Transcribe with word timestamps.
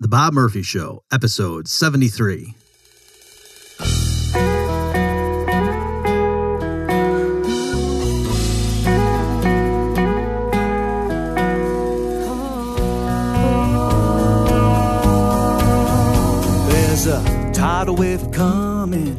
The 0.00 0.06
Bob 0.06 0.32
Murphy 0.32 0.62
Show, 0.62 1.02
episode 1.10 1.66
73. 1.66 2.54
There's 16.70 17.06
a 17.08 17.50
tidal 17.52 17.96
wave 17.96 18.30
coming. 18.30 19.16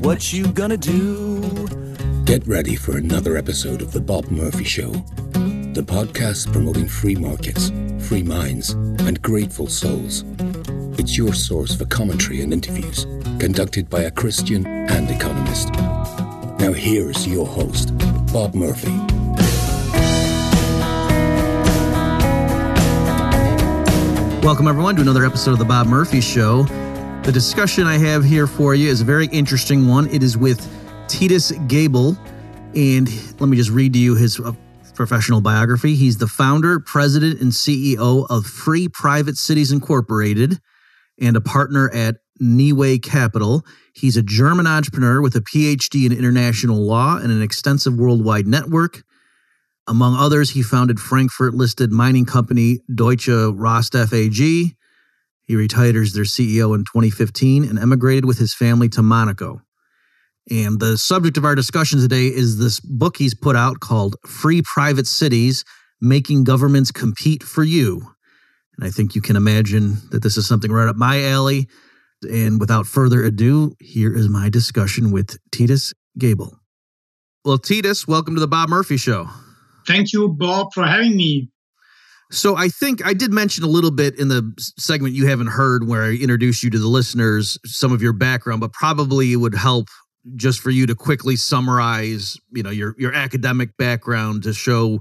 What 0.00 0.32
you 0.32 0.46
gonna 0.52 0.78
do? 0.78 1.68
Get 2.24 2.46
ready 2.46 2.76
for 2.76 2.96
another 2.96 3.36
episode 3.36 3.82
of 3.82 3.92
The 3.92 4.00
Bob 4.00 4.30
Murphy 4.30 4.64
Show, 4.64 4.92
the 5.74 5.82
podcast 5.82 6.52
promoting 6.52 6.86
free 6.86 7.16
markets, 7.16 7.70
free 8.06 8.22
minds, 8.22 8.70
and 8.70 9.20
grateful 9.22 9.66
souls. 9.66 10.24
It's 11.00 11.16
your 11.16 11.34
source 11.34 11.74
for 11.74 11.84
commentary 11.86 12.42
and 12.42 12.52
interviews 12.52 13.06
conducted 13.40 13.90
by 13.90 14.02
a 14.02 14.10
Christian 14.12 14.64
and 14.64 15.10
economist. 15.10 15.70
Now, 16.60 16.72
here's 16.72 17.26
your 17.26 17.44
host, 17.44 17.90
Bob 18.32 18.54
Murphy. 18.54 18.96
Welcome, 24.46 24.68
everyone, 24.68 24.94
to 24.94 25.02
another 25.02 25.26
episode 25.26 25.54
of 25.54 25.58
The 25.58 25.64
Bob 25.64 25.88
Murphy 25.88 26.20
Show. 26.20 26.62
The 27.24 27.32
discussion 27.32 27.88
I 27.88 27.98
have 27.98 28.22
here 28.22 28.46
for 28.46 28.76
you 28.76 28.90
is 28.90 29.00
a 29.00 29.04
very 29.04 29.26
interesting 29.26 29.88
one. 29.88 30.08
It 30.10 30.22
is 30.22 30.36
with 30.38 30.64
Titus 31.08 31.50
Gebel. 31.66 32.16
And 32.76 33.08
let 33.40 33.48
me 33.48 33.56
just 33.56 33.70
read 33.70 33.92
to 33.94 33.98
you 33.98 34.14
his 34.14 34.40
professional 34.94 35.40
biography. 35.40 35.94
He's 35.94 36.18
the 36.18 36.26
founder, 36.26 36.80
president, 36.80 37.40
and 37.40 37.52
CEO 37.52 38.26
of 38.30 38.46
Free 38.46 38.88
Private 38.88 39.36
Cities 39.36 39.72
Incorporated 39.72 40.58
and 41.20 41.36
a 41.36 41.40
partner 41.40 41.90
at 41.90 42.16
Neway 42.40 43.02
Capital. 43.02 43.64
He's 43.94 44.16
a 44.16 44.22
German 44.22 44.66
entrepreneur 44.66 45.20
with 45.20 45.36
a 45.36 45.40
PhD 45.40 46.06
in 46.06 46.12
international 46.12 46.78
law 46.78 47.16
and 47.16 47.30
an 47.30 47.42
extensive 47.42 47.94
worldwide 47.94 48.46
network. 48.46 49.02
Among 49.86 50.16
others, 50.16 50.50
he 50.50 50.62
founded 50.62 50.98
Frankfurt 50.98 51.54
listed 51.54 51.92
mining 51.92 52.24
company 52.24 52.80
Deutsche 52.92 53.28
Rohstoff 53.28 54.12
AG. 54.12 54.74
He 55.46 55.56
retired 55.56 55.96
as 55.96 56.14
their 56.14 56.24
CEO 56.24 56.74
in 56.74 56.84
2015 56.84 57.64
and 57.64 57.78
emigrated 57.78 58.24
with 58.24 58.38
his 58.38 58.54
family 58.54 58.88
to 58.90 59.02
Monaco. 59.02 59.60
And 60.50 60.78
the 60.78 60.98
subject 60.98 61.38
of 61.38 61.44
our 61.44 61.54
discussion 61.54 62.00
today 62.00 62.26
is 62.26 62.58
this 62.58 62.78
book 62.80 63.16
he's 63.16 63.34
put 63.34 63.56
out 63.56 63.80
called 63.80 64.16
Free 64.26 64.60
Private 64.62 65.06
Cities 65.06 65.64
Making 66.00 66.44
Governments 66.44 66.90
Compete 66.90 67.42
for 67.42 67.64
You. 67.64 68.02
And 68.76 68.86
I 68.86 68.90
think 68.90 69.14
you 69.14 69.22
can 69.22 69.36
imagine 69.36 69.96
that 70.10 70.22
this 70.22 70.36
is 70.36 70.46
something 70.46 70.70
right 70.70 70.88
up 70.88 70.96
my 70.96 71.24
alley. 71.24 71.68
And 72.22 72.60
without 72.60 72.86
further 72.86 73.24
ado, 73.24 73.74
here 73.80 74.14
is 74.14 74.28
my 74.28 74.50
discussion 74.50 75.12
with 75.12 75.38
Titus 75.50 75.94
Gebel. 76.18 76.58
Well, 77.44 77.58
Titus, 77.58 78.06
welcome 78.06 78.34
to 78.34 78.40
the 78.40 78.48
Bob 78.48 78.68
Murphy 78.68 78.96
Show. 78.98 79.28
Thank 79.86 80.12
you, 80.12 80.28
Bob, 80.28 80.72
for 80.74 80.84
having 80.84 81.16
me. 81.16 81.50
So 82.30 82.56
I 82.56 82.68
think 82.68 83.06
I 83.06 83.14
did 83.14 83.32
mention 83.32 83.64
a 83.64 83.68
little 83.68 83.90
bit 83.90 84.18
in 84.18 84.28
the 84.28 84.52
segment 84.78 85.14
you 85.14 85.26
haven't 85.26 85.48
heard 85.48 85.86
where 85.86 86.02
I 86.02 86.14
introduced 86.14 86.62
you 86.62 86.70
to 86.70 86.78
the 86.78 86.88
listeners 86.88 87.58
some 87.64 87.92
of 87.92 88.02
your 88.02 88.12
background, 88.12 88.60
but 88.60 88.72
probably 88.72 89.32
it 89.32 89.36
would 89.36 89.54
help 89.54 89.88
just 90.36 90.60
for 90.60 90.70
you 90.70 90.86
to 90.86 90.94
quickly 90.94 91.36
summarize, 91.36 92.38
you 92.50 92.62
know, 92.62 92.70
your 92.70 92.94
your 92.98 93.12
academic 93.12 93.76
background 93.76 94.42
to 94.44 94.52
show 94.52 95.00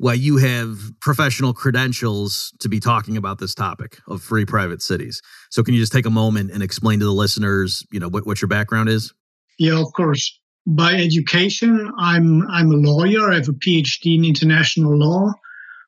why 0.00 0.14
you 0.14 0.38
have 0.38 0.78
professional 1.00 1.52
credentials 1.52 2.54
to 2.58 2.70
be 2.70 2.80
talking 2.80 3.18
about 3.18 3.38
this 3.38 3.54
topic 3.54 3.98
of 4.08 4.22
free 4.22 4.46
private 4.46 4.80
cities. 4.80 5.20
So 5.50 5.62
can 5.62 5.74
you 5.74 5.80
just 5.80 5.92
take 5.92 6.06
a 6.06 6.10
moment 6.10 6.50
and 6.52 6.62
explain 6.62 7.00
to 7.00 7.04
the 7.04 7.12
listeners, 7.12 7.84
you 7.92 8.00
know, 8.00 8.08
what, 8.08 8.26
what 8.26 8.40
your 8.40 8.48
background 8.48 8.88
is? 8.88 9.12
Yeah, 9.58 9.78
of 9.78 9.92
course. 9.94 10.40
By 10.66 10.94
education, 10.94 11.90
I'm 11.98 12.48
I'm 12.48 12.70
a 12.70 12.76
lawyer. 12.76 13.30
I 13.30 13.36
have 13.36 13.48
a 13.48 13.52
PhD 13.52 14.16
in 14.16 14.24
international 14.24 14.96
law 14.96 15.32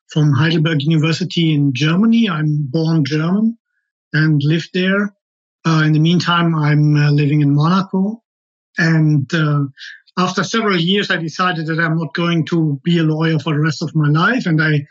from 0.09 0.31
Heidelberg 0.33 0.83
University 0.83 1.53
in 1.53 1.73
Germany. 1.73 2.29
I'm 2.29 2.67
born 2.69 3.03
German 3.05 3.57
and 4.13 4.41
lived 4.43 4.69
there. 4.73 5.13
Uh, 5.65 5.83
in 5.85 5.93
the 5.93 5.99
meantime, 5.99 6.53
I'm 6.53 6.95
uh, 6.95 7.11
living 7.11 7.41
in 7.41 7.55
Monaco. 7.55 8.22
And 8.77 9.31
uh, 9.33 9.65
after 10.17 10.43
several 10.43 10.77
years, 10.77 11.09
I 11.09 11.17
decided 11.17 11.67
that 11.67 11.79
I'm 11.79 11.97
not 11.97 12.13
going 12.13 12.45
to 12.47 12.79
be 12.83 12.99
a 12.99 13.03
lawyer 13.03 13.39
for 13.39 13.53
the 13.53 13.59
rest 13.59 13.81
of 13.81 13.95
my 13.95 14.09
life. 14.09 14.45
And 14.45 14.61
I 14.61 14.85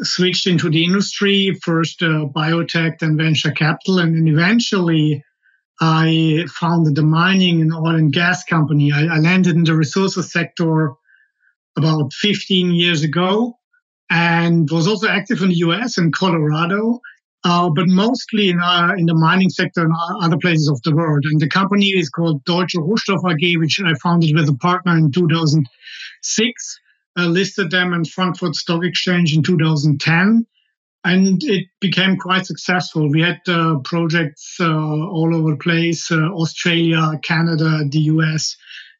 switched 0.00 0.46
into 0.46 0.70
the 0.70 0.84
industry, 0.84 1.58
first 1.62 2.02
uh, 2.02 2.26
biotech, 2.34 2.98
then 2.98 3.16
venture 3.16 3.52
capital. 3.52 3.98
And 3.98 4.14
then 4.14 4.28
eventually, 4.28 5.24
I 5.80 6.46
founded 6.48 6.98
a 6.98 7.02
mining 7.02 7.60
and 7.60 7.72
oil 7.72 7.96
and 7.96 8.12
gas 8.12 8.44
company. 8.44 8.92
I, 8.92 9.16
I 9.16 9.18
landed 9.18 9.56
in 9.56 9.64
the 9.64 9.74
resources 9.74 10.32
sector 10.32 10.92
about 11.76 12.12
15 12.14 12.72
years 12.72 13.02
ago 13.02 13.58
and 14.08 14.68
was 14.70 14.88
also 14.88 15.08
active 15.08 15.42
in 15.42 15.48
the 15.48 15.56
US 15.56 15.98
and 15.98 16.12
Colorado, 16.12 17.00
uh, 17.46 17.70
but 17.70 17.86
mostly 17.86 18.48
in, 18.48 18.60
uh, 18.60 18.92
in 18.98 19.06
the 19.06 19.14
mining 19.14 19.50
sector 19.50 19.84
and 19.84 19.94
other 20.20 20.36
places 20.36 20.68
of 20.68 20.82
the 20.82 20.94
world. 20.94 21.24
And 21.24 21.40
the 21.40 21.48
company 21.48 21.86
is 21.86 22.10
called 22.10 22.44
Deutsche 22.44 22.74
Rohstoff 22.74 23.22
AG, 23.32 23.56
which 23.58 23.80
I 23.80 23.94
founded 23.94 24.34
with 24.34 24.48
a 24.48 24.56
partner 24.56 24.96
in 24.98 25.12
2006, 25.12 26.80
uh, 27.16 27.26
listed 27.26 27.70
them 27.70 27.92
in 27.92 28.04
Frankfurt 28.04 28.56
Stock 28.56 28.84
Exchange 28.84 29.36
in 29.36 29.44
2010. 29.44 30.44
And 31.04 31.44
it 31.44 31.68
became 31.80 32.16
quite 32.16 32.46
successful. 32.46 33.08
We 33.08 33.22
had 33.22 33.38
uh, 33.46 33.78
projects 33.84 34.56
uh, 34.58 34.66
all 34.66 35.32
over 35.32 35.52
the 35.52 35.56
place 35.56 36.10
Australia, 36.10 37.12
Canada, 37.22 37.84
the 37.88 38.00
US, 38.10 38.56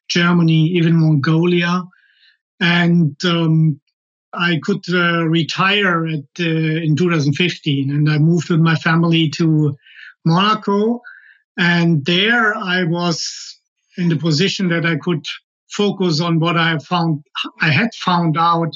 Germany, 0.07 0.67
even 0.67 1.01
Mongolia. 1.01 1.83
And 2.61 3.17
um, 3.25 3.81
I 4.37 4.59
could 4.61 4.83
uh, 4.89 5.25
retire 5.25 6.05
at, 6.07 6.25
uh, 6.39 6.43
in 6.43 6.95
2015, 6.95 7.89
and 7.89 8.09
I 8.09 8.17
moved 8.17 8.49
with 8.49 8.59
my 8.59 8.75
family 8.75 9.29
to 9.31 9.75
Monaco. 10.25 11.01
And 11.57 12.05
there 12.05 12.55
I 12.55 12.83
was 12.83 13.59
in 13.97 14.09
the 14.09 14.17
position 14.17 14.69
that 14.69 14.85
I 14.85 14.97
could 14.97 15.25
focus 15.71 16.21
on 16.21 16.39
what 16.39 16.55
I 16.57 16.77
found 16.77 17.23
I 17.61 17.71
had 17.71 17.89
found 17.95 18.37
out 18.37 18.73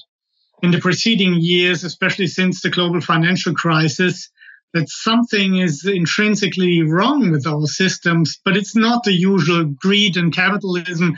in 0.62 0.72
the 0.72 0.80
preceding 0.80 1.36
years, 1.36 1.84
especially 1.84 2.28
since 2.28 2.62
the 2.62 2.70
global 2.70 3.02
financial 3.02 3.54
crisis, 3.54 4.30
that 4.74 4.90
something 4.90 5.58
is 5.58 5.86
intrinsically 5.86 6.82
wrong 6.82 7.32
with 7.32 7.46
our 7.46 7.66
systems, 7.66 8.40
but 8.46 8.56
it's 8.56 8.76
not 8.76 9.04
the 9.04 9.14
usual 9.14 9.66
greed 9.66 10.18
and 10.18 10.34
capitalism, 10.34 11.18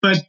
but 0.00 0.22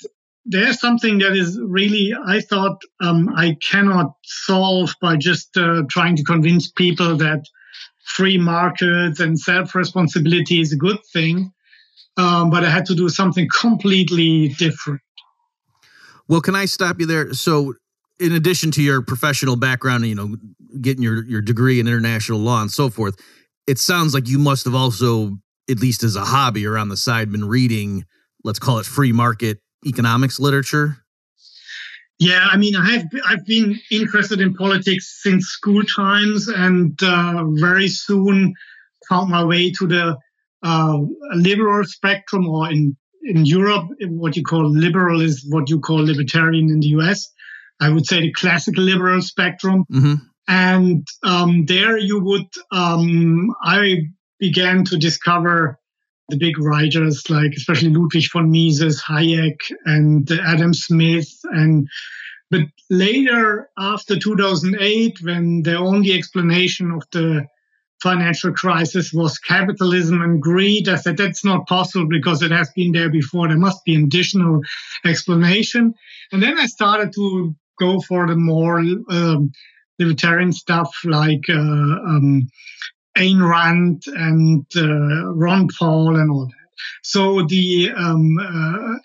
there's 0.46 0.80
something 0.80 1.20
that 1.20 1.36
is 1.36 1.60
really, 1.60 2.14
I 2.26 2.42
thought, 2.42 2.82
um, 3.02 3.30
I 3.36 3.58
cannot 3.62 4.14
solve 4.24 4.94
by 5.02 5.16
just 5.16 5.56
uh, 5.56 5.84
trying 5.90 6.16
to 6.18 6.24
convince 6.24 6.70
people 6.70 7.16
that 7.18 7.46
free 8.04 8.38
markets 8.38 9.20
and 9.20 9.40
self 9.40 9.74
responsibility 9.74 10.60
is 10.60 10.74
a 10.74 10.78
good 10.78 11.00
thing. 11.14 11.52
Um, 12.18 12.50
but 12.50 12.64
I 12.64 12.70
had 12.70 12.86
to 12.88 12.96
do 12.96 13.10
something 13.10 13.48
completely 13.60 14.50
different. 14.50 15.02
Well, 16.28 16.42
can 16.42 16.56
I 16.56 16.66
stop 16.66 17.00
you 17.00 17.06
there? 17.06 17.34
So, 17.34 17.74
in 18.20 18.34
addition 18.34 18.72
to 18.72 18.82
your 18.82 19.02
professional 19.02 19.56
background, 19.56 20.06
you 20.06 20.16
know, 20.16 20.36
getting 20.80 21.04
your, 21.04 21.26
your 21.26 21.42
degree 21.42 21.80
in 21.80 21.88
international 21.88 22.40
law 22.40 22.62
and 22.62 22.72
so 22.72 22.90
forth, 22.90 23.16
it 23.66 23.80
sounds 23.80 24.14
like 24.14 24.28
you 24.28 24.38
must 24.38 24.66
have 24.66 24.76
also, 24.76 25.38
at 25.70 25.80
least 25.80 26.04
as 26.04 26.16
a 26.16 26.24
hobby 26.24 26.66
or 26.68 26.78
on 26.78 26.90
the 26.90 26.98
side, 26.98 27.32
been 27.32 27.48
reading, 27.48 28.06
let's 28.44 28.60
call 28.60 28.78
it 28.80 28.86
free 28.86 29.12
market 29.12 29.63
economics 29.86 30.40
literature? 30.40 30.98
Yeah, 32.20 32.48
I 32.52 32.58
mean, 32.58 32.76
I 32.76 32.92
have 32.92 33.08
I've 33.26 33.46
been 33.46 33.80
interested 33.92 34.40
in 34.40 34.54
politics 34.54 35.20
since 35.22 35.46
school 35.48 35.84
times, 35.84 36.48
and 36.48 36.98
uh, 37.04 37.44
very 37.50 37.88
soon 37.88 38.54
found 39.10 39.30
my 39.30 39.44
way 39.44 39.72
to 39.72 39.88
the 39.88 40.18
uh, 40.62 41.00
liberal 41.34 41.84
spectrum, 41.84 42.48
or 42.48 42.72
in 42.72 42.96
in 43.24 43.46
Europe, 43.46 43.88
what 44.02 44.36
you 44.36 44.44
call 44.44 44.70
liberal 44.70 45.22
is 45.22 45.46
what 45.50 45.70
you 45.70 45.80
call 45.80 46.06
libertarian 46.06 46.70
in 46.70 46.80
the 46.80 46.88
US. 47.00 47.30
I 47.80 47.90
would 47.90 48.06
say 48.06 48.22
the 48.22 48.34
classical 48.34 48.84
liberal 48.84 49.22
spectrum. 49.22 49.86
Mm-hmm. 49.92 50.14
And 50.48 51.08
um, 51.24 51.66
there 51.66 51.98
you 51.98 52.20
would, 52.22 52.48
um, 52.72 53.56
I 53.64 54.10
began 54.40 54.84
to 54.86 54.98
discover 54.98 55.80
the 56.30 56.38
big 56.38 56.58
writers 56.60 57.30
like 57.30 57.54
especially 57.56 57.90
Ludwig 57.90 58.32
von 58.32 58.50
Mises, 58.50 59.02
Hayek, 59.02 59.60
and 59.86 60.30
Adam 60.32 60.74
Smith. 60.74 61.32
And 61.44 61.88
but 62.50 62.62
later, 62.90 63.70
after 63.78 64.18
2008, 64.18 65.18
when 65.22 65.64
the 65.64 65.78
only 65.78 66.14
explanation 66.14 66.92
of 66.92 67.04
the 67.12 67.46
financial 68.02 68.52
crisis 68.52 69.14
was 69.14 69.40
capitalism 69.40 70.22
and 70.22 70.42
greed, 70.42 70.90
I 70.90 70.98
said 70.98 71.18
that's 71.18 71.46
not 71.46 71.68
possible 71.68 72.08
because 72.08 72.42
it 72.42 72.52
has 72.52 72.70
been 72.76 72.92
there 72.92 73.10
before. 73.10 73.48
There 73.48 73.58
must 73.58 73.84
be 73.86 73.96
an 73.96 74.04
additional 74.04 74.62
explanation. 75.06 75.94
And 76.32 76.44
then 76.44 76.60
I 76.60 76.66
started 76.66 77.14
to 77.16 77.56
go 77.80 78.02
for 78.02 78.28
the 78.28 78.36
more 78.36 78.80
um, 78.80 79.52
libertarian 80.00 80.52
stuff 80.52 80.94
like 81.06 81.50
uh, 81.50 81.54
um, 81.54 82.48
Ayn 83.18 83.48
Rand 83.48 84.04
and 84.08 84.66
uh, 84.76 85.34
Ron 85.34 85.68
Paul 85.78 86.16
and 86.16 86.32
all 86.32 86.46
that. 86.48 86.64
So 87.04 87.44
the 87.44 87.92
um, 87.96 88.38
uh, 88.38 88.96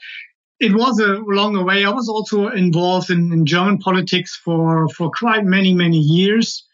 it 0.60 0.74
was 0.74 0.98
a 0.98 1.18
longer 1.26 1.64
way. 1.64 1.84
I 1.84 1.90
was 1.90 2.08
also 2.08 2.48
involved 2.48 3.10
in, 3.10 3.32
in 3.32 3.46
German 3.46 3.78
politics 3.78 4.36
for 4.36 4.88
for 4.88 5.10
quite 5.10 5.44
many 5.44 5.74
many 5.74 5.98
years. 5.98 6.64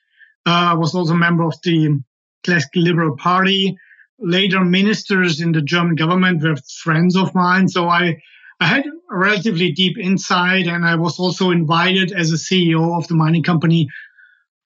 Uh, 0.46 0.72
I 0.72 0.74
was 0.74 0.94
also 0.94 1.14
a 1.14 1.18
member 1.18 1.44
of 1.44 1.54
the 1.62 2.00
Classical 2.44 2.82
Liberal 2.82 3.16
Party. 3.16 3.76
Later, 4.18 4.64
ministers 4.64 5.40
in 5.40 5.52
the 5.52 5.62
German 5.62 5.96
government 5.96 6.42
were 6.42 6.56
friends 6.82 7.16
of 7.16 7.34
mine, 7.34 7.68
so 7.68 7.88
I 7.88 8.22
I 8.60 8.66
had 8.66 8.86
a 8.86 9.16
relatively 9.16 9.72
deep 9.72 9.98
insight, 9.98 10.66
and 10.66 10.86
I 10.86 10.94
was 10.94 11.18
also 11.18 11.50
invited 11.50 12.12
as 12.12 12.30
a 12.30 12.36
CEO 12.36 12.96
of 12.96 13.08
the 13.08 13.14
mining 13.14 13.42
company 13.42 13.88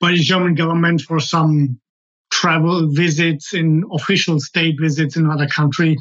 by 0.01 0.13
the 0.13 0.19
German 0.19 0.55
government 0.55 1.01
for 1.01 1.19
some 1.19 1.81
travel 2.39 2.89
visits 2.89 3.53
in 3.53 3.83
official 3.91 4.39
state 4.39 4.77
visits 4.81 5.17
in 5.17 5.29
other 5.29 5.49
country. 5.49 5.97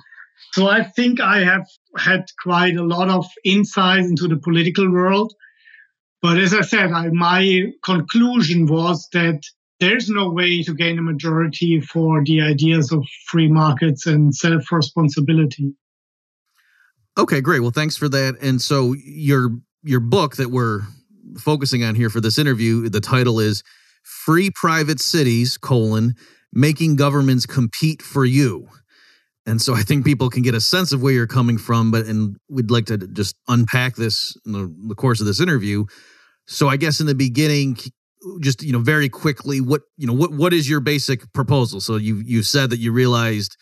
So 0.53 0.67
I 0.67 0.83
think 0.83 1.19
I 1.19 1.39
have 1.39 1.65
had 1.97 2.25
quite 2.43 2.75
a 2.75 2.83
lot 2.83 3.09
of 3.09 3.25
insight 3.43 4.01
into 4.01 4.27
the 4.27 4.37
political 4.37 4.89
world. 4.91 5.33
But 6.21 6.37
as 6.37 6.53
I 6.53 6.61
said, 6.61 6.91
I, 6.91 7.09
my 7.09 7.71
conclusion 7.83 8.67
was 8.67 9.07
that 9.13 9.41
there's 9.79 10.09
no 10.09 10.29
way 10.29 10.61
to 10.61 10.75
gain 10.75 10.99
a 10.99 11.01
majority 11.01 11.81
for 11.81 12.23
the 12.23 12.41
ideas 12.41 12.91
of 12.91 13.03
free 13.25 13.47
markets 13.47 14.05
and 14.05 14.33
self 14.33 14.71
responsibility. 14.71 15.73
Okay, 17.17 17.41
great. 17.41 17.61
Well, 17.61 17.71
thanks 17.71 17.97
for 17.97 18.09
that. 18.09 18.35
And 18.41 18.61
so 18.61 18.93
your 18.93 19.49
your 19.83 19.99
book 19.99 20.35
that 20.35 20.49
we're 20.49 20.81
focusing 21.39 21.83
on 21.83 21.95
here 21.95 22.11
for 22.11 22.21
this 22.21 22.37
interview, 22.37 22.89
the 22.89 23.01
title 23.01 23.39
is 23.39 23.63
Free 24.25 24.49
Private 24.49 24.99
Cities, 24.99 25.57
colon, 25.57 26.15
making 26.53 26.95
governments 26.95 27.45
compete 27.45 28.01
for 28.01 28.23
you. 28.25 28.67
And 29.45 29.61
so 29.61 29.73
I 29.73 29.81
think 29.81 30.05
people 30.05 30.29
can 30.29 30.43
get 30.43 30.55
a 30.55 30.61
sense 30.61 30.91
of 30.91 31.01
where 31.01 31.13
you're 31.13 31.27
coming 31.27 31.57
from, 31.57 31.91
but 31.91 32.05
and 32.05 32.37
we'd 32.49 32.71
like 32.71 32.85
to 32.87 32.97
just 32.97 33.35
unpack 33.47 33.95
this 33.95 34.37
in 34.45 34.51
the, 34.51 34.75
the 34.89 34.95
course 34.95 35.21
of 35.21 35.25
this 35.25 35.39
interview. 35.39 35.85
So 36.47 36.67
I 36.67 36.77
guess 36.77 36.99
in 36.99 37.07
the 37.07 37.15
beginning, 37.15 37.77
just 38.41 38.63
you 38.63 38.73
know, 38.73 38.79
very 38.79 39.09
quickly, 39.09 39.61
what 39.61 39.81
you 39.97 40.07
know, 40.07 40.13
what 40.13 40.31
what 40.31 40.53
is 40.53 40.69
your 40.69 40.79
basic 40.79 41.31
proposal? 41.33 41.79
So 41.79 41.95
you 41.95 42.21
you 42.25 42.43
said 42.43 42.69
that 42.71 42.79
you 42.79 42.91
realized 42.91 43.55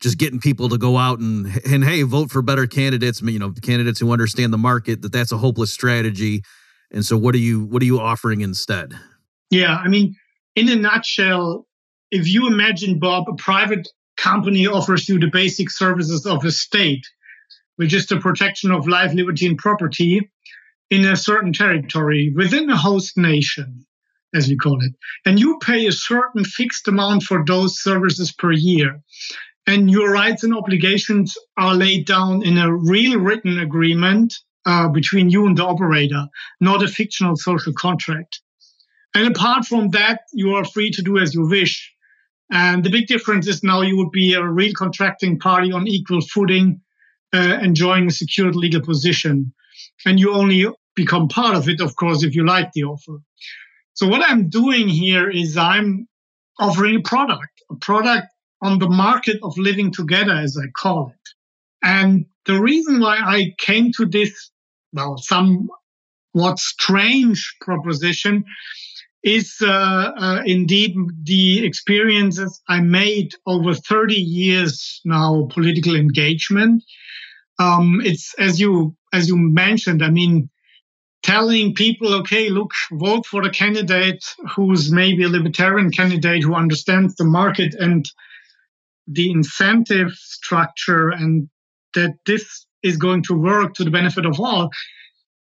just 0.00 0.18
getting 0.18 0.40
people 0.40 0.68
to 0.70 0.78
go 0.78 0.96
out 0.96 1.20
and 1.20 1.46
and 1.66 1.84
hey 1.84 2.02
vote 2.02 2.30
for 2.30 2.42
better 2.42 2.66
candidates 2.66 3.20
you 3.22 3.38
know 3.38 3.52
candidates 3.62 4.00
who 4.00 4.10
understand 4.12 4.52
the 4.52 4.58
market 4.58 5.02
that 5.02 5.12
that's 5.12 5.30
a 5.30 5.36
hopeless 5.36 5.72
strategy 5.72 6.42
and 6.90 7.04
so 7.04 7.16
what 7.16 7.34
are 7.34 7.38
you 7.38 7.64
what 7.64 7.82
are 7.82 7.86
you 7.86 8.00
offering 8.00 8.40
instead 8.40 8.94
yeah 9.50 9.76
i 9.76 9.88
mean 9.88 10.14
in 10.56 10.68
a 10.68 10.76
nutshell 10.76 11.66
if 12.10 12.26
you 12.26 12.46
imagine 12.46 12.98
bob 12.98 13.28
a 13.28 13.34
private 13.34 13.88
company 14.16 14.66
offers 14.66 15.08
you 15.08 15.18
the 15.18 15.30
basic 15.32 15.70
services 15.70 16.26
of 16.26 16.44
a 16.44 16.50
state 16.50 17.06
which 17.76 17.94
is 17.94 18.06
the 18.06 18.18
protection 18.18 18.70
of 18.70 18.88
life 18.88 19.12
liberty 19.14 19.46
and 19.46 19.58
property 19.58 20.30
in 20.90 21.04
a 21.04 21.16
certain 21.16 21.52
territory 21.52 22.32
within 22.34 22.68
a 22.70 22.76
host 22.76 23.16
nation 23.16 23.84
as 24.34 24.48
we 24.48 24.56
call 24.56 24.78
it 24.82 24.92
and 25.24 25.38
you 25.38 25.58
pay 25.62 25.86
a 25.86 25.92
certain 25.92 26.44
fixed 26.44 26.86
amount 26.88 27.22
for 27.22 27.44
those 27.44 27.80
services 27.80 28.32
per 28.32 28.52
year 28.52 29.00
and 29.66 29.90
your 29.90 30.10
rights 30.10 30.42
and 30.42 30.54
obligations 30.54 31.36
are 31.56 31.74
laid 31.74 32.06
down 32.06 32.42
in 32.42 32.58
a 32.58 32.74
real 32.74 33.18
written 33.18 33.58
agreement 33.58 34.34
uh, 34.66 34.88
between 34.88 35.30
you 35.30 35.46
and 35.46 35.56
the 35.56 35.64
operator, 35.64 36.26
not 36.60 36.82
a 36.82 36.88
fictional 36.88 37.36
social 37.36 37.72
contract. 37.72 38.40
And 39.14 39.26
apart 39.28 39.64
from 39.64 39.90
that, 39.90 40.20
you 40.32 40.54
are 40.54 40.64
free 40.64 40.90
to 40.92 41.02
do 41.02 41.18
as 41.18 41.34
you 41.34 41.46
wish. 41.48 41.92
And 42.50 42.84
the 42.84 42.90
big 42.90 43.06
difference 43.06 43.46
is 43.46 43.62
now 43.62 43.82
you 43.82 43.96
would 43.96 44.10
be 44.10 44.34
a 44.34 44.44
real 44.44 44.72
contracting 44.74 45.38
party 45.38 45.72
on 45.72 45.86
equal 45.86 46.20
footing, 46.20 46.80
uh, 47.32 47.58
enjoying 47.62 48.08
a 48.08 48.10
secured 48.10 48.56
legal 48.56 48.80
position. 48.80 49.52
And 50.04 50.18
you 50.18 50.32
only 50.32 50.66
become 50.94 51.28
part 51.28 51.56
of 51.56 51.68
it, 51.68 51.80
of 51.80 51.96
course, 51.96 52.22
if 52.22 52.34
you 52.34 52.44
like 52.44 52.72
the 52.72 52.84
offer. 52.84 53.18
So 53.94 54.08
what 54.08 54.28
I'm 54.28 54.48
doing 54.48 54.88
here 54.88 55.30
is 55.30 55.56
I'm 55.56 56.08
offering 56.58 56.96
a 56.96 57.02
product, 57.02 57.62
a 57.70 57.76
product 57.76 58.28
on 58.62 58.78
the 58.78 58.88
market 58.88 59.38
of 59.42 59.56
living 59.56 59.92
together, 59.92 60.32
as 60.32 60.56
I 60.56 60.68
call 60.76 61.12
it. 61.14 61.30
And 61.82 62.26
the 62.46 62.60
reason 62.60 63.00
why 63.00 63.16
I 63.16 63.54
came 63.58 63.92
to 63.92 64.06
this, 64.06 64.50
well, 64.92 65.16
somewhat 65.18 66.58
strange 66.58 67.56
proposition 67.60 68.44
is 69.22 69.56
uh, 69.60 70.12
uh, 70.16 70.42
indeed 70.46 70.96
the 71.24 71.64
experiences 71.64 72.60
I 72.68 72.80
made 72.80 73.34
over 73.46 73.74
30 73.74 74.14
years 74.14 75.00
now 75.04 75.48
political 75.50 75.94
engagement. 75.94 76.82
Um, 77.58 78.00
it's 78.02 78.34
as 78.38 78.58
you 78.58 78.96
as 79.12 79.28
you 79.28 79.36
mentioned. 79.36 80.02
I 80.02 80.10
mean, 80.10 80.48
telling 81.22 81.74
people, 81.74 82.14
okay, 82.14 82.48
look, 82.48 82.72
vote 82.92 83.26
for 83.26 83.42
the 83.42 83.50
candidate 83.50 84.24
who's 84.54 84.90
maybe 84.90 85.24
a 85.24 85.28
libertarian 85.28 85.90
candidate 85.90 86.42
who 86.42 86.54
understands 86.54 87.16
the 87.16 87.24
market 87.24 87.74
and 87.74 88.06
the 89.06 89.30
incentive 89.30 90.12
structure 90.12 91.10
and 91.10 91.48
that 91.94 92.14
this 92.26 92.66
is 92.82 92.96
going 92.96 93.22
to 93.24 93.34
work 93.34 93.74
to 93.74 93.84
the 93.84 93.90
benefit 93.90 94.24
of 94.24 94.38
all, 94.40 94.70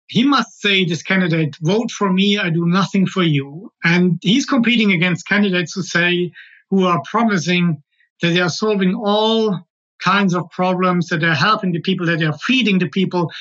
he 0.07 0.23
must 0.23 0.61
say, 0.61 0.85
this 0.85 1.03
candidate, 1.03 1.55
vote 1.61 1.91
for 1.91 2.11
me, 2.11 2.37
I 2.37 2.49
do 2.49 2.65
nothing 2.65 3.05
for 3.05 3.23
you. 3.23 3.71
And 3.83 4.19
he's 4.21 4.45
competing 4.45 4.91
against 4.93 5.27
candidates 5.27 5.73
who 5.73 5.81
say, 5.81 6.31
who 6.69 6.85
are 6.85 7.01
promising 7.09 7.83
that 8.21 8.29
they 8.29 8.39
are 8.39 8.49
solving 8.49 8.95
all 8.95 9.59
kinds 10.01 10.33
of 10.33 10.49
problems, 10.49 11.07
that 11.07 11.19
they're 11.19 11.33
helping 11.33 11.71
the 11.71 11.81
people, 11.81 12.05
that 12.05 12.19
they're 12.19 12.33
feeding 12.33 12.79
the 12.79 12.89
people. 12.89 13.31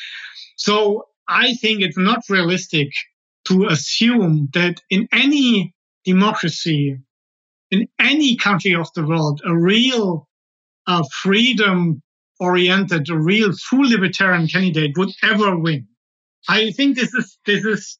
So 0.56 1.06
I 1.28 1.54
think 1.54 1.82
it's 1.82 1.98
not 1.98 2.22
realistic 2.28 2.88
to 3.48 3.66
assume 3.66 4.48
that 4.54 4.80
in 4.90 5.08
any 5.12 5.74
democracy, 6.04 6.98
in 7.70 7.86
any 8.00 8.36
country 8.36 8.74
of 8.74 8.88
the 8.94 9.06
world, 9.06 9.40
a 9.44 9.56
real 9.56 10.28
uh, 10.86 11.04
freedom 11.12 12.02
oriented, 12.40 13.08
a 13.08 13.16
real 13.16 13.52
full 13.52 13.88
libertarian 13.88 14.48
candidate 14.48 14.96
would 14.96 15.10
ever 15.22 15.56
win. 15.56 15.86
I 16.48 16.70
think 16.70 16.96
this 16.96 17.12
is 17.14 17.38
this 17.46 17.64
is 17.64 17.98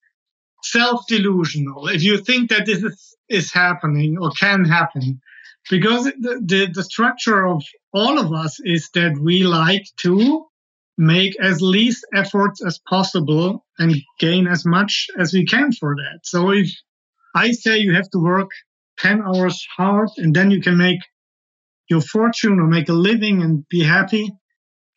self 0.62 1.06
delusional. 1.08 1.88
If 1.88 2.02
you 2.02 2.18
think 2.18 2.50
that 2.50 2.66
this 2.66 2.82
is, 2.82 3.16
is 3.28 3.52
happening 3.52 4.16
or 4.20 4.30
can 4.30 4.64
happen, 4.64 5.20
because 5.70 6.04
the, 6.04 6.40
the, 6.44 6.70
the 6.72 6.82
structure 6.82 7.46
of 7.46 7.62
all 7.92 8.18
of 8.18 8.32
us 8.32 8.60
is 8.64 8.90
that 8.94 9.18
we 9.20 9.42
like 9.42 9.84
to 9.98 10.46
make 10.98 11.38
as 11.40 11.60
least 11.60 12.06
efforts 12.14 12.64
as 12.64 12.78
possible 12.88 13.64
and 13.78 13.94
gain 14.18 14.46
as 14.46 14.64
much 14.64 15.08
as 15.18 15.32
we 15.32 15.44
can 15.44 15.72
for 15.72 15.94
that. 15.94 16.20
So 16.22 16.50
if 16.50 16.70
I 17.34 17.52
say 17.52 17.78
you 17.78 17.94
have 17.94 18.08
to 18.10 18.18
work 18.18 18.50
10 18.98 19.22
hours 19.22 19.66
hard 19.76 20.08
and 20.16 20.34
then 20.34 20.50
you 20.50 20.60
can 20.62 20.78
make 20.78 21.00
your 21.88 22.00
fortune 22.00 22.58
or 22.60 22.66
make 22.66 22.88
a 22.88 22.94
living 22.94 23.42
and 23.42 23.68
be 23.68 23.82
happy. 23.82 24.32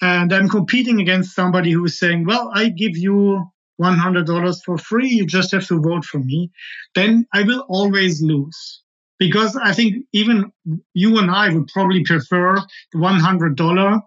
And 0.01 0.34
I'm 0.34 0.50
competing 0.50 1.01
against 1.01 1.36
somebody 1.36 1.72
who 1.72 1.86
is 1.86 2.00
saying, 2.00 2.25
well, 2.25 2.51
I 2.53 2.70
give 2.70 2.96
you 2.96 3.46
$100 3.82 4.63
for 4.63 4.77
free. 4.77 5.10
You 5.10 5.25
just 5.25 5.51
have 5.51 5.68
to 5.68 5.82
vote 5.82 6.06
for 6.06 6.20
me. 6.20 6.51
Then 6.96 7.27
I 7.34 7.44
will 7.44 7.65
always 7.68 8.22
lose 8.22 8.82
because 9.18 9.56
I 9.56 9.74
think 9.74 10.06
even 10.13 10.51
you 10.94 11.18
and 11.18 11.29
I 11.29 11.50
would 11.50 11.68
probably 11.68 12.03
prefer 12.03 12.56
the 12.91 12.98
$100 12.98 14.01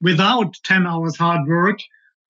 without 0.00 0.54
10 0.64 0.86
hours 0.86 1.16
hard 1.16 1.46
work 1.46 1.78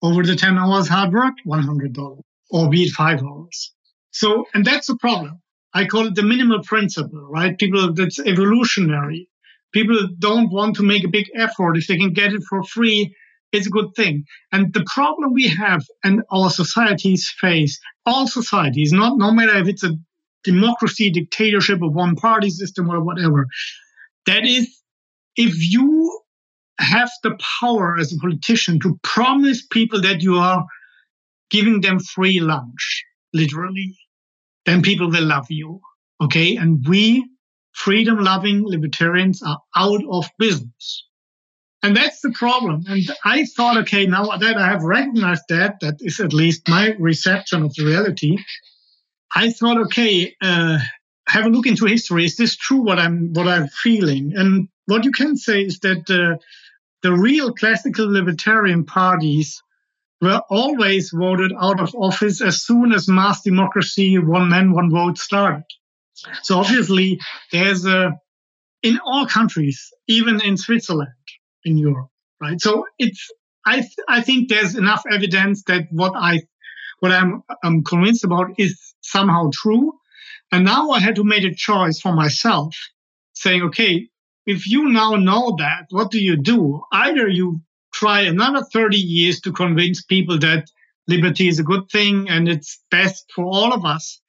over 0.01 0.23
the 0.23 0.35
10 0.35 0.57
hours 0.57 0.87
hard 0.87 1.13
work, 1.13 1.33
$100 1.47 2.21
or 2.51 2.69
be 2.69 2.83
it 2.83 2.91
five 2.91 3.23
hours. 3.23 3.73
So, 4.11 4.45
and 4.53 4.63
that's 4.63 4.87
the 4.87 4.97
problem. 4.97 5.41
I 5.73 5.85
call 5.85 6.07
it 6.07 6.15
the 6.15 6.23
minimal 6.23 6.63
principle, 6.63 7.27
right? 7.29 7.57
People, 7.57 7.93
that's 7.93 8.19
evolutionary. 8.19 9.27
People 9.73 10.07
don't 10.19 10.51
want 10.51 10.75
to 10.77 10.83
make 10.83 11.03
a 11.03 11.09
big 11.09 11.27
effort. 11.35 11.77
If 11.77 11.87
they 11.87 11.97
can 11.97 12.13
get 12.13 12.33
it 12.33 12.43
for 12.49 12.63
free, 12.63 13.13
it's 13.51 13.67
a 13.67 13.71
good 13.71 13.93
thing. 13.95 14.25
And 14.51 14.73
the 14.73 14.85
problem 14.93 15.33
we 15.33 15.47
have 15.47 15.83
and 16.03 16.21
our 16.31 16.49
societies 16.49 17.33
face, 17.39 17.79
all 18.05 18.27
societies, 18.27 18.91
not 18.91 19.17
no 19.17 19.31
matter 19.31 19.57
if 19.57 19.67
it's 19.67 19.83
a 19.83 19.91
democracy, 20.43 21.09
dictatorship, 21.09 21.81
or 21.81 21.89
one 21.89 22.15
party 22.15 22.49
system 22.49 22.89
or 22.89 23.03
whatever, 23.03 23.47
that 24.25 24.45
is 24.45 24.81
if 25.35 25.53
you 25.57 26.19
have 26.79 27.09
the 27.23 27.37
power 27.59 27.97
as 27.99 28.13
a 28.13 28.17
politician 28.17 28.79
to 28.81 28.99
promise 29.03 29.65
people 29.65 30.01
that 30.01 30.21
you 30.21 30.35
are 30.35 30.65
giving 31.49 31.81
them 31.81 31.99
free 31.99 32.39
lunch, 32.39 33.03
literally, 33.33 33.95
then 34.65 34.81
people 34.81 35.09
will 35.09 35.25
love 35.25 35.45
you. 35.49 35.79
Okay. 36.21 36.55
And 36.55 36.85
we 36.87 37.25
freedom 37.75 38.19
loving 38.19 38.63
libertarians 38.65 39.43
are 39.43 39.59
out 39.75 40.01
of 40.09 40.29
business. 40.39 41.05
And 41.83 41.95
that's 41.95 42.21
the 42.21 42.31
problem. 42.31 42.83
And 42.87 43.03
I 43.23 43.45
thought, 43.45 43.77
okay, 43.79 44.07
now 44.07 44.25
that 44.37 44.57
I 44.57 44.67
have 44.67 44.81
recognized 44.81 45.43
that, 45.49 45.75
that 45.81 45.97
is 45.99 46.19
at 46.19 46.33
least 46.33 46.67
my 46.67 46.95
reception 46.97 47.63
of 47.63 47.75
the 47.75 47.85
reality. 47.85 48.37
I 49.35 49.51
thought, 49.51 49.77
okay, 49.85 50.33
uh, 50.41 50.79
have 51.27 51.45
a 51.45 51.49
look 51.49 51.67
into 51.67 51.85
history. 51.85 52.25
Is 52.25 52.37
this 52.37 52.55
true? 52.55 52.81
What 52.81 52.97
I'm 52.97 53.33
what 53.33 53.47
I'm 53.47 53.67
feeling, 53.67 54.33
and 54.35 54.69
what 54.85 55.03
you 55.03 55.11
can 55.11 55.35
say 55.35 55.63
is 55.63 55.79
that 55.79 56.09
uh, 56.09 56.37
the 57.03 57.11
real 57.13 57.53
classical 57.53 58.11
libertarian 58.11 58.85
parties 58.85 59.61
were 60.21 60.41
always 60.49 61.11
voted 61.11 61.51
out 61.59 61.79
of 61.79 61.93
office 61.93 62.41
as 62.41 62.63
soon 62.63 62.93
as 62.93 63.07
mass 63.07 63.41
democracy, 63.41 64.17
one 64.17 64.49
man, 64.49 64.71
one 64.71 64.89
vote 64.89 65.17
started. 65.17 65.65
So 66.43 66.59
obviously, 66.59 67.19
there's 67.51 67.85
a 67.85 68.13
in 68.83 68.99
all 69.03 69.25
countries, 69.25 69.91
even 70.07 70.41
in 70.41 70.57
Switzerland, 70.57 71.09
in 71.63 71.77
Europe, 71.77 72.09
right? 72.41 72.59
So 72.61 72.85
it's 72.99 73.31
I 73.65 73.77
th- 73.77 74.05
I 74.07 74.21
think 74.21 74.49
there's 74.49 74.75
enough 74.75 75.03
evidence 75.11 75.63
that 75.63 75.87
what 75.91 76.13
I 76.15 76.41
what 76.99 77.11
I'm 77.11 77.43
I'm 77.63 77.83
convinced 77.83 78.23
about 78.23 78.51
is 78.57 78.79
somehow 79.01 79.49
true. 79.53 79.93
And 80.51 80.63
now 80.63 80.91
I 80.91 80.99
had 80.99 81.15
to 81.15 81.23
make 81.23 81.43
a 81.43 81.53
choice 81.53 81.99
for 81.99 82.13
myself, 82.13 82.75
saying, 83.33 83.63
okay, 83.63 84.07
if 84.45 84.67
you 84.67 84.89
now 84.89 85.15
know 85.15 85.55
that, 85.57 85.87
what 85.89 86.11
do 86.11 86.19
you 86.19 86.37
do? 86.37 86.83
Either 86.91 87.27
you 87.27 87.61
try 87.93 88.21
another 88.21 88.63
30 88.71 88.97
years 88.97 89.41
to 89.41 89.51
convince 89.51 90.03
people 90.03 90.37
that 90.39 90.69
liberty 91.07 91.47
is 91.47 91.59
a 91.59 91.63
good 91.63 91.89
thing 91.89 92.29
and 92.29 92.47
it's 92.47 92.83
best 92.91 93.31
for 93.33 93.45
all 93.45 93.73
of 93.73 93.85
us, 93.85 94.21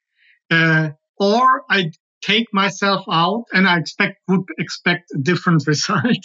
uh, 0.51 0.91
or 1.19 1.65
I 1.71 1.91
take 2.23 2.47
myself 2.53 3.05
out 3.11 3.45
and 3.53 3.69
I 3.69 3.79
expect 3.79 4.21
would 4.29 4.45
expect 4.59 5.13
a 5.15 5.19
different 5.19 5.67
result. 5.73 6.25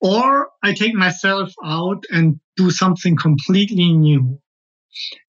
or 0.00 0.50
I 0.62 0.74
take 0.74 0.94
myself 0.94 1.52
out 1.64 2.04
and 2.10 2.40
do 2.56 2.70
something 2.70 3.16
completely 3.16 3.92
new. 3.92 4.38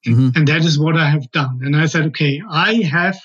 Mm-hmm. 0.05 0.29
And 0.35 0.47
that 0.47 0.63
is 0.63 0.77
what 0.77 0.95
I 0.95 1.09
have 1.09 1.31
done. 1.31 1.61
And 1.63 1.75
I 1.75 1.87
said, 1.87 2.05
okay, 2.07 2.41
I 2.49 2.75
have 2.83 3.19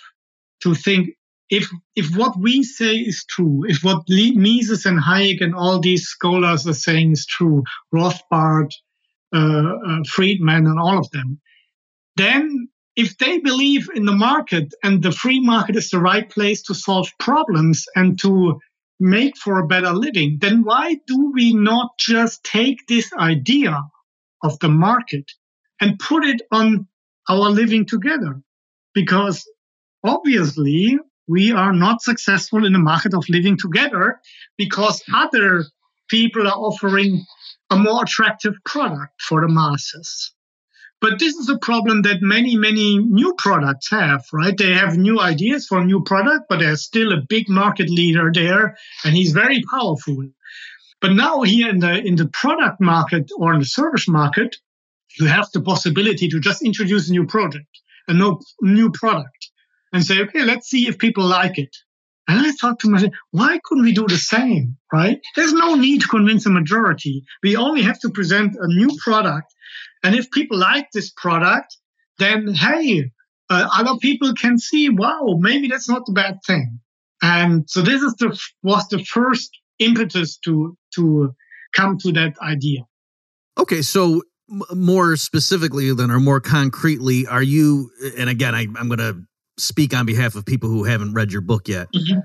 to 0.63 0.75
think 0.75 1.11
if 1.51 1.69
if 1.97 2.17
what 2.17 2.39
we 2.39 2.63
say 2.63 2.95
is 2.95 3.25
true, 3.29 3.65
if 3.67 3.83
what 3.83 4.05
Mises 4.09 4.87
and 4.87 5.01
Hayek 5.01 5.43
and 5.43 5.55
all 5.55 5.81
these 5.81 6.05
scholars 6.05 6.67
are 6.67 6.73
saying 6.73 7.13
is 7.13 7.27
true, 7.27 7.65
Rothbard, 7.93 8.71
uh, 9.35 9.73
uh, 9.87 10.05
Friedman, 10.07 10.67
and 10.67 10.79
all 10.79 10.99
of 10.99 11.11
them, 11.11 11.41
then 12.17 12.69
if 13.01 13.17
they 13.17 13.39
believe 13.39 13.89
in 13.95 14.05
the 14.05 14.21
market 14.31 14.75
and 14.83 15.03
the 15.03 15.11
free 15.11 15.41
market 15.41 15.75
is 15.75 15.89
the 15.89 15.99
right 15.99 16.29
place 16.29 16.61
to 16.61 16.75
solve 16.75 17.09
problems 17.19 17.87
and 17.97 18.19
to 18.21 18.61
make 19.01 19.39
for 19.39 19.59
a 19.59 19.67
better 19.67 19.93
living, 19.93 20.37
then 20.39 20.63
why 20.65 20.97
do 21.07 21.33
we 21.33 21.55
not 21.55 21.97
just 21.99 22.45
take 22.45 22.87
this 22.87 23.11
idea 23.15 23.75
of 24.43 24.59
the 24.59 24.69
market 24.69 25.33
and 25.81 25.99
put 25.99 26.27
it 26.27 26.43
on 26.53 26.87
our 27.27 27.49
living 27.49 27.87
together? 27.87 28.43
Because 28.93 29.49
obviously 30.05 30.99
we 31.27 31.53
are 31.53 31.73
not 31.73 32.03
successful 32.03 32.67
in 32.67 32.75
the 32.75 32.87
market 32.93 33.15
of 33.15 33.25
living 33.31 33.57
together 33.57 34.21
because 34.59 35.03
other 35.15 35.65
people 36.11 36.47
are 36.47 36.61
offering 36.69 37.25
a 37.71 37.77
more 37.77 38.03
attractive 38.03 38.57
product 38.67 39.23
for 39.23 39.41
the 39.41 39.49
masses. 39.49 40.35
But 41.01 41.19
this 41.19 41.35
is 41.35 41.49
a 41.49 41.59
problem 41.59 42.03
that 42.03 42.21
many, 42.21 42.57
many 42.57 42.99
new 42.99 43.35
products 43.39 43.91
have, 43.91 44.27
right? 44.33 44.57
They 44.57 44.75
have 44.75 44.99
new 44.99 45.19
ideas 45.19 45.67
for 45.67 45.79
a 45.79 45.85
new 45.85 46.03
product, 46.03 46.45
but 46.49 46.61
there's 46.61 46.83
still 46.83 47.13
a 47.13 47.23
big 47.27 47.49
market 47.49 47.89
leader 47.89 48.31
there, 48.33 48.77
and 49.05 49.17
he's 49.17 49.33
very 49.33 49.63
powerful. 49.63 50.29
But 51.01 51.13
now 51.13 51.41
here 51.41 51.71
in 51.71 51.79
the 51.81 51.99
in 51.99 52.17
the 52.17 52.29
product 52.29 52.81
market 52.81 53.31
or 53.35 53.55
in 53.55 53.61
the 53.61 53.67
service 53.67 54.07
market, 54.09 54.57
you 55.19 55.27
have 55.27 55.49
the 55.53 55.63
possibility 55.63 56.29
to 56.29 56.41
just 56.41 56.63
introduce 56.63 57.09
a 57.09 57.13
new 57.13 57.27
project, 57.27 57.69
a 58.07 58.13
no, 58.13 58.41
new 58.61 58.91
product, 58.91 59.51
and 59.95 60.05
say, 60.05 60.21
okay, 60.21 60.45
let's 60.45 60.69
see 60.69 60.87
if 60.87 60.99
people 60.99 61.25
like 61.25 61.59
it. 61.59 61.75
And 62.29 62.47
I 62.47 62.53
thought 62.53 62.79
to 62.81 62.91
myself, 62.91 63.13
why 63.31 63.59
couldn't 63.65 63.85
we 63.85 63.93
do 63.93 64.07
the 64.07 64.19
same, 64.19 64.77
right? 64.93 65.19
There's 65.35 65.55
no 65.55 65.75
need 65.75 66.03
to 66.03 66.09
convince 66.09 66.47
a 66.47 66.51
majority. 66.51 67.25
We 67.43 67.57
only 67.57 67.83
have 67.83 67.99
to 68.01 68.11
present 68.11 68.55
a 68.55 68.69
new 68.69 68.91
product 69.03 69.53
and 70.03 70.15
if 70.15 70.31
people 70.31 70.59
like 70.59 70.89
this 70.93 71.11
product, 71.11 71.77
then 72.19 72.55
hey, 72.55 73.11
uh, 73.49 73.69
other 73.77 73.99
people 74.01 74.33
can 74.35 74.59
see, 74.59 74.89
wow, 74.89 75.37
maybe 75.39 75.69
that's 75.69 75.89
not 75.89 76.03
a 76.09 76.13
bad 76.13 76.39
thing. 76.47 76.81
And 77.23 77.69
so 77.69 77.83
this 77.83 78.03
is 78.03 78.15
the 78.15 78.39
was 78.63 78.87
the 78.89 79.05
first 79.05 79.51
impetus 79.79 80.39
to 80.39 80.77
to 80.95 81.35
come 81.75 81.99
to 81.99 82.13
that 82.13 82.35
idea. 82.41 82.87
Okay, 83.59 83.83
so 83.83 84.23
more 84.73 85.17
specifically 85.17 85.93
then 85.95 86.11
or 86.11 86.19
more 86.19 86.41
concretely 86.41 87.27
are 87.27 87.43
you 87.43 87.91
and 88.19 88.29
again 88.29 88.55
I, 88.55 88.63
am 88.63 88.89
going 88.89 88.99
to 88.99 89.23
speak 89.59 89.95
on 89.95 90.07
behalf 90.07 90.35
of 90.35 90.45
people 90.45 90.69
who 90.69 90.83
haven't 90.83 91.15
read 91.15 91.31
your 91.31 91.41
book 91.41 91.69
yet 91.69 91.87
mm-hmm. 91.95 92.19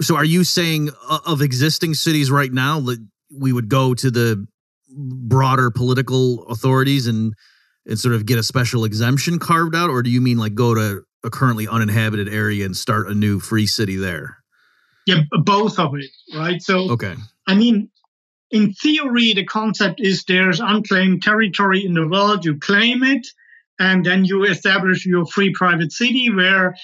so 0.00 0.14
are 0.14 0.24
you 0.24 0.44
saying 0.44 0.90
uh, 1.08 1.18
of 1.26 1.42
existing 1.42 1.94
cities 1.94 2.30
right 2.30 2.52
now 2.52 2.78
that 2.80 3.04
we 3.36 3.52
would 3.52 3.68
go 3.68 3.92
to 3.92 4.10
the 4.10 4.46
broader 4.96 5.70
political 5.70 6.46
authorities 6.46 7.06
and 7.06 7.34
and 7.86 7.98
sort 7.98 8.14
of 8.14 8.24
get 8.24 8.38
a 8.38 8.42
special 8.42 8.84
exemption 8.84 9.38
carved 9.38 9.74
out, 9.74 9.90
or 9.90 10.02
do 10.02 10.10
you 10.10 10.20
mean 10.20 10.38
like 10.38 10.54
go 10.54 10.74
to 10.74 11.02
a 11.22 11.30
currently 11.30 11.68
uninhabited 11.68 12.28
area 12.28 12.64
and 12.64 12.76
start 12.76 13.08
a 13.08 13.14
new 13.14 13.40
free 13.40 13.66
city 13.66 13.96
there? 13.96 14.38
Yeah, 15.06 15.22
both 15.42 15.78
of 15.78 15.94
it, 15.94 16.10
right? 16.34 16.62
So, 16.62 16.90
okay. 16.92 17.14
I 17.46 17.54
mean, 17.54 17.90
in 18.50 18.72
theory, 18.72 19.34
the 19.34 19.44
concept 19.44 20.00
is 20.00 20.24
there's 20.24 20.60
unclaimed 20.60 21.22
territory 21.22 21.84
in 21.84 21.92
the 21.92 22.08
world, 22.08 22.44
you 22.44 22.58
claim 22.58 23.02
it, 23.02 23.26
and 23.78 24.04
then 24.04 24.24
you 24.24 24.44
establish 24.44 25.04
your 25.04 25.26
free 25.26 25.52
private 25.52 25.92
city 25.92 26.30
where 26.30 26.74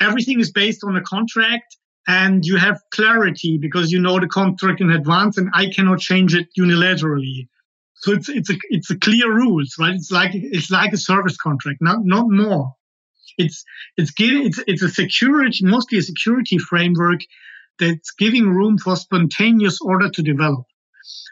everything 0.00 0.38
is 0.40 0.52
based 0.52 0.84
on 0.84 0.96
a 0.96 1.02
contract 1.02 1.76
and 2.06 2.44
you 2.44 2.56
have 2.56 2.80
clarity 2.90 3.58
because 3.58 3.90
you 3.90 4.00
know 4.00 4.20
the 4.20 4.28
contract 4.28 4.80
in 4.80 4.90
advance 4.90 5.38
and 5.38 5.50
I 5.52 5.70
cannot 5.70 5.98
change 5.98 6.34
it 6.34 6.48
unilaterally. 6.58 7.48
So 7.96 8.12
it's 8.12 8.28
it's 8.28 8.50
a 8.50 8.54
it's 8.70 8.90
a 8.90 8.98
clear 8.98 9.32
rules, 9.32 9.74
right? 9.78 9.94
It's 9.94 10.10
like 10.10 10.30
it's 10.34 10.70
like 10.70 10.92
a 10.92 10.98
service 10.98 11.36
contract, 11.36 11.78
not 11.80 12.04
not 12.04 12.26
more. 12.28 12.74
It's 13.38 13.64
it's 13.96 14.10
giving 14.12 14.46
it's 14.46 14.62
it's 14.66 14.82
a 14.82 14.88
security 14.88 15.64
mostly 15.64 15.98
a 15.98 16.02
security 16.02 16.58
framework 16.58 17.20
that's 17.78 18.12
giving 18.12 18.48
room 18.48 18.78
for 18.78 18.96
spontaneous 18.96 19.80
order 19.80 20.10
to 20.10 20.22
develop. 20.22 20.64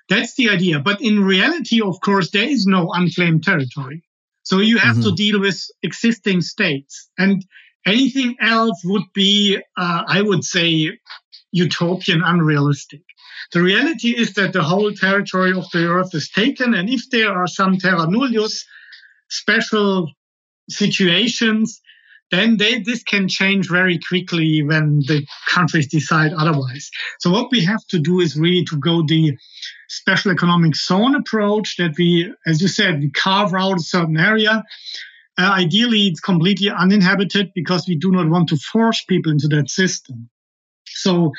That's 0.08 0.34
the 0.34 0.50
idea. 0.50 0.80
But 0.80 1.00
in 1.00 1.24
reality, 1.24 1.80
of 1.80 2.00
course, 2.00 2.30
there 2.30 2.48
is 2.48 2.66
no 2.66 2.90
unclaimed 2.92 3.44
territory. 3.44 4.02
So 4.42 4.58
you 4.58 4.76
have 4.76 4.96
mm-hmm. 4.96 5.08
to 5.08 5.16
deal 5.16 5.40
with 5.40 5.58
existing 5.82 6.42
states. 6.42 7.08
And 7.16 7.44
Anything 7.86 8.36
else 8.40 8.82
would 8.84 9.04
be, 9.14 9.58
uh, 9.76 10.02
I 10.06 10.22
would 10.22 10.44
say, 10.44 10.98
utopian, 11.52 12.22
unrealistic. 12.22 13.02
The 13.52 13.62
reality 13.62 14.16
is 14.16 14.32
that 14.34 14.52
the 14.52 14.62
whole 14.62 14.92
territory 14.92 15.52
of 15.52 15.70
the 15.70 15.86
earth 15.86 16.14
is 16.14 16.30
taken, 16.30 16.74
and 16.74 16.88
if 16.88 17.10
there 17.10 17.32
are 17.32 17.46
some 17.46 17.76
terra 17.78 18.06
nullius, 18.06 18.64
special 19.28 20.10
situations, 20.68 21.80
then 22.30 22.56
they, 22.56 22.80
this 22.80 23.02
can 23.02 23.28
change 23.28 23.68
very 23.68 23.98
quickly 24.08 24.62
when 24.62 25.00
the 25.00 25.26
countries 25.48 25.86
decide 25.86 26.32
otherwise. 26.32 26.90
So 27.20 27.30
what 27.30 27.50
we 27.52 27.64
have 27.64 27.84
to 27.88 27.98
do 27.98 28.20
is 28.20 28.36
really 28.36 28.64
to 28.64 28.76
go 28.76 29.02
the 29.06 29.36
special 29.88 30.32
economic 30.32 30.74
zone 30.74 31.14
approach 31.14 31.76
that 31.76 31.94
we, 31.98 32.32
as 32.46 32.60
you 32.60 32.68
said, 32.68 33.00
we 33.00 33.10
carve 33.10 33.54
out 33.54 33.76
a 33.76 33.82
certain 33.82 34.16
area 34.16 34.64
uh, 35.36 35.50
ideally, 35.52 36.06
it's 36.06 36.20
completely 36.20 36.70
uninhabited 36.70 37.50
because 37.54 37.86
we 37.88 37.96
do 37.96 38.10
not 38.12 38.28
want 38.28 38.48
to 38.48 38.56
force 38.56 39.02
people 39.04 39.32
into 39.32 39.48
that 39.48 39.68
system. 39.68 40.28
So 40.86 41.32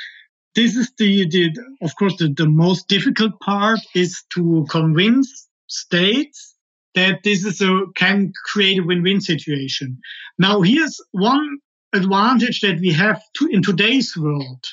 this 0.54 0.76
is 0.76 0.92
the, 0.98 1.28
the 1.28 1.50
of 1.82 1.94
course, 1.96 2.16
the, 2.16 2.28
the 2.28 2.48
most 2.48 2.88
difficult 2.88 3.38
part 3.40 3.80
is 3.94 4.22
to 4.34 4.66
convince 4.70 5.48
states 5.68 6.54
that 6.94 7.22
this 7.24 7.44
is 7.44 7.60
a 7.60 7.82
can 7.94 8.32
create 8.46 8.78
a 8.78 8.82
win-win 8.82 9.20
situation. 9.20 9.98
Now, 10.38 10.62
here's 10.62 11.00
one 11.12 11.58
advantage 11.92 12.60
that 12.60 12.80
we 12.80 12.92
have 12.92 13.22
to, 13.38 13.46
in 13.46 13.62
today's 13.62 14.16
world 14.16 14.64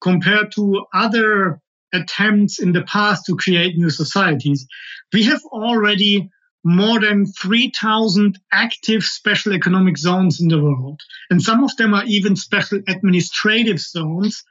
compared 0.00 0.52
to 0.52 0.84
other 0.92 1.60
attempts 1.92 2.60
in 2.60 2.72
the 2.72 2.82
past 2.82 3.24
to 3.26 3.36
create 3.36 3.76
new 3.76 3.90
societies. 3.90 4.66
We 5.12 5.22
have 5.24 5.40
already 5.52 6.28
more 6.64 6.98
than 6.98 7.26
3,000 7.26 8.38
active 8.50 9.02
special 9.02 9.52
economic 9.52 9.98
zones 9.98 10.40
in 10.40 10.48
the 10.48 10.62
world. 10.62 11.00
And 11.30 11.40
some 11.40 11.62
of 11.62 11.76
them 11.76 11.92
are 11.92 12.04
even 12.06 12.36
special 12.36 12.80
administrative 12.88 13.78
zones, 13.78 14.42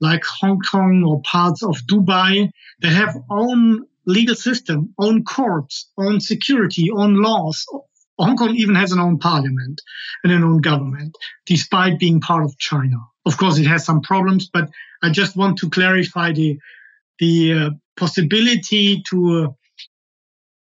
like 0.00 0.22
Hong 0.24 0.60
Kong 0.60 1.02
or 1.04 1.22
parts 1.22 1.62
of 1.62 1.78
Dubai, 1.90 2.50
that 2.80 2.92
have 2.92 3.16
own 3.30 3.86
legal 4.04 4.34
system, 4.34 4.94
own 4.98 5.24
courts, 5.24 5.90
own 5.96 6.20
security, 6.20 6.90
own 6.90 7.22
laws. 7.22 7.64
Hong 8.18 8.36
Kong 8.36 8.54
even 8.54 8.74
has 8.74 8.92
an 8.92 9.00
own 9.00 9.18
parliament 9.18 9.80
and 10.24 10.32
an 10.32 10.44
own 10.44 10.60
government, 10.60 11.16
despite 11.46 11.98
being 11.98 12.20
part 12.20 12.44
of 12.44 12.56
China. 12.58 12.98
Of 13.24 13.38
course, 13.38 13.58
it 13.58 13.66
has 13.66 13.84
some 13.84 14.02
problems, 14.02 14.48
but 14.52 14.70
I 15.02 15.10
just 15.10 15.36
want 15.36 15.58
to 15.58 15.70
clarify 15.70 16.32
the 16.32 16.58
the 17.18 17.54
uh, 17.54 17.70
possibility 17.96 19.02
to 19.08 19.46
uh, 19.48 19.52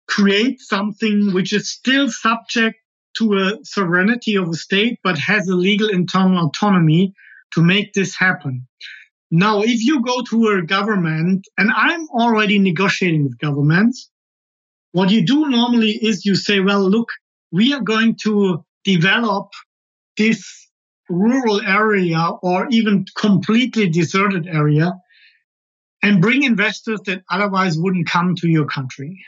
create 0.10 0.60
something 0.60 1.34
which 1.34 1.54
is 1.54 1.70
still 1.70 2.10
subject 2.10 2.78
to 3.18 3.34
a 3.36 3.64
sovereignty 3.64 4.36
of 4.36 4.50
a 4.50 4.54
state, 4.54 5.00
but 5.04 5.18
has 5.18 5.48
a 5.48 5.56
legal 5.56 5.90
internal 5.90 6.48
autonomy 6.48 7.14
to 7.54 7.62
make 7.62 7.94
this 7.94 8.16
happen. 8.16 8.68
Now, 9.32 9.62
if 9.62 9.84
you 9.84 10.04
go 10.04 10.24
to 10.24 10.48
a 10.48 10.62
government, 10.64 11.48
and 11.58 11.72
I'm 11.76 12.10
already 12.10 12.58
negotiating 12.58 13.24
with 13.24 13.38
governments, 13.38 14.10
what 14.92 15.12
you 15.12 15.26
do 15.26 15.48
normally 15.48 15.92
is 15.92 16.26
you 16.26 16.36
say, 16.36 16.60
well, 16.60 16.90
look, 16.90 17.10
we 17.52 17.74
are 17.74 17.82
going 17.82 18.16
to 18.24 18.64
develop 18.84 19.52
this 20.18 20.44
rural 21.10 21.62
area 21.62 22.32
or 22.42 22.68
even 22.70 23.06
completely 23.16 23.90
deserted 23.90 24.48
area 24.48 24.94
and 26.02 26.22
bring 26.22 26.44
investors 26.44 27.02
that 27.06 27.24
otherwise 27.30 27.78
wouldn't 27.78 28.08
come 28.08 28.36
to 28.36 28.48
your 28.48 28.66
country. 28.66 29.20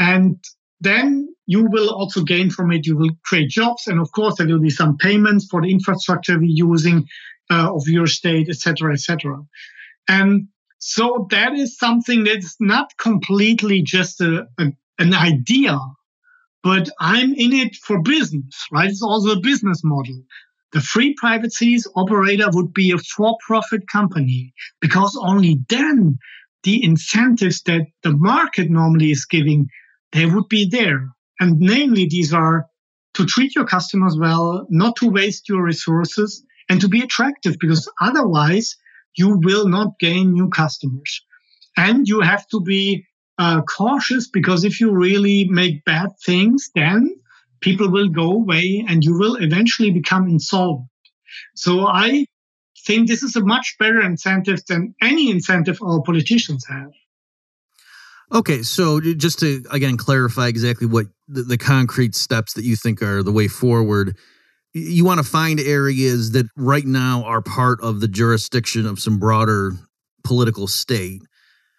And 0.00 0.42
then 0.80 1.32
you 1.46 1.68
will 1.70 1.90
also 1.90 2.22
gain 2.22 2.50
from 2.50 2.72
it. 2.72 2.86
You 2.86 2.96
will 2.96 3.10
create 3.24 3.50
jobs. 3.50 3.86
And 3.86 4.00
of 4.00 4.10
course, 4.12 4.36
there 4.38 4.46
will 4.46 4.60
be 4.60 4.70
some 4.70 4.96
payments 4.96 5.46
for 5.48 5.60
the 5.62 5.70
infrastructure 5.70 6.38
we're 6.38 6.44
using 6.46 7.06
uh, 7.50 7.72
of 7.74 7.86
your 7.86 8.06
state, 8.06 8.48
etc., 8.48 8.94
etc. 8.94 9.36
And 10.08 10.48
so 10.78 11.26
that 11.30 11.52
is 11.52 11.76
something 11.76 12.24
that's 12.24 12.56
not 12.58 12.96
completely 12.96 13.82
just 13.82 14.20
a, 14.20 14.46
a, 14.58 14.72
an 14.98 15.12
idea, 15.12 15.78
but 16.62 16.88
I'm 16.98 17.34
in 17.34 17.52
it 17.52 17.76
for 17.76 18.00
business, 18.00 18.66
right? 18.72 18.88
It's 18.88 19.02
also 19.02 19.32
a 19.32 19.40
business 19.40 19.82
model. 19.84 20.22
The 20.72 20.80
free 20.80 21.14
private 21.18 21.52
cities 21.52 21.86
operator 21.96 22.46
would 22.52 22.72
be 22.72 22.92
a 22.92 22.98
for 22.98 23.36
profit 23.46 23.82
company 23.88 24.54
because 24.80 25.18
only 25.20 25.58
then 25.68 26.18
the 26.62 26.82
incentives 26.84 27.62
that 27.62 27.86
the 28.02 28.12
market 28.12 28.70
normally 28.70 29.10
is 29.10 29.24
giving, 29.24 29.68
they 30.12 30.26
would 30.26 30.48
be 30.48 30.68
there. 30.68 31.08
And 31.38 31.58
namely, 31.58 32.06
these 32.08 32.32
are 32.32 32.66
to 33.14 33.26
treat 33.26 33.54
your 33.54 33.64
customers 33.64 34.16
well, 34.18 34.66
not 34.70 34.96
to 34.96 35.08
waste 35.08 35.48
your 35.48 35.62
resources, 35.62 36.44
and 36.68 36.80
to 36.80 36.88
be 36.88 37.00
attractive 37.00 37.58
because 37.58 37.90
otherwise 38.00 38.76
you 39.16 39.38
will 39.42 39.68
not 39.68 39.98
gain 39.98 40.32
new 40.32 40.48
customers. 40.48 41.24
And 41.76 42.06
you 42.06 42.20
have 42.20 42.46
to 42.48 42.60
be 42.60 43.06
uh, 43.38 43.62
cautious 43.62 44.28
because 44.28 44.64
if 44.64 44.80
you 44.80 44.92
really 44.92 45.48
make 45.48 45.84
bad 45.84 46.10
things, 46.24 46.70
then 46.74 47.16
people 47.60 47.90
will 47.90 48.08
go 48.08 48.32
away 48.32 48.84
and 48.88 49.02
you 49.02 49.18
will 49.18 49.36
eventually 49.36 49.90
become 49.90 50.28
insolvent. 50.28 50.88
So 51.54 51.86
I 51.86 52.26
think 52.86 53.08
this 53.08 53.22
is 53.22 53.36
a 53.36 53.44
much 53.44 53.76
better 53.78 54.00
incentive 54.00 54.64
than 54.66 54.94
any 55.02 55.30
incentive 55.30 55.78
our 55.82 56.02
politicians 56.02 56.64
have. 56.68 56.92
Okay, 58.32 58.62
so 58.62 59.00
just 59.00 59.40
to 59.40 59.64
again 59.70 59.96
clarify 59.96 60.48
exactly 60.48 60.86
what 60.86 61.06
the, 61.28 61.42
the 61.42 61.58
concrete 61.58 62.14
steps 62.14 62.54
that 62.54 62.64
you 62.64 62.76
think 62.76 63.02
are 63.02 63.22
the 63.22 63.32
way 63.32 63.48
forward, 63.48 64.16
you 64.72 65.04
want 65.04 65.18
to 65.18 65.24
find 65.24 65.58
areas 65.58 66.32
that 66.32 66.46
right 66.56 66.86
now 66.86 67.24
are 67.24 67.42
part 67.42 67.80
of 67.82 68.00
the 68.00 68.08
jurisdiction 68.08 68.86
of 68.86 69.00
some 69.00 69.18
broader 69.18 69.72
political 70.22 70.66
state. 70.66 71.22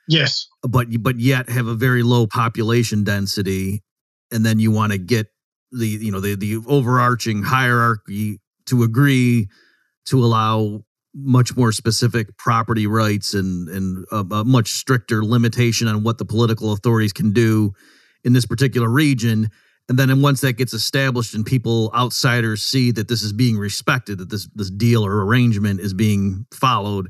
Yes. 0.08 0.48
But 0.62 0.88
but 1.01 1.20
yet 1.20 1.50
have 1.50 1.67
a 1.67 1.75
very 1.75 2.03
low 2.03 2.27
population 2.27 3.03
density 3.03 3.81
and 4.31 4.46
then 4.46 4.60
you 4.60 4.72
want 4.72 4.93
to 4.93 4.98
get 4.98 5.27
the 5.72 5.88
you 5.88 6.12
know 6.12 6.20
the 6.20 6.36
the 6.36 6.58
overarching 6.67 7.43
hierarchy 7.43 8.39
to 8.65 8.84
agree 8.84 9.48
to 10.05 10.24
allow 10.24 10.81
much 11.13 11.56
more 11.58 11.72
specific 11.72 12.38
property 12.38 12.88
rights 12.88 13.34
and 13.34 13.68
and 13.70 14.06
a, 14.12 14.36
a, 14.36 14.46
much 14.46 14.74
stricter 14.74 15.25
limitation 15.25 15.88
on 15.88 16.03
what 16.03 16.18
the 16.18 16.25
political 16.25 16.72
authorities 16.72 17.13
can 17.13 17.32
do 17.32 17.74
in 18.24 18.34
this 18.34 18.46
particular 18.46 18.89
region. 18.89 19.50
And 19.89 20.00
then 20.00 20.22
once 20.22 20.39
that 20.41 20.53
gets 20.53 20.74
established 20.74 21.34
and 21.34 21.46
people 21.46 21.91
outsiders 21.94 22.63
see 22.63 22.91
that 22.91 23.10
this 23.10 23.24
is 23.24 23.34
being 23.34 23.58
respected 23.58 24.20
that 24.20 24.30
this 24.30 24.48
this 24.56 24.70
deal 24.70 25.06
or 25.06 25.25
arrangement 25.25 25.82
is 25.82 25.94
being 25.94 26.46
followed 26.53 27.10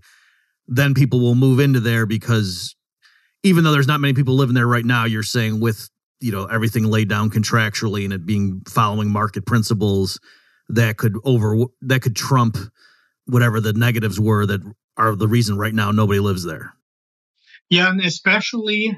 then 0.67 0.93
people 0.93 1.19
will 1.19 1.35
move 1.35 1.59
into 1.59 1.79
there 1.79 2.05
because 2.05 2.75
even 3.43 3.63
though 3.63 3.71
there's 3.71 3.87
not 3.87 3.99
many 3.99 4.13
people 4.13 4.35
living 4.35 4.55
there 4.55 4.67
right 4.67 4.85
now 4.85 5.05
you're 5.05 5.21
saying 5.21 5.59
with 5.59 5.89
you 6.21 6.31
know 6.31 6.45
everything 6.45 6.85
laid 6.85 7.09
down 7.09 7.29
contractually 7.29 8.03
and 8.03 8.13
it 8.13 8.25
being 8.25 8.61
following 8.67 9.11
market 9.11 9.45
principles 9.45 10.19
that 10.69 10.97
could 10.97 11.17
over 11.23 11.65
that 11.81 12.01
could 12.01 12.15
trump 12.15 12.57
whatever 13.31 13.59
the 13.59 13.73
negatives 13.73 14.19
were 14.19 14.45
that 14.45 14.61
are 14.97 15.15
the 15.15 15.27
reason 15.27 15.57
right 15.57 15.73
now 15.73 15.91
nobody 15.91 16.19
lives 16.19 16.43
there 16.43 16.73
yeah 17.69 17.89
and 17.89 18.01
especially 18.01 18.95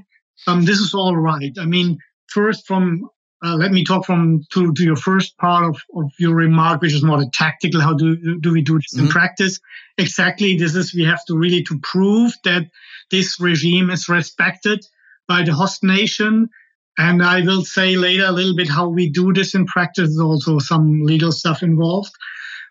um, 0.47 0.65
this 0.65 0.79
is 0.79 0.93
all 0.93 1.15
right 1.15 1.53
i 1.59 1.65
mean 1.65 1.97
first 2.27 2.65
from 2.67 3.07
uh, 3.45 3.55
let 3.55 3.71
me 3.71 3.83
talk 3.83 4.05
from 4.05 4.41
to, 4.53 4.71
to 4.71 4.83
your 4.83 4.95
first 4.95 5.37
part 5.37 5.65
of, 5.65 5.81
of 5.95 6.11
your 6.17 6.33
remark 6.33 6.81
which 6.81 6.93
is 6.93 7.03
more 7.03 7.21
a 7.21 7.29
tactical 7.33 7.81
how 7.81 7.93
do, 7.93 8.39
do 8.39 8.51
we 8.51 8.61
do 8.61 8.75
this 8.75 8.95
mm-hmm. 8.95 9.05
in 9.05 9.11
practice 9.11 9.59
exactly 9.97 10.57
this 10.57 10.75
is 10.75 10.93
we 10.93 11.03
have 11.03 11.23
to 11.25 11.37
really 11.37 11.63
to 11.63 11.79
prove 11.79 12.33
that 12.43 12.63
this 13.11 13.39
regime 13.39 13.89
is 13.89 14.09
respected 14.09 14.83
by 15.27 15.43
the 15.43 15.53
host 15.53 15.83
nation 15.83 16.49
and 16.97 17.23
I 17.23 17.41
will 17.41 17.63
say 17.63 17.95
later 17.95 18.25
a 18.25 18.31
little 18.31 18.55
bit 18.55 18.69
how 18.69 18.87
we 18.87 19.09
do 19.09 19.33
this 19.33 19.55
in 19.55 19.65
practice. 19.65 20.09
There's 20.09 20.19
also 20.19 20.59
some 20.59 21.03
legal 21.03 21.31
stuff 21.31 21.63
involved. 21.63 22.11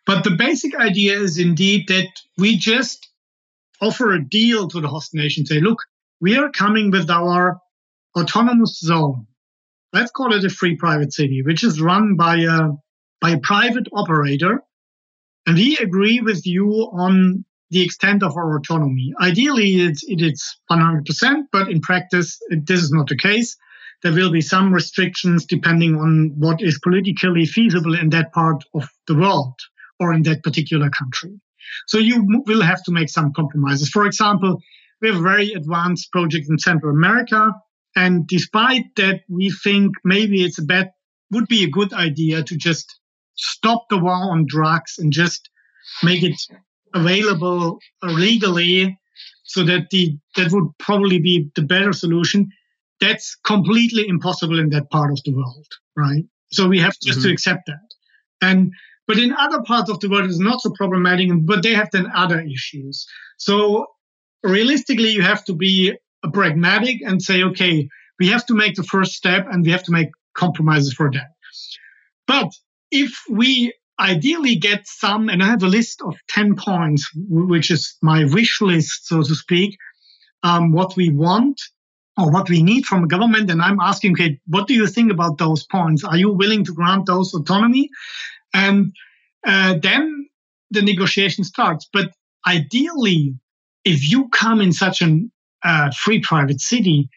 But 0.05 0.25
the 0.25 0.33
basic 0.33 0.75
idea 0.75 1.19
is 1.19 1.39
indeed 1.39 1.89
that 1.89 2.09
we 2.37 2.57
just 2.57 3.09
offer 3.81 4.13
a 4.13 4.25
deal 4.25 4.69
to 4.69 4.81
the 4.81 4.89
host 4.89 5.15
nation, 5.15 5.47
say, 5.47 5.61
look, 5.61 5.79
we 6.21 6.37
are 6.37 6.51
coming 6.51 6.91
with 6.91 7.11
our 7.11 7.59
autonomous 8.19 8.79
zone. 8.81 9.27
Let's 9.93 10.11
call 10.11 10.33
it 10.33 10.45
a 10.45 10.51
free 10.51 10.77
private 10.77 11.13
city, 11.13 11.43
which 11.43 11.63
is 11.63 11.81
run 11.81 12.17
by 12.17 12.37
a, 12.37 12.71
by 13.21 13.31
a 13.31 13.41
private 13.41 13.89
operator. 13.93 14.63
And 15.47 15.57
we 15.57 15.77
agree 15.79 16.21
with 16.21 16.47
you 16.47 16.69
on 16.93 17.45
the 17.71 17.83
extent 17.83 18.23
of 18.23 18.37
our 18.37 18.57
autonomy. 18.57 19.13
Ideally, 19.21 19.81
it's, 19.81 20.05
it 20.07 20.21
is 20.21 20.57
100%, 20.71 21.43
but 21.51 21.71
in 21.71 21.81
practice, 21.81 22.39
it, 22.51 22.67
this 22.67 22.81
is 22.81 22.93
not 22.93 23.09
the 23.09 23.17
case 23.17 23.57
there 24.03 24.13
will 24.13 24.33
be 24.33 24.41
some 24.41 24.73
restrictions 24.73 25.47
depending 25.47 25.97
on 25.97 26.33
what 26.37 26.61
is 26.61 26.79
politically 26.83 27.47
feasible 27.47 27.95
in 27.95 28.11
that 28.11 28.33
part 28.33 28.65
of 28.75 28.89
the 29.07 29.15
world 29.15 29.55
or 30.03 30.13
in 30.13 30.23
that 30.23 30.43
particular 30.43 30.91
country. 30.91 31.41
So 31.87 31.99
you 31.99 32.43
will 32.47 32.63
have 32.63 32.83
to 32.85 32.93
make 32.93 33.09
some 33.09 33.33
compromises. 33.33 33.89
For 33.89 34.05
example, 34.07 34.61
we 35.01 35.09
have 35.09 35.19
a 35.19 35.23
very 35.23 35.53
advanced 35.53 36.11
project 36.13 36.47
in 36.51 36.59
Central 36.59 36.93
America. 36.93 37.53
And 37.95 38.27
despite 38.27 38.85
that, 38.97 39.21
we 39.29 39.51
think 39.65 39.93
maybe 40.05 40.45
it's 40.45 40.59
a 40.59 40.65
bad, 40.65 40.91
would 41.31 41.49
be 41.49 41.65
a 41.65 41.71
good 41.71 41.93
idea 41.93 42.43
to 42.43 42.57
just 42.57 42.87
stop 43.35 43.87
the 43.89 43.99
war 43.99 44.33
on 44.33 44.47
drugs 44.47 44.97
and 44.99 45.13
just 45.13 45.49
make 46.03 46.23
it 46.23 46.39
available 46.95 47.79
legally 48.03 48.99
so 49.45 49.65
that 49.65 49.91
the, 49.91 50.19
that 50.37 50.53
would 50.53 50.69
probably 50.79 51.19
be 51.19 51.51
the 51.55 51.63
better 51.63 51.93
solution 51.93 52.49
that's 53.03 53.37
completely 53.45 54.07
impossible 54.09 54.59
in 54.61 54.71
that 54.71 54.89
part 54.91 55.11
of 55.11 55.21
the 55.25 55.33
world, 55.33 55.67
right? 55.97 56.25
So 56.53 56.69
we 56.69 56.79
have 56.79 56.95
just 57.03 57.19
mm-hmm. 57.19 57.29
to 57.29 57.33
accept 57.33 57.63
that. 57.67 57.89
And 58.41 58.73
but 59.13 59.21
in 59.21 59.35
other 59.35 59.61
parts 59.61 59.91
of 59.91 60.01
the 60.01 60.09
world, 60.09 60.25
it's 60.25 60.39
not 60.39 60.63
so 60.63 60.71
problematic, 60.71 61.29
but 61.43 61.63
they 61.63 61.75
have 61.75 61.91
then 61.91 62.11
other 62.15 62.41
issues. 62.41 63.07
So 63.37 63.89
realistically, 64.43 65.11
you 65.11 65.21
have 65.21 65.45
to 65.45 65.55
be 65.55 65.99
pragmatic 66.33 67.03
and 67.03 67.21
say, 67.21 67.43
okay, 67.43 67.91
we 68.19 68.29
have 68.29 68.47
to 68.47 68.55
make 68.55 68.75
the 68.75 68.85
first 68.85 69.13
step 69.13 69.47
and 69.51 69.67
we 69.67 69.71
have 69.71 69.83
to 69.83 69.93
make 69.93 70.09
compromises 70.35 70.95
for 70.95 71.11
that. 71.11 71.29
But 72.27 72.55
if 72.91 73.23
we 73.29 73.75
ideally 74.01 74.57
get 74.57 74.87
some, 74.87 75.29
and 75.29 75.43
I 75.43 75.47
have 75.49 75.63
a 75.63 75.69
list 75.69 76.01
of 76.01 76.17
10 76.31 76.57
points, 76.57 77.11
which 77.15 77.71
is 77.71 77.95
my 78.01 78.25
wish 78.25 78.63
list, 78.63 79.09
so 79.09 79.23
to 79.23 79.35
speak, 79.35 79.77
um, 80.43 80.73
what 80.73 80.97
we 80.97 81.11
want 81.11 81.61
or 82.17 82.31
what 82.31 82.49
we 82.49 82.63
need 82.63 82.87
from 82.87 83.05
a 83.05 83.09
government. 83.09 83.51
And 83.51 83.61
I'm 83.61 83.79
asking, 83.79 84.13
okay, 84.13 84.41
what 84.47 84.69
do 84.69 84.73
you 84.73 84.87
think 84.87 85.13
about 85.13 85.37
those 85.37 85.67
points? 85.67 86.03
Are 86.03 86.17
you 86.17 86.33
willing 86.33 86.65
to 86.65 86.73
grant 86.73 87.05
those 87.05 87.35
autonomy? 87.35 87.91
And 88.53 88.93
uh, 89.47 89.77
then 89.83 90.27
the 90.71 90.83
negotiation 90.83 91.45
starts. 91.45 91.89
But 91.93 92.13
ideally, 92.47 93.35
if 93.85 94.09
you 94.11 94.29
come 94.29 94.61
in 94.61 94.73
such 94.73 95.03
a 95.03 95.21
uh, 95.65 95.91
free 95.91 96.21
private 96.21 96.61
city, 96.61 97.09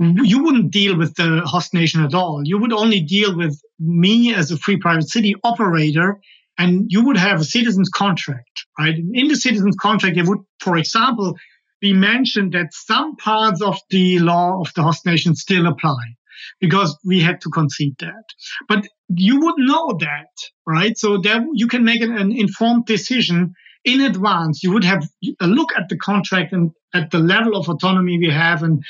you 0.00 0.44
wouldn't 0.44 0.70
deal 0.70 0.96
with 0.96 1.16
the 1.16 1.42
host 1.44 1.74
nation 1.74 2.04
at 2.04 2.14
all. 2.14 2.42
You 2.44 2.58
would 2.58 2.72
only 2.72 3.00
deal 3.00 3.36
with 3.36 3.60
me 3.80 4.32
as 4.32 4.50
a 4.52 4.56
free 4.56 4.76
private 4.76 5.08
city 5.08 5.34
operator, 5.42 6.20
and 6.56 6.86
you 6.88 7.04
would 7.06 7.16
have 7.16 7.40
a 7.40 7.44
citizen's 7.44 7.88
contract, 7.88 8.64
right? 8.78 8.96
In 8.96 9.26
the 9.26 9.34
citizen's 9.34 9.76
contract, 9.76 10.16
it 10.16 10.26
would, 10.26 10.38
for 10.60 10.76
example, 10.76 11.36
be 11.80 11.92
mentioned 11.92 12.52
that 12.52 12.72
some 12.72 13.16
parts 13.16 13.60
of 13.60 13.78
the 13.90 14.20
law 14.20 14.60
of 14.60 14.72
the 14.74 14.82
host 14.82 15.04
nation 15.04 15.34
still 15.34 15.66
apply 15.66 16.16
because 16.60 16.96
we 17.04 17.20
had 17.20 17.40
to 17.42 17.50
concede 17.50 17.96
that. 18.00 18.24
But 18.68 18.86
you 19.08 19.40
would 19.40 19.54
know 19.58 19.96
that, 20.00 20.30
right? 20.66 20.96
So 20.96 21.18
that 21.18 21.42
you 21.54 21.66
can 21.66 21.84
make 21.84 22.00
an, 22.00 22.16
an, 22.16 22.32
informed 22.32 22.86
decision 22.86 23.54
in 23.84 24.00
advance. 24.00 24.62
You 24.62 24.72
would 24.72 24.84
have 24.84 25.08
a 25.40 25.46
look 25.46 25.70
at 25.76 25.88
the 25.88 25.96
contract 25.96 26.52
and 26.52 26.70
at 26.94 27.10
the 27.10 27.18
level 27.18 27.56
of 27.56 27.68
autonomy 27.68 28.18
we 28.18 28.30
have 28.30 28.62
and 28.62 28.82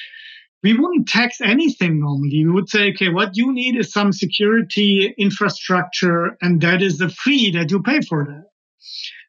we 0.62 0.72
wouldn't 0.74 1.08
tax 1.08 1.40
anything 1.40 2.00
normally. 2.00 2.44
We 2.44 2.50
would 2.50 2.68
say, 2.68 2.90
okay, 2.90 3.10
what 3.10 3.36
you 3.36 3.52
need 3.52 3.76
is 3.76 3.92
some 3.92 4.12
security 4.12 5.14
infrastructure, 5.16 6.36
and 6.40 6.60
that 6.62 6.82
is 6.82 6.98
the 6.98 7.08
fee 7.08 7.52
that 7.52 7.70
you 7.70 7.80
pay 7.80 8.00
for 8.00 8.24
that. 8.24 8.44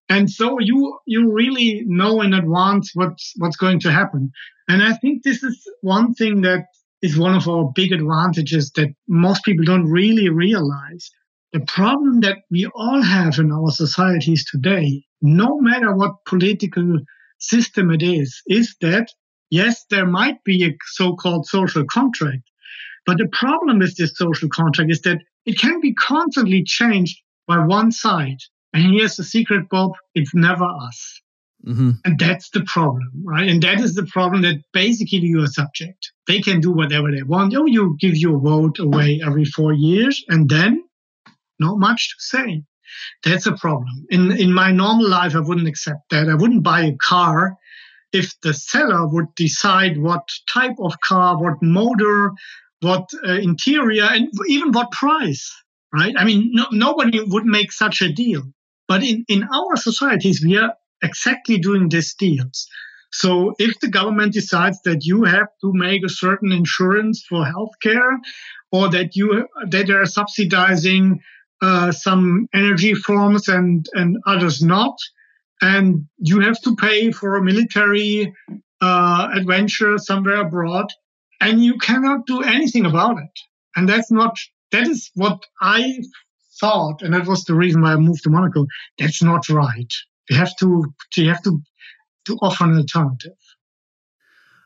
And 0.10 0.29
so 0.29 0.58
you 0.60 0.97
you 1.05 1.32
really 1.32 1.84
know 1.86 2.21
in 2.21 2.34
advance 2.34 2.91
what's 2.95 3.34
what's 3.38 3.58
going 3.58 3.79
to 3.82 3.91
happen. 3.91 4.32
And 4.67 4.82
I 4.82 4.93
think 4.93 5.23
this 5.23 5.43
is 5.43 5.62
one 5.82 6.13
thing 6.15 6.41
that 6.41 6.65
is 7.02 7.18
one 7.18 7.36
of 7.36 7.48
our 7.48 7.72
big 7.74 7.92
advantages 7.92 8.72
that 8.72 8.94
most 9.08 9.44
people 9.44 9.66
don't 9.66 9.90
really 9.90 10.30
realize. 10.30 11.10
The 11.54 11.62
problem 11.62 12.20
that 12.22 12.40
we 12.52 12.68
all 12.76 13.02
have 13.02 13.40
in 13.40 13.52
our 13.52 13.72
societies 13.72 14.46
today, 14.46 15.04
no 15.22 15.60
matter 15.60 15.96
what 15.96 16.26
political 16.26 17.00
system 17.40 17.90
it 17.92 18.04
is, 18.04 18.42
is 18.48 18.76
that 18.82 19.08
yes, 19.50 19.86
there 19.90 20.06
might 20.06 20.44
be 20.44 20.64
a 20.66 20.78
so-called 20.94 21.48
social 21.48 21.86
contract, 21.86 22.44
but 23.06 23.18
the 23.18 23.30
problem 23.32 23.80
with 23.80 23.98
this 23.98 24.16
social 24.16 24.50
contract 24.50 24.92
is 24.92 25.02
that 25.02 25.20
it 25.46 25.58
can 25.58 25.80
be 25.82 25.94
constantly 25.94 26.64
changed 26.64 27.18
by 27.48 27.58
one 27.58 27.92
side. 27.92 28.38
And 28.74 28.94
here's 28.94 29.16
the 29.16 29.24
secret, 29.24 29.68
Bob, 29.70 29.94
it's 30.14 30.36
never 30.36 30.66
us. 30.66 31.22
Mm-hmm. 31.67 31.91
And 32.06 32.17
that's 32.17 32.50
the 32.52 32.63
problem, 32.65 33.12
right? 33.24 33.50
And 33.50 33.62
that 33.63 33.82
is 33.82 33.93
the 33.93 34.06
problem 34.06 34.43
that 34.43 34.62
basically 34.72 35.19
you 35.19 35.41
are 35.41 35.45
a 35.45 35.48
subject. 35.48 36.12
They 36.26 36.39
can 36.39 36.62
do 36.62 36.72
whatever 36.72 37.12
they 37.12 37.24
want. 37.24 37.54
Oh, 37.56 37.65
you 37.65 37.98
give 38.00 38.15
your 38.15 38.39
vote 38.39 38.80
away 38.80 39.22
every 39.26 39.45
four 39.45 39.74
years, 39.74 40.24
and 40.30 40.50
then 40.50 40.84
not 41.60 41.78
much 41.78 42.10
to 42.10 42.15
say. 42.24 42.63
That's 43.24 43.45
a 43.45 43.58
problem. 43.58 44.06
In 44.10 44.32
in 44.32 44.54
my 44.54 44.72
normal 44.72 45.10
life, 45.10 45.36
I 45.36 45.41
wouldn't 45.41 45.67
accept 45.67 46.10
that. 46.12 46.30
I 46.30 46.36
wouldn't 46.36 46.63
buy 46.63 46.82
a 46.82 46.95
car 46.95 47.58
if 48.12 48.34
the 48.41 48.54
seller 48.54 49.08
would 49.08 49.36
decide 49.36 49.98
what 49.98 50.28
type 50.52 50.76
of 50.80 51.00
car, 51.02 51.38
what 51.41 51.62
motor, 51.62 52.32
what 52.82 53.10
uh, 53.28 53.34
interior, 53.34 54.06
and 54.06 54.30
even 54.48 54.72
what 54.72 54.91
price, 54.91 55.54
right? 55.93 56.15
I 56.17 56.24
mean, 56.24 56.52
no, 56.54 56.65
nobody 56.72 57.22
would 57.22 57.45
make 57.45 57.72
such 57.72 58.02
a 58.02 58.12
deal. 58.12 58.43
But 58.88 59.04
in, 59.04 59.24
in 59.28 59.43
our 59.43 59.76
societies, 59.76 60.43
we 60.43 60.58
are 60.58 60.74
exactly 61.02 61.58
doing 61.58 61.90
these 61.90 62.14
deals. 62.14 62.68
So 63.12 63.56
if 63.58 63.80
the 63.80 63.90
government 63.90 64.34
decides 64.34 64.82
that 64.84 65.04
you 65.04 65.24
have 65.24 65.48
to 65.62 65.74
make 65.74 66.04
a 66.06 66.10
certain 66.10 66.52
insurance 66.52 67.26
for 67.28 67.44
healthcare, 67.44 68.18
or 68.72 68.90
that 68.90 69.16
you 69.16 69.48
that 69.70 69.88
they 69.88 69.94
are 69.94 70.06
subsidizing 70.06 71.20
uh, 71.62 71.92
some 71.92 72.48
energy 72.54 72.94
forms 72.94 73.48
and 73.48 73.86
and 73.94 74.18
others 74.28 74.62
not, 74.62 74.96
and 75.62 76.06
you 76.18 76.40
have 76.42 76.62
to 76.62 76.76
pay 76.76 77.12
for 77.12 77.36
a 77.36 77.44
military 77.44 78.34
uh, 78.82 79.30
adventure 79.34 79.98
somewhere 79.98 80.42
abroad, 80.42 80.86
and 81.42 81.64
you 81.64 81.78
cannot 81.80 82.28
do 82.28 82.44
anything 82.44 82.86
about 82.86 83.18
it. 83.18 83.40
And 83.76 83.90
that's 83.90 84.12
not 84.12 84.38
that 84.72 84.88
is 84.88 85.10
what 85.16 85.40
I 85.62 86.00
thought, 86.60 87.02
and 87.02 87.14
that 87.16 87.26
was 87.26 87.44
the 87.46 87.56
reason 87.56 87.82
why 87.82 87.94
I 87.94 87.98
moved 87.98 88.24
to 88.24 88.30
Monaco. 88.30 88.68
That's 89.00 89.24
not 89.24 89.50
right. 89.50 89.92
You 90.30 90.38
have 90.38 90.56
to 90.58 90.86
you 91.18 91.30
have 91.30 91.44
to 91.44 91.62
to 92.26 92.38
offer 92.42 92.65
an 92.65 92.78
alternative. 92.78 93.34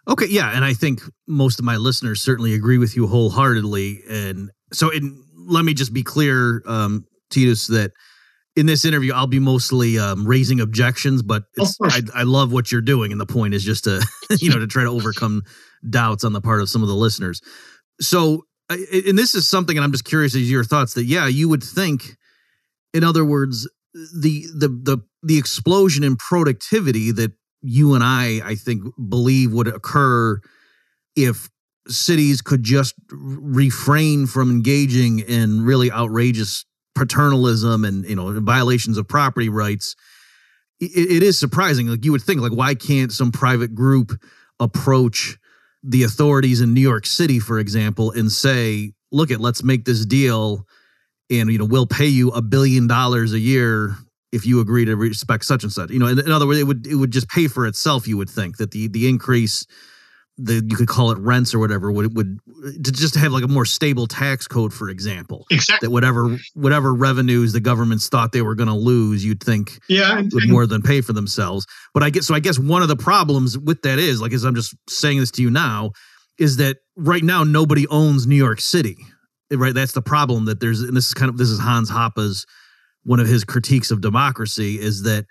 Okay, 0.08 0.26
yeah, 0.30 0.52
and 0.54 0.65
I 0.65 0.73
think 0.73 1.02
most 1.28 1.60
of 1.60 1.65
my 1.65 1.78
listeners 1.78 2.21
certainly 2.21 2.54
agree 2.54 2.78
with 2.78 2.95
you 2.95 3.08
wholeheartedly. 3.08 4.02
And 4.10 4.52
so, 4.73 4.89
in, 4.89 5.23
let 5.34 5.63
me 5.63 5.73
just 5.73 5.93
be 5.93 6.04
clear, 6.04 6.62
um, 6.67 7.06
Titus, 7.30 7.67
that 7.67 7.91
in 8.56 8.65
this 8.65 8.84
interview, 8.84 9.13
I'll 9.13 9.28
be 9.28 9.39
mostly 9.39 9.97
um, 9.97 10.28
raising 10.28 10.60
objections, 10.60 11.23
but 11.23 11.43
I, 11.84 12.02
I, 12.13 12.23
love 12.23 12.52
what 12.52 12.71
you're 12.71 12.82
doing, 12.82 13.13
and 13.13 13.19
the 13.19 13.26
point 13.26 13.54
is 13.54 13.63
just 13.63 13.86
to 13.86 14.06
you 14.39 14.49
know 14.49 14.60
to 14.60 14.67
try 14.67 14.84
to 14.84 14.89
overcome 14.89 15.43
doubts 15.89 16.26
on 16.26 16.34
the 16.34 16.41
part 16.41 16.62
of 16.62 16.69
some 16.69 16.84
of 16.84 16.89
the 16.89 16.95
listeners. 16.95 17.41
So, 18.02 18.45
and 18.69 19.17
this 19.17 19.36
is 19.36 19.47
something, 19.47 19.78
and 19.78 19.86
I'm 19.86 19.91
just 19.91 20.06
curious 20.06 20.36
as 20.36 20.52
your 20.52 20.65
thoughts 20.65 20.95
that 20.95 21.06
yeah, 21.06 21.28
you 21.28 21.47
would 21.47 21.63
think, 21.63 22.17
in 22.93 23.06
other 23.06 23.23
words, 23.23 23.69
the 23.93 24.45
the 24.54 24.67
the 24.67 24.97
the 25.23 25.38
explosion 25.38 26.03
in 26.03 26.15
productivity 26.15 27.12
that 27.12 27.31
you 27.62 27.95
and 27.95 28.03
I 28.03 28.41
I 28.43 28.55
think 28.55 28.83
believe 29.09 29.53
would 29.53 29.67
occur 29.67 30.39
if 31.15 31.49
cities 31.88 32.41
could 32.41 32.63
just 32.63 32.95
refrain 33.09 34.25
from 34.25 34.49
engaging 34.49 35.19
in 35.19 35.63
really 35.63 35.91
outrageous 35.91 36.65
paternalism 36.95 37.86
and 37.86 38.05
you 38.05 38.15
know 38.15 38.39
violations 38.41 38.97
of 38.97 39.07
property 39.07 39.49
rights 39.49 39.95
it, 40.79 41.12
it 41.12 41.23
is 41.23 41.39
surprising. 41.39 41.88
Like 41.88 42.05
you 42.05 42.12
would 42.12 42.21
think 42.21 42.41
like 42.41 42.51
why 42.51 42.75
can't 42.75 43.12
some 43.12 43.31
private 43.31 43.75
group 43.75 44.12
approach 44.59 45.38
the 45.83 46.03
authorities 46.03 46.62
in 46.62 46.73
New 46.73 46.81
York 46.81 47.05
City 47.05 47.39
for 47.39 47.59
example 47.59 48.12
and 48.12 48.31
say 48.31 48.93
look 49.12 49.31
at 49.31 49.41
let's 49.41 49.63
make 49.63 49.86
this 49.86 50.05
deal 50.05 50.65
and 51.29 51.51
you 51.51 51.57
know 51.57 51.65
we'll 51.65 51.88
pay 51.88 52.07
you 52.07 52.29
a 52.29 52.41
billion 52.41 52.88
dollars 52.88 53.33
a 53.33 53.39
year 53.39 53.95
if 54.34 54.46
you 54.46 54.60
agree 54.60 54.84
to 54.86 54.96
respect 54.96 55.46
such 55.46 55.63
and 55.63 55.72
such. 55.72 55.91
You 55.91 56.00
know 56.00 56.08
in, 56.08 56.19
in, 56.19 56.32
other 56.32 56.48
words 56.48 56.60
it 56.60 56.63
would 56.63 56.88
it 56.88 56.96
would 56.96 57.12
just 57.12 57.30
pay 57.30 57.48
for 57.48 57.65
itself 57.65 58.08
you 58.08 58.17
would 58.17 58.30
think 58.30 58.58
that 58.58 58.72
the 58.72 58.88
the 58.88 59.08
increase 59.08 59.65
the 60.38 60.65
you 60.67 60.76
could 60.76 60.88
call 60.88 61.12
it 61.12 61.17
rents 61.19 61.54
or 61.54 61.60
whatever 61.60 61.91
would 61.91 62.15
would 62.15 62.39
to 62.84 62.91
just 62.91 63.15
have 63.15 63.32
like 63.32 63.43
a 63.43 63.48
more 63.48 63.65
stable 63.65 64.08
tax 64.08 64.48
code 64.48 64.74
for 64.74 64.89
example. 64.89 65.46
Exactly 65.52 65.88
that 65.88 65.91
whatever 65.91 66.38
whatever 66.56 66.93
revenues 66.93 67.54
the 67.54 67.60
governments 67.60 68.10
thought 68.10 68.32
they 68.32 68.41
were 68.41 68.56
going 68.56 68.69
to 68.69 68.76
lose 68.76 69.24
you'd 69.24 69.43
think 69.43 69.80
yeah 69.88 70.22
would 70.32 70.50
more 70.50 70.65
than 70.65 70.82
pay 70.82 71.02
for 71.02 71.13
themselves. 71.13 71.65
But 71.93 72.04
i 72.04 72.10
guess 72.10 72.26
so 72.26 72.34
i 72.34 72.39
guess 72.39 72.58
one 72.58 72.82
of 72.82 72.88
the 72.88 72.98
problems 72.98 73.58
with 73.58 73.84
that 73.84 74.00
is 74.00 74.19
like 74.19 74.34
as 74.34 74.43
i'm 74.43 74.56
just 74.56 74.76
saying 74.89 75.19
this 75.19 75.32
to 75.32 75.41
you 75.41 75.52
now 75.52 75.91
is 76.39 76.58
that 76.58 76.78
right 76.96 77.24
now 77.24 77.43
nobody 77.43 77.88
owns 77.88 78.26
new 78.26 78.36
york 78.36 78.60
city 78.60 78.98
right? 79.52 79.74
That's 79.74 79.93
the 79.93 80.02
problem 80.02 80.46
that 80.46 80.60
there's 80.60 80.82
and 80.82 80.96
this 80.96 81.08
is 81.08 81.13
kind 81.13 81.30
of 81.30 81.38
this 81.38 81.50
is 81.50 81.60
hans 81.60 81.89
hoppe's 81.89 82.46
one 83.03 83.19
of 83.19 83.27
his 83.27 83.43
critiques 83.43 83.91
of 83.91 84.01
democracy 84.01 84.79
is 84.79 85.03
that 85.03 85.25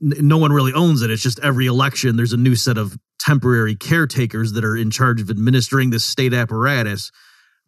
no 0.00 0.38
one 0.38 0.52
really 0.52 0.72
owns 0.72 1.02
it. 1.02 1.10
It's 1.10 1.22
just 1.22 1.38
every 1.40 1.66
election 1.66 2.16
there's 2.16 2.32
a 2.32 2.38
new 2.38 2.56
set 2.56 2.76
of 2.76 2.96
temporary 3.18 3.74
caretakers 3.74 4.52
that 4.52 4.64
are 4.64 4.76
in 4.76 4.90
charge 4.90 5.20
of 5.20 5.30
administering 5.30 5.90
this 5.90 6.04
state 6.04 6.34
apparatus 6.34 7.10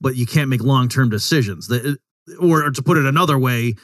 but 0.01 0.15
you 0.15 0.27
can't 0.27 0.51
make 0.51 0.63
long-term 0.63 1.09
decisions. 1.09 1.69
That 1.69 1.99
or 2.41 2.71
to 2.71 2.83
put 2.83 2.99
it 2.99 3.07
another 3.07 3.39
way 3.39 3.75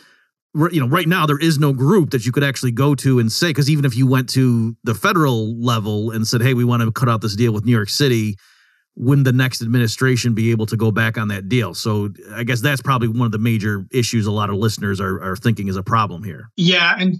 you 0.70 0.80
know 0.80 0.88
right 0.88 1.06
now 1.06 1.26
there 1.26 1.38
is 1.38 1.58
no 1.58 1.72
group 1.72 2.10
that 2.10 2.26
you 2.26 2.32
could 2.32 2.44
actually 2.44 2.72
go 2.72 2.94
to 2.94 3.18
and 3.18 3.30
say 3.32 3.48
because 3.50 3.70
even 3.70 3.84
if 3.84 3.96
you 3.96 4.06
went 4.06 4.28
to 4.28 4.76
the 4.84 4.94
federal 4.94 5.56
level 5.58 6.10
and 6.10 6.26
said 6.26 6.42
hey 6.42 6.52
we 6.52 6.64
want 6.64 6.82
to 6.82 6.92
cut 6.92 7.08
out 7.08 7.20
this 7.20 7.36
deal 7.36 7.52
with 7.52 7.64
new 7.64 7.72
york 7.72 7.88
city 7.88 8.36
wouldn't 8.96 9.24
the 9.24 9.32
next 9.32 9.62
administration 9.62 10.34
be 10.34 10.50
able 10.50 10.66
to 10.66 10.76
go 10.76 10.90
back 10.90 11.16
on 11.16 11.28
that 11.28 11.48
deal? 11.48 11.74
So 11.74 12.10
I 12.34 12.44
guess 12.44 12.60
that's 12.60 12.82
probably 12.82 13.08
one 13.08 13.22
of 13.22 13.32
the 13.32 13.38
major 13.38 13.86
issues 13.90 14.26
a 14.26 14.32
lot 14.32 14.50
of 14.50 14.56
listeners 14.56 15.00
are, 15.00 15.22
are 15.22 15.36
thinking 15.36 15.68
is 15.68 15.76
a 15.76 15.82
problem 15.82 16.22
here. 16.22 16.50
Yeah, 16.56 16.94
and 16.98 17.16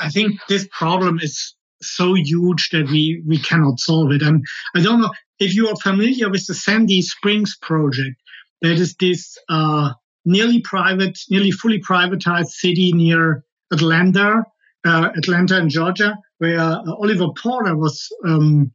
I 0.00 0.08
think 0.08 0.40
this 0.48 0.66
problem 0.72 1.18
is 1.20 1.54
so 1.82 2.14
huge 2.14 2.70
that 2.70 2.88
we 2.88 3.22
we 3.26 3.38
cannot 3.38 3.78
solve 3.78 4.12
it. 4.12 4.22
And 4.22 4.42
I 4.74 4.82
don't 4.82 5.00
know 5.00 5.10
if 5.38 5.54
you 5.54 5.68
are 5.68 5.76
familiar 5.76 6.30
with 6.30 6.46
the 6.46 6.54
Sandy 6.54 7.02
Springs 7.02 7.56
project. 7.60 8.16
That 8.62 8.78
is 8.78 8.94
this 8.94 9.36
uh, 9.48 9.92
nearly 10.24 10.60
private, 10.60 11.18
nearly 11.28 11.50
fully 11.50 11.80
privatized 11.80 12.50
city 12.50 12.92
near 12.92 13.44
Atlanta, 13.72 14.44
uh, 14.86 15.10
Atlanta 15.16 15.58
in 15.58 15.68
Georgia, 15.68 16.16
where 16.38 16.60
uh, 16.60 16.78
Oliver 17.00 17.28
Porter 17.36 17.76
was 17.76 18.08
um, 18.24 18.70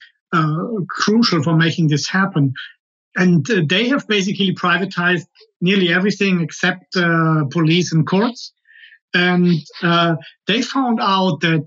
crucial 0.90 1.44
for 1.44 1.56
making 1.56 1.88
this 1.88 2.08
happen. 2.08 2.54
And 3.16 3.50
uh, 3.50 3.62
they 3.68 3.88
have 3.90 4.08
basically 4.08 4.54
privatized 4.54 5.26
nearly 5.60 5.92
everything 5.92 6.42
except 6.42 6.96
uh, 6.96 7.46
police 7.52 7.92
and 7.92 8.06
courts. 8.06 8.54
And 9.14 9.60
uh, 9.82 10.16
they 10.46 10.62
found 10.62 11.00
out 11.02 11.42
that 11.42 11.66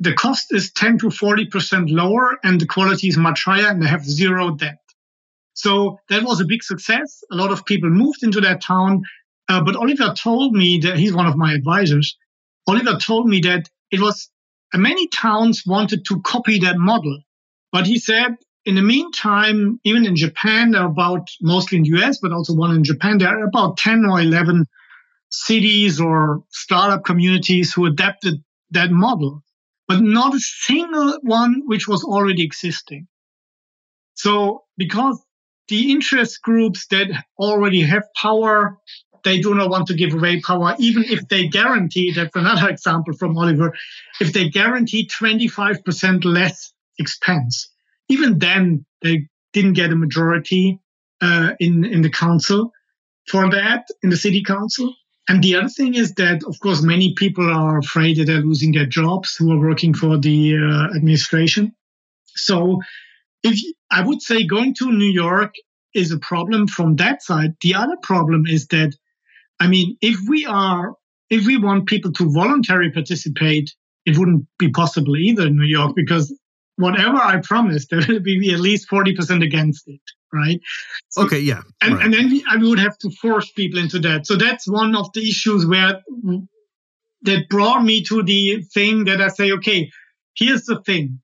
the 0.00 0.12
cost 0.12 0.48
is 0.50 0.72
10 0.72 0.98
to 0.98 1.06
40% 1.06 1.90
lower 1.90 2.38
and 2.44 2.60
the 2.60 2.66
quality 2.66 3.08
is 3.08 3.16
much 3.16 3.44
higher 3.44 3.68
and 3.68 3.82
they 3.82 3.86
have 3.86 4.04
zero 4.04 4.50
debt. 4.50 4.78
So 5.54 5.98
that 6.10 6.22
was 6.22 6.40
a 6.40 6.44
big 6.44 6.62
success. 6.62 7.24
A 7.32 7.36
lot 7.36 7.50
of 7.50 7.64
people 7.64 7.88
moved 7.88 8.22
into 8.22 8.42
that 8.42 8.62
town. 8.62 9.02
Uh, 9.48 9.62
but 9.62 9.76
Oliver 9.76 10.12
told 10.14 10.52
me 10.54 10.78
that 10.80 10.98
he's 10.98 11.14
one 11.14 11.26
of 11.26 11.36
my 11.36 11.54
advisors. 11.54 12.18
Oliver 12.66 12.98
told 12.98 13.26
me 13.26 13.40
that 13.40 13.70
it 13.90 14.00
was 14.00 14.28
many 14.74 15.08
towns 15.08 15.62
wanted 15.64 16.04
to 16.06 16.20
copy 16.20 16.58
that 16.58 16.76
model. 16.76 17.18
But 17.72 17.86
he 17.86 17.98
said, 17.98 18.36
in 18.64 18.74
the 18.74 18.82
meantime, 18.82 19.80
even 19.84 20.04
in 20.06 20.16
Japan, 20.16 20.72
there 20.72 20.82
are 20.82 20.90
about, 20.90 21.28
mostly 21.40 21.78
in 21.78 21.84
the 21.84 22.00
US, 22.00 22.18
but 22.20 22.32
also 22.32 22.54
one 22.54 22.74
in 22.74 22.84
Japan, 22.84 23.18
there 23.18 23.28
are 23.28 23.46
about 23.46 23.76
10 23.76 24.04
or 24.04 24.20
11 24.20 24.66
cities 25.30 26.00
or 26.00 26.42
startup 26.50 27.04
communities 27.04 27.72
who 27.72 27.86
adapted 27.86 28.42
that 28.70 28.90
model, 28.90 29.42
but 29.86 30.00
not 30.00 30.34
a 30.34 30.40
single 30.40 31.18
one 31.22 31.62
which 31.66 31.86
was 31.86 32.02
already 32.02 32.42
existing. 32.42 33.06
So 34.14 34.64
because 34.76 35.22
the 35.68 35.92
interest 35.92 36.42
groups 36.42 36.86
that 36.88 37.08
already 37.38 37.82
have 37.82 38.04
power, 38.20 38.78
they 39.24 39.40
do 39.40 39.54
not 39.54 39.70
want 39.70 39.88
to 39.88 39.94
give 39.94 40.14
away 40.14 40.40
power, 40.40 40.74
even 40.78 41.04
if 41.04 41.28
they 41.28 41.48
guarantee, 41.48 42.12
that's 42.12 42.34
another 42.34 42.68
example 42.74 43.14
from 43.14 43.36
Oliver, 43.36 43.74
if 44.20 44.32
they 44.32 44.48
guarantee 44.48 45.08
25% 45.08 46.24
less 46.24 46.72
expense. 46.98 47.68
Even 48.08 48.38
then, 48.38 48.84
they 49.02 49.28
didn't 49.52 49.74
get 49.74 49.92
a 49.92 49.96
majority 49.96 50.78
uh, 51.20 51.52
in 51.60 51.84
in 51.84 52.02
the 52.02 52.10
council 52.10 52.72
for 53.28 53.50
that 53.50 53.86
in 54.02 54.10
the 54.10 54.16
city 54.16 54.42
council. 54.42 54.94
And 55.28 55.42
the 55.42 55.56
other 55.56 55.68
thing 55.68 55.94
is 55.94 56.14
that, 56.14 56.44
of 56.44 56.60
course, 56.60 56.82
many 56.82 57.12
people 57.14 57.50
are 57.52 57.78
afraid 57.78 58.16
that 58.16 58.26
they're 58.26 58.42
losing 58.42 58.70
their 58.72 58.86
jobs 58.86 59.34
who 59.34 59.50
are 59.50 59.58
working 59.58 59.92
for 59.92 60.16
the 60.18 60.56
uh, 60.56 60.96
administration. 60.96 61.74
So, 62.26 62.80
if 63.42 63.58
I 63.90 64.02
would 64.06 64.22
say 64.22 64.46
going 64.46 64.74
to 64.74 64.92
New 64.92 65.10
York 65.10 65.52
is 65.96 66.12
a 66.12 66.18
problem 66.18 66.68
from 66.68 66.96
that 66.96 67.22
side. 67.22 67.54
The 67.62 67.74
other 67.74 67.96
problem 68.02 68.44
is 68.46 68.66
that, 68.68 68.94
I 69.58 69.66
mean, 69.66 69.96
if 70.02 70.18
we 70.28 70.44
are, 70.44 70.94
if 71.30 71.46
we 71.46 71.56
want 71.56 71.86
people 71.86 72.12
to 72.12 72.30
voluntarily 72.30 72.92
participate, 72.92 73.74
it 74.04 74.18
wouldn't 74.18 74.46
be 74.58 74.70
possible 74.70 75.16
either 75.16 75.46
in 75.46 75.56
New 75.56 75.64
York 75.64 75.96
because 75.96 76.32
whatever 76.76 77.16
I 77.16 77.40
promised, 77.42 77.88
there 77.90 78.02
will 78.06 78.20
be 78.20 78.52
at 78.52 78.60
least 78.60 78.88
40% 78.88 79.44
against 79.44 79.88
it, 79.88 80.00
right? 80.32 80.60
So, 81.08 81.24
okay, 81.24 81.40
yeah. 81.40 81.62
And, 81.82 81.94
right. 81.94 82.04
and 82.04 82.14
then 82.14 82.30
we, 82.30 82.44
I 82.48 82.56
would 82.56 82.78
have 82.78 82.98
to 82.98 83.10
force 83.10 83.50
people 83.50 83.80
into 83.80 83.98
that. 84.00 84.26
So 84.26 84.36
that's 84.36 84.68
one 84.68 84.94
of 84.94 85.12
the 85.12 85.28
issues 85.28 85.66
where 85.66 86.02
mm, 86.10 86.46
that 87.22 87.48
brought 87.48 87.82
me 87.82 88.02
to 88.04 88.22
the 88.22 88.62
thing 88.72 89.04
that 89.04 89.20
I 89.20 89.28
say, 89.28 89.52
okay, 89.52 89.90
here's 90.36 90.64
the 90.64 90.80
thing. 90.82 91.20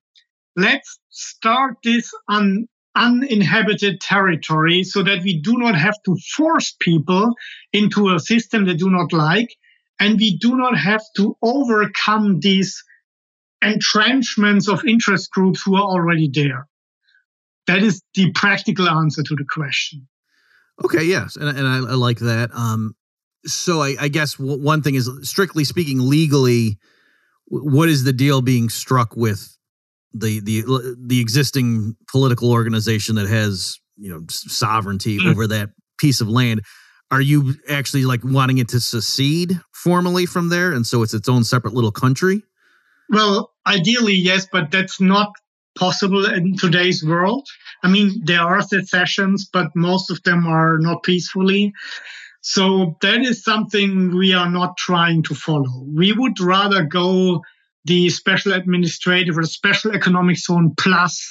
Let's 0.55 0.99
start 1.09 1.77
this 1.83 2.13
on 2.27 2.67
uninhabited 2.95 3.99
territory 4.01 4.83
so 4.83 5.01
that 5.01 5.23
we 5.23 5.39
do 5.39 5.57
not 5.57 5.75
have 5.75 5.95
to 6.05 6.15
force 6.35 6.75
people 6.79 7.33
into 7.71 8.13
a 8.13 8.19
system 8.19 8.65
they 8.65 8.75
do 8.75 8.89
not 8.89 9.11
like. 9.13 9.55
And 9.99 10.19
we 10.19 10.37
do 10.37 10.55
not 10.55 10.77
have 10.77 11.01
to 11.17 11.35
overcome 11.41 12.39
these 12.39 12.83
entrenchments 13.65 14.67
of 14.67 14.85
interest 14.85 15.31
groups 15.31 15.61
who 15.63 15.75
are 15.75 15.83
already 15.83 16.29
there. 16.31 16.67
That 17.67 17.83
is 17.83 18.01
the 18.13 18.31
practical 18.31 18.89
answer 18.89 19.23
to 19.23 19.35
the 19.35 19.45
question. 19.49 20.07
Okay, 20.83 21.03
yes, 21.03 21.35
and, 21.35 21.47
and 21.49 21.67
I, 21.67 21.77
I 21.77 21.95
like 21.95 22.19
that. 22.19 22.49
Um, 22.53 22.95
so 23.45 23.81
I, 23.81 23.95
I 23.99 24.07
guess 24.07 24.35
w- 24.35 24.61
one 24.61 24.81
thing 24.81 24.95
is, 24.95 25.09
strictly 25.21 25.63
speaking, 25.63 25.99
legally, 25.99 26.77
w- 27.49 27.75
what 27.75 27.89
is 27.89 28.03
the 28.03 28.13
deal 28.13 28.41
being 28.41 28.69
struck 28.69 29.15
with 29.15 29.55
the 30.13 30.39
the 30.41 30.95
the 30.99 31.19
existing 31.19 31.95
political 32.09 32.51
organization 32.51 33.15
that 33.15 33.27
has 33.27 33.79
you 33.97 34.09
know 34.09 34.21
sovereignty 34.29 35.19
mm. 35.19 35.29
over 35.29 35.47
that 35.47 35.69
piece 35.99 36.21
of 36.21 36.27
land? 36.27 36.61
Are 37.11 37.21
you 37.21 37.53
actually 37.69 38.05
like 38.05 38.21
wanting 38.23 38.57
it 38.57 38.69
to 38.69 38.79
secede 38.79 39.59
formally 39.73 40.25
from 40.25 40.49
there, 40.49 40.73
and 40.73 40.85
so 40.85 41.03
it's 41.03 41.13
its 41.13 41.29
own 41.29 41.43
separate 41.43 41.73
little 41.73 41.91
country? 41.91 42.43
Well, 43.09 43.51
ideally, 43.67 44.15
yes, 44.15 44.47
but 44.51 44.71
that's 44.71 44.99
not 44.99 45.31
possible 45.77 46.25
in 46.25 46.55
today's 46.55 47.03
world. 47.03 47.47
I 47.83 47.89
mean, 47.89 48.21
there 48.23 48.41
are 48.41 48.61
secessions, 48.61 49.49
but 49.51 49.75
most 49.75 50.11
of 50.11 50.21
them 50.23 50.45
are 50.47 50.77
not 50.79 51.03
peacefully. 51.03 51.73
So 52.41 52.97
that 53.01 53.21
is 53.21 53.43
something 53.43 54.15
we 54.15 54.33
are 54.33 54.49
not 54.49 54.77
trying 54.77 55.23
to 55.23 55.35
follow. 55.35 55.85
We 55.87 56.11
would 56.11 56.39
rather 56.39 56.83
go 56.83 57.41
the 57.85 58.09
special 58.09 58.53
administrative 58.53 59.37
or 59.37 59.43
special 59.43 59.93
economic 59.93 60.37
zone 60.37 60.73
plus. 60.77 61.29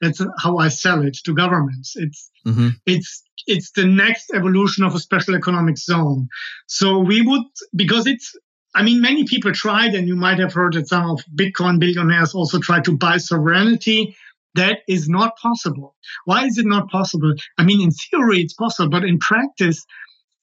That's 0.00 0.20
how 0.38 0.58
I 0.58 0.68
sell 0.68 1.06
it 1.06 1.18
to 1.24 1.34
governments. 1.34 1.92
It's 1.96 2.30
mm-hmm. 2.46 2.70
it's 2.86 3.22
it's 3.46 3.72
the 3.72 3.84
next 3.84 4.32
evolution 4.34 4.84
of 4.84 4.94
a 4.94 5.00
special 5.00 5.34
economic 5.34 5.78
zone. 5.78 6.28
So 6.66 6.98
we 6.98 7.22
would 7.22 7.42
because 7.76 8.06
it's 8.06 8.34
I 8.74 8.82
mean, 8.82 9.00
many 9.00 9.24
people 9.24 9.52
tried, 9.52 9.94
and 9.94 10.08
you 10.08 10.16
might 10.16 10.40
have 10.40 10.52
heard 10.52 10.74
that 10.74 10.88
some 10.88 11.08
of 11.08 11.24
Bitcoin 11.34 11.78
billionaires 11.78 12.34
also 12.34 12.58
tried 12.58 12.84
to 12.84 12.96
buy 12.96 13.18
sovereignty. 13.18 14.16
That 14.54 14.78
is 14.88 15.08
not 15.08 15.36
possible. 15.36 15.94
Why 16.24 16.46
is 16.46 16.58
it 16.58 16.66
not 16.66 16.90
possible? 16.90 17.34
I 17.58 17.64
mean, 17.64 17.80
in 17.80 17.90
theory, 17.90 18.40
it's 18.40 18.54
possible, 18.54 18.90
but 18.90 19.04
in 19.04 19.18
practice, 19.18 19.84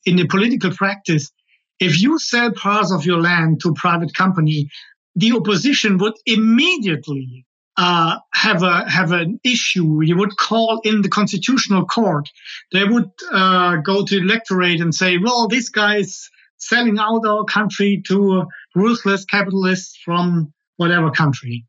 in 0.06 0.16
the 0.16 0.28
political 0.28 0.72
practice, 0.72 1.32
if 1.80 2.00
you 2.00 2.20
sell 2.20 2.52
parts 2.52 2.92
of 2.92 3.06
your 3.06 3.20
land 3.20 3.62
to 3.62 3.70
a 3.70 3.74
private 3.74 4.14
company, 4.14 4.70
the 5.16 5.34
opposition 5.34 5.98
would 5.98 6.14
immediately 6.26 7.46
uh, 7.78 8.18
have 8.34 8.64
a 8.64 8.90
have 8.90 9.12
an 9.12 9.40
issue. 9.44 10.02
You 10.04 10.18
would 10.18 10.38
call 10.38 10.82
in 10.84 11.02
the 11.02 11.10
constitutional 11.10 11.86
court. 11.86 12.30
They 12.72 12.84
would 12.84 13.10
uh, 13.32 13.78
go 13.78 14.06
to 14.06 14.18
electorate 14.18 14.82
and 14.82 14.94
say, 14.94 15.18
"Well, 15.18 15.48
this 15.48 15.70
guy 15.70 15.98
is 15.98 16.30
selling 16.62 17.00
out 17.00 17.26
our 17.26 17.44
country 17.44 18.02
to 18.08 18.46
ruthless 18.76 19.26
capitalists 19.26 19.98
from 20.06 20.54
whatever 20.78 21.12
country. 21.12 21.66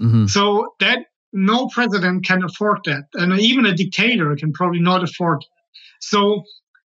Mm-hmm. 0.00 0.26
So 0.26 0.74
that 0.80 1.06
no 1.32 1.68
president 1.68 2.24
can 2.24 2.42
afford 2.42 2.78
that, 2.86 3.04
and 3.14 3.38
even 3.38 3.66
a 3.66 3.74
dictator 3.74 4.34
can 4.36 4.52
probably 4.52 4.80
not 4.80 5.02
afford. 5.02 5.40
That. 5.40 5.46
So 6.00 6.44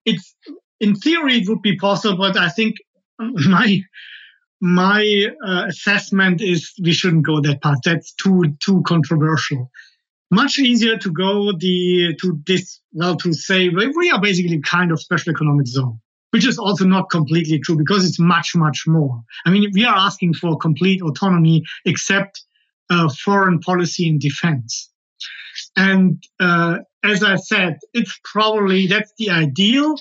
it's 0.03 0.35
in 0.79 0.95
theory 0.95 1.37
it 1.37 1.47
would 1.47 1.61
be 1.61 1.77
possible, 1.77 2.17
but 2.17 2.37
I 2.37 2.49
think 2.49 2.75
my 3.19 3.81
my 4.59 5.27
uh, 5.45 5.65
assessment 5.67 6.41
is 6.41 6.73
we 6.81 6.91
shouldn't 6.91 7.25
go 7.25 7.39
that 7.41 7.61
path. 7.61 7.79
That's 7.85 8.13
too 8.13 8.55
too 8.59 8.83
controversial. 8.85 9.71
Much 10.31 10.57
easier 10.57 10.97
to 10.97 11.11
go 11.11 11.51
the 11.51 12.15
to 12.21 12.41
this 12.47 12.81
well 12.91 13.15
to 13.17 13.31
say 13.31 13.69
we 13.69 14.09
are 14.09 14.19
basically 14.19 14.59
kind 14.61 14.91
of 14.91 14.99
special 14.99 15.31
economic 15.31 15.67
zone 15.67 15.99
which 16.35 16.45
is 16.45 16.59
also 16.59 16.83
not 16.83 17.09
completely 17.09 17.57
true 17.59 17.77
because 17.77 18.05
it's 18.05 18.19
much, 18.19 18.57
much 18.57 18.83
more. 18.85 19.23
I 19.45 19.51
mean, 19.51 19.71
we 19.71 19.85
are 19.85 19.95
asking 19.95 20.33
for 20.33 20.57
complete 20.57 21.01
autonomy 21.01 21.63
except 21.85 22.43
uh, 22.89 23.07
foreign 23.07 23.61
policy 23.61 24.09
and 24.09 24.19
defense. 24.19 24.91
And 25.77 26.21
uh, 26.41 26.79
as 27.05 27.23
I 27.23 27.37
said, 27.37 27.77
it's 27.93 28.19
probably 28.25 28.85
that's 28.85 29.13
the 29.17 29.29
ideal. 29.29 29.95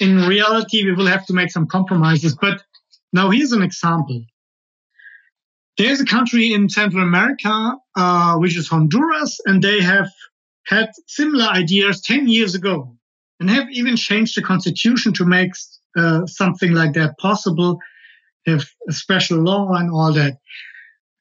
In 0.00 0.26
reality, 0.26 0.84
we 0.84 0.94
will 0.94 1.06
have 1.06 1.26
to 1.26 1.32
make 1.32 1.52
some 1.52 1.68
compromises. 1.68 2.34
But 2.34 2.64
now 3.12 3.30
here's 3.30 3.52
an 3.52 3.62
example. 3.62 4.20
There's 5.78 6.00
a 6.00 6.04
country 6.04 6.52
in 6.52 6.70
Central 6.70 7.04
America, 7.04 7.76
uh, 7.94 8.34
which 8.38 8.58
is 8.58 8.66
Honduras, 8.66 9.38
and 9.46 9.62
they 9.62 9.80
have 9.80 10.08
had 10.66 10.90
similar 11.06 11.44
ideas 11.44 12.00
10 12.00 12.26
years 12.26 12.56
ago 12.56 12.96
and 13.42 13.50
have 13.50 13.68
even 13.72 13.96
changed 13.96 14.36
the 14.36 14.42
constitution 14.42 15.12
to 15.12 15.24
make 15.24 15.50
uh, 15.96 16.24
something 16.26 16.70
like 16.70 16.92
that 16.92 17.18
possible, 17.18 17.76
have 18.46 18.64
a 18.88 18.92
special 18.92 19.42
law 19.42 19.72
and 19.72 19.90
all 19.90 20.12
that. 20.12 20.34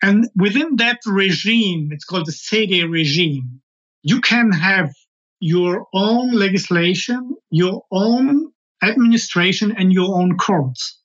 And 0.04 0.28
within 0.36 0.76
that 0.76 1.00
regime, 1.08 1.90
it's 1.92 2.06
called 2.06 2.28
the 2.28 2.32
ZEDE 2.32 2.88
regime, 2.92 3.62
you 4.04 4.22
can 4.22 4.52
have 4.52 4.94
your 5.40 5.88
own 5.96 6.32
legislation, 6.34 7.36
your 7.50 7.86
own 7.92 8.52
administration, 8.84 9.74
and 9.76 9.92
your 9.92 10.16
own 10.16 10.38
courts. 10.38 11.00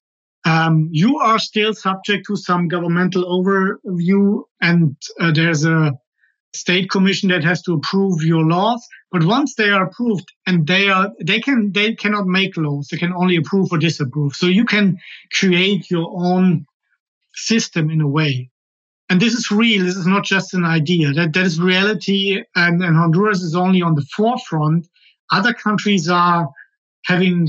Um, 0.44 0.90
you 0.92 1.18
are 1.18 1.38
still 1.38 1.72
subject 1.72 2.26
to 2.26 2.36
some 2.36 2.68
governmental 2.68 3.24
overview, 3.24 4.42
and 4.60 4.96
uh, 5.18 5.32
there's 5.32 5.64
a 5.64 5.92
state 6.56 6.90
commission 6.90 7.28
that 7.30 7.44
has 7.44 7.62
to 7.62 7.74
approve 7.74 8.22
your 8.22 8.44
laws. 8.44 8.86
But 9.12 9.24
once 9.24 9.54
they 9.54 9.70
are 9.70 9.86
approved 9.86 10.32
and 10.46 10.66
they 10.66 10.88
are, 10.88 11.10
they 11.22 11.40
can, 11.40 11.72
they 11.72 11.94
cannot 11.94 12.26
make 12.26 12.56
laws. 12.56 12.88
They 12.88 12.96
can 12.96 13.12
only 13.12 13.36
approve 13.36 13.68
or 13.72 13.78
disapprove. 13.78 14.34
So 14.34 14.46
you 14.46 14.64
can 14.64 14.98
create 15.32 15.90
your 15.90 16.10
own 16.14 16.66
system 17.34 17.90
in 17.90 18.00
a 18.00 18.08
way. 18.08 18.50
And 19.08 19.20
this 19.20 19.34
is 19.34 19.50
real. 19.50 19.84
This 19.84 19.96
is 19.96 20.06
not 20.06 20.24
just 20.24 20.54
an 20.54 20.64
idea. 20.64 21.12
That, 21.12 21.32
that 21.34 21.46
is 21.46 21.60
reality. 21.60 22.42
And, 22.56 22.82
and 22.82 22.96
Honduras 22.96 23.42
is 23.42 23.54
only 23.54 23.82
on 23.82 23.94
the 23.94 24.06
forefront. 24.16 24.88
Other 25.30 25.52
countries 25.52 26.08
are 26.08 26.48
having 27.04 27.48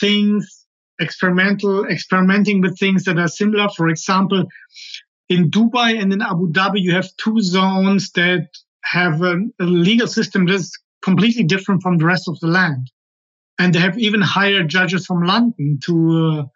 things 0.00 0.66
experimental, 0.98 1.86
experimenting 1.86 2.60
with 2.60 2.78
things 2.78 3.04
that 3.04 3.18
are 3.18 3.28
similar. 3.28 3.68
For 3.68 3.88
example, 3.88 4.46
in 5.28 5.50
Dubai 5.50 6.00
and 6.00 6.12
in 6.12 6.22
Abu 6.22 6.52
Dhabi, 6.52 6.80
you 6.80 6.92
have 6.92 7.08
two 7.16 7.40
zones 7.40 8.10
that 8.12 8.48
have 8.84 9.22
a, 9.22 9.36
a 9.60 9.64
legal 9.64 10.06
system 10.06 10.46
that's 10.46 10.72
completely 11.02 11.44
different 11.44 11.82
from 11.82 11.98
the 11.98 12.04
rest 12.04 12.28
of 12.28 12.38
the 12.40 12.46
land. 12.46 12.90
And 13.58 13.74
they 13.74 13.80
have 13.80 13.98
even 13.98 14.20
hired 14.20 14.68
judges 14.68 15.06
from 15.06 15.24
London 15.24 15.80
to, 15.84 16.48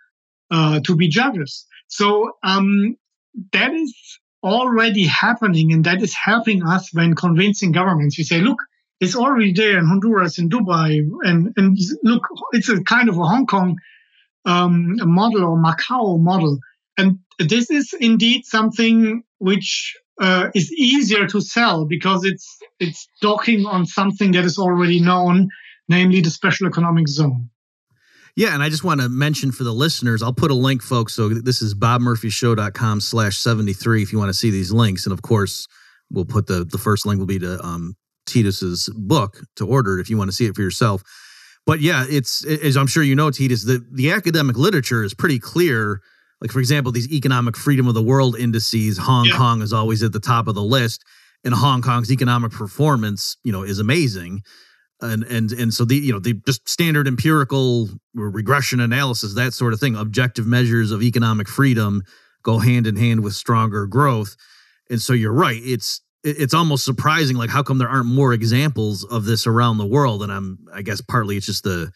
uh, 0.51 0.55
uh, 0.55 0.81
to 0.81 0.97
be 0.97 1.09
judges. 1.09 1.67
So, 1.89 2.33
um, 2.43 2.97
that 3.53 3.73
is 3.73 3.95
already 4.43 5.05
happening 5.05 5.73
and 5.73 5.85
that 5.85 6.03
is 6.03 6.15
helping 6.15 6.65
us 6.67 6.93
when 6.93 7.15
convincing 7.15 7.73
governments. 7.73 8.19
We 8.19 8.25
say, 8.25 8.41
look, 8.41 8.59
it's 9.01 9.17
already 9.17 9.53
there 9.53 9.79
in 9.79 9.87
Honduras, 9.87 10.39
in 10.39 10.51
Dubai, 10.51 11.01
and, 11.23 11.53
and 11.57 11.79
look, 12.03 12.29
it's 12.53 12.69
a 12.69 12.83
kind 12.83 13.09
of 13.09 13.17
a 13.17 13.25
Hong 13.25 13.47
Kong 13.47 13.77
um, 14.45 14.97
model 15.03 15.45
or 15.45 15.57
Macau 15.57 16.21
model. 16.21 16.59
And 16.97 17.19
this 17.39 17.71
is 17.71 17.95
indeed 17.99 18.45
something 18.45 19.23
which 19.39 19.97
uh, 20.21 20.51
is 20.55 20.73
easier 20.73 21.27
to 21.29 21.41
sell 21.41 21.87
because 21.87 22.25
it's 22.25 22.59
it's 22.79 23.09
docking 23.21 23.65
on 23.67 23.87
something 23.87 24.33
that 24.33 24.45
is 24.45 24.59
already 24.59 25.01
known, 25.01 25.49
namely 25.89 26.21
the 26.21 26.31
special 26.31 26.67
economic 26.67 27.09
zone. 27.09 27.51
Yeah, 28.37 28.55
and 28.55 28.63
I 28.63 28.69
just 28.69 28.85
want 28.85 29.01
to 29.01 29.09
mention 29.09 29.53
for 29.53 29.65
the 29.65 29.73
listeners, 29.73 30.23
I'll 30.23 30.33
put 30.33 30.51
a 30.51 30.55
link, 30.55 30.83
folks. 30.83 31.15
So 31.15 31.29
this 31.29 31.63
is 31.63 31.75
bobmurphyshow.com 31.75 33.01
slash 33.01 33.39
73 33.39 34.03
if 34.03 34.13
you 34.13 34.19
want 34.19 34.29
to 34.29 34.35
see 34.35 34.51
these 34.51 34.73
links. 34.73 35.05
And 35.05 35.13
of 35.13 35.23
course, 35.23 35.67
we'll 36.11 36.25
put 36.25 36.47
the, 36.47 36.65
the 36.65 36.79
first 36.79 37.07
link 37.07 37.19
will 37.19 37.27
be 37.27 37.39
to 37.41 37.63
um, 37.65 37.97
Titus's 38.27 38.89
book 38.95 39.41
to 39.57 39.67
order 39.67 39.99
if 39.99 40.09
you 40.09 40.17
want 40.17 40.31
to 40.31 40.37
see 40.37 40.47
it 40.47 40.55
for 40.55 40.63
yourself. 40.63 41.03
But 41.67 41.81
yeah, 41.81 42.07
it's 42.09 42.45
as 42.45 42.77
I'm 42.77 42.87
sure 42.87 43.03
you 43.03 43.15
know, 43.15 43.31
Titus, 43.31 43.65
the, 43.65 43.85
the 43.93 44.13
academic 44.13 44.57
literature 44.57 45.05
is 45.05 45.15
pretty 45.15 45.39
clear. 45.39 46.01
Like, 46.41 46.51
for 46.51 46.61
example, 46.61 46.93
these 46.93 47.13
economic 47.13 47.57
freedom 47.57 47.87
of 47.87 47.95
the 47.95 48.03
world 48.03 48.39
indices, 48.39 48.99
Hong 48.99 49.27
yeah. 49.27 49.37
Kong 49.37 49.63
is 49.63 49.73
always 49.73 50.03
at 50.03 50.13
the 50.13 50.21
top 50.21 50.49
of 50.49 50.55
the 50.55 50.63
list, 50.63 51.05
and 51.45 51.55
Hong 51.55 51.83
Kong's 51.83 52.11
economic 52.11 52.53
performance, 52.53 53.37
you 53.43 53.53
know, 53.53 53.63
is 53.63 53.79
amazing. 53.79 54.43
And 55.03 55.23
and 55.25 55.53
and 55.53 55.73
so 55.73 55.85
the 55.85 55.97
you 55.97 56.13
know 56.13 56.19
the 56.19 56.35
just 56.47 56.69
standard 56.69 57.09
empirical 57.09 57.89
regression 58.15 58.81
analysis, 58.81 59.35
that 59.35 59.55
sort 59.55 59.73
of 59.73 59.81
thing, 59.81 59.97
objective 59.97 60.47
measures 60.47 60.93
of 60.93 61.03
economic 61.03 61.49
freedom 61.49 62.03
go 62.43 62.59
hand 62.59 62.87
in 62.87 62.97
hand 62.97 63.23
with 63.23 63.35
stronger 63.35 63.87
growth. 63.87 64.37
And 64.91 65.01
so 65.01 65.13
you're 65.13 65.33
right. 65.33 65.61
It's 65.63 66.03
it's 66.23 66.55
almost 66.55 66.85
surprising 66.85 67.37
like 67.37 67.51
how 67.51 67.63
come 67.63 67.79
there 67.79 67.89
aren't 67.89 68.07
more 68.07 68.33
examples 68.33 69.05
of 69.05 69.25
this 69.25 69.47
around 69.47 69.79
the 69.79 69.87
world 69.87 70.23
and 70.23 70.31
i'm 70.31 70.59
i 70.75 70.83
guess 70.83 71.01
partly 71.01 71.37
it's 71.37 71.47
just 71.47 71.65
the 71.65 71.91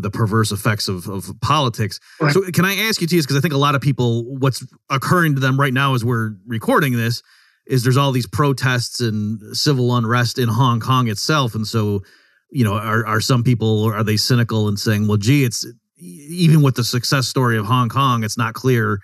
the 0.00 0.10
perverse 0.10 0.52
effects 0.52 0.88
of, 0.88 1.08
of 1.08 1.30
politics 1.40 1.98
right. 2.20 2.32
so 2.32 2.42
can 2.52 2.64
i 2.64 2.74
ask 2.74 3.00
you 3.00 3.06
ts 3.06 3.24
because 3.24 3.36
i 3.36 3.40
think 3.40 3.54
a 3.54 3.58
lot 3.58 3.74
of 3.74 3.80
people 3.80 4.24
what's 4.38 4.64
occurring 4.90 5.34
to 5.34 5.40
them 5.40 5.58
right 5.58 5.72
now 5.72 5.94
as 5.94 6.04
we're 6.04 6.32
recording 6.46 6.94
this 6.94 7.22
is 7.66 7.82
there's 7.82 7.96
all 7.96 8.12
these 8.12 8.26
protests 8.26 9.00
and 9.00 9.56
civil 9.56 9.94
unrest 9.96 10.38
in 10.38 10.48
hong 10.48 10.80
kong 10.80 11.08
itself 11.08 11.54
and 11.54 11.66
so 11.66 12.02
you 12.50 12.64
know 12.64 12.74
are, 12.74 13.06
are 13.06 13.20
some 13.20 13.42
people 13.42 13.84
are 13.84 14.04
they 14.04 14.16
cynical 14.16 14.68
and 14.68 14.78
saying 14.78 15.08
well 15.08 15.16
gee 15.16 15.44
it's 15.44 15.66
even 16.00 16.62
with 16.62 16.76
the 16.76 16.84
success 16.84 17.26
story 17.26 17.58
of 17.58 17.66
hong 17.66 17.88
kong 17.88 18.22
it's 18.24 18.38
not 18.38 18.54
clear 18.54 19.00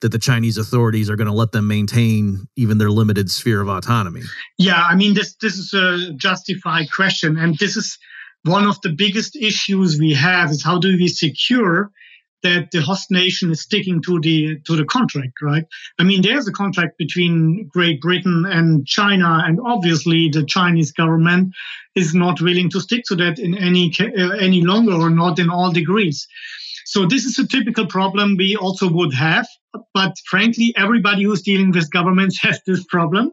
that 0.00 0.12
the 0.12 0.18
Chinese 0.18 0.56
authorities 0.56 1.10
are 1.10 1.16
going 1.16 1.26
to 1.26 1.32
let 1.32 1.52
them 1.52 1.66
maintain 1.66 2.46
even 2.56 2.78
their 2.78 2.90
limited 2.90 3.30
sphere 3.30 3.60
of 3.60 3.68
autonomy? 3.68 4.22
Yeah, 4.58 4.82
I 4.82 4.94
mean 4.94 5.14
this 5.14 5.34
this 5.40 5.58
is 5.58 5.74
a 5.74 6.12
justified 6.14 6.90
question, 6.90 7.38
and 7.38 7.56
this 7.58 7.76
is 7.76 7.98
one 8.44 8.66
of 8.66 8.80
the 8.80 8.90
biggest 8.90 9.36
issues 9.36 9.98
we 9.98 10.14
have 10.14 10.50
is 10.50 10.64
how 10.64 10.78
do 10.78 10.88
we 10.88 11.08
secure 11.08 11.90
that 12.42 12.70
the 12.70 12.80
host 12.80 13.10
nation 13.10 13.50
is 13.50 13.60
sticking 13.60 14.00
to 14.02 14.18
the 14.20 14.58
to 14.60 14.76
the 14.76 14.84
contract, 14.84 15.42
right? 15.42 15.64
I 15.98 16.04
mean, 16.04 16.22
there's 16.22 16.48
a 16.48 16.52
contract 16.52 16.96
between 16.96 17.68
Great 17.68 18.00
Britain 18.00 18.46
and 18.46 18.86
China, 18.86 19.42
and 19.44 19.58
obviously 19.64 20.30
the 20.30 20.44
Chinese 20.44 20.92
government 20.92 21.54
is 21.94 22.14
not 22.14 22.40
willing 22.40 22.70
to 22.70 22.80
stick 22.80 23.02
to 23.08 23.16
that 23.16 23.38
in 23.38 23.56
any 23.56 23.92
uh, 24.00 24.30
any 24.38 24.62
longer, 24.62 24.94
or 24.94 25.10
not 25.10 25.38
in 25.38 25.50
all 25.50 25.70
degrees. 25.70 26.26
So 26.86 27.06
this 27.06 27.24
is 27.24 27.38
a 27.38 27.46
typical 27.46 27.86
problem 27.86 28.36
we 28.36 28.56
also 28.56 28.90
would 28.90 29.14
have. 29.14 29.46
But 29.94 30.14
frankly, 30.28 30.74
everybody 30.76 31.24
who's 31.24 31.42
dealing 31.42 31.72
with 31.72 31.90
governments 31.90 32.38
has 32.42 32.60
this 32.66 32.84
problem 32.84 33.32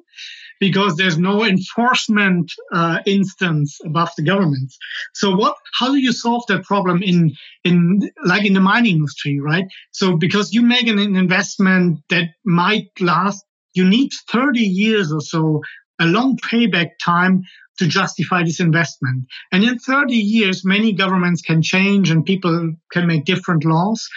because 0.60 0.96
there's 0.96 1.18
no 1.18 1.44
enforcement 1.44 2.52
uh, 2.74 3.00
instance 3.06 3.80
above 3.86 4.10
the 4.18 4.24
governments. 4.24 4.78
So 5.14 5.36
what? 5.36 5.56
How 5.80 5.90
do 5.90 5.98
you 5.98 6.12
solve 6.12 6.44
that 6.48 6.64
problem 6.64 7.02
in 7.04 7.34
in 7.64 8.10
like 8.26 8.46
in 8.46 8.54
the 8.54 8.62
mining 8.62 8.98
industry, 8.98 9.40
right? 9.40 9.66
So 9.92 10.18
because 10.18 10.54
you 10.54 10.62
make 10.62 10.88
an 10.88 11.00
investment 11.00 12.00
that 12.10 12.30
might 12.46 12.90
last, 13.00 13.44
you 13.74 13.88
need 13.88 14.12
30 14.32 14.60
years 14.60 15.12
or 15.12 15.22
so, 15.22 15.62
a 16.00 16.06
long 16.06 16.38
payback 16.38 16.92
time 17.02 17.44
to 17.78 17.88
justify 17.88 18.44
this 18.44 18.60
investment. 18.60 19.26
And 19.52 19.64
in 19.64 19.78
30 19.78 20.16
years, 20.16 20.66
many 20.66 20.94
governments 20.94 21.42
can 21.42 21.62
change 21.62 22.10
and 22.10 22.26
people 22.26 22.74
can 22.92 23.08
make 23.08 23.26
different 23.26 23.66
laws. 23.66 24.08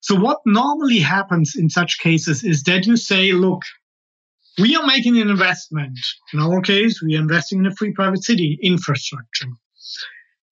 So 0.00 0.14
what 0.14 0.38
normally 0.46 0.98
happens 0.98 1.54
in 1.56 1.70
such 1.70 1.98
cases 1.98 2.44
is 2.44 2.62
that 2.64 2.86
you 2.86 2.96
say, 2.96 3.32
look, 3.32 3.62
we 4.60 4.76
are 4.76 4.86
making 4.86 5.18
an 5.18 5.30
investment. 5.30 5.98
In 6.32 6.40
our 6.40 6.60
case, 6.60 7.02
we 7.02 7.16
are 7.16 7.20
investing 7.20 7.60
in 7.60 7.66
a 7.66 7.74
free 7.74 7.92
private 7.92 8.24
city 8.24 8.58
infrastructure. 8.62 9.48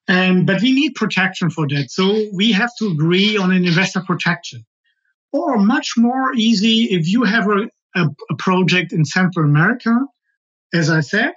And, 0.09 0.47
but 0.47 0.63
we 0.63 0.73
need 0.73 0.95
protection 0.95 1.51
for 1.51 1.69
that. 1.69 1.91
So 1.91 2.27
we 2.33 2.53
have 2.53 2.71
to 2.79 2.87
agree 2.87 3.37
on 3.37 3.53
an 3.53 3.67
investor 3.67 4.01
protection. 4.01 4.65
Or 5.33 5.59
much 5.59 5.95
more 5.97 6.33
easy 6.35 6.85
if 6.85 7.07
you 7.07 7.25
have 7.25 7.47
a, 7.47 7.69
a, 7.95 8.07
a 8.31 8.37
project 8.37 8.93
in 8.93 9.05
Central 9.05 9.45
America, 9.45 9.95
as 10.73 10.89
I 10.89 11.01
said, 11.01 11.35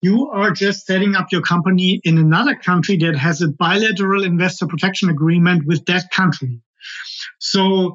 you 0.00 0.28
are 0.28 0.52
just 0.52 0.86
setting 0.86 1.16
up 1.16 1.26
your 1.32 1.42
company 1.42 2.00
in 2.04 2.18
another 2.18 2.54
country 2.54 2.96
that 2.98 3.16
has 3.16 3.42
a 3.42 3.48
bilateral 3.48 4.24
investor 4.24 4.66
protection 4.66 5.10
agreement 5.10 5.66
with 5.66 5.84
that 5.86 6.10
country. 6.10 6.60
So 7.40 7.94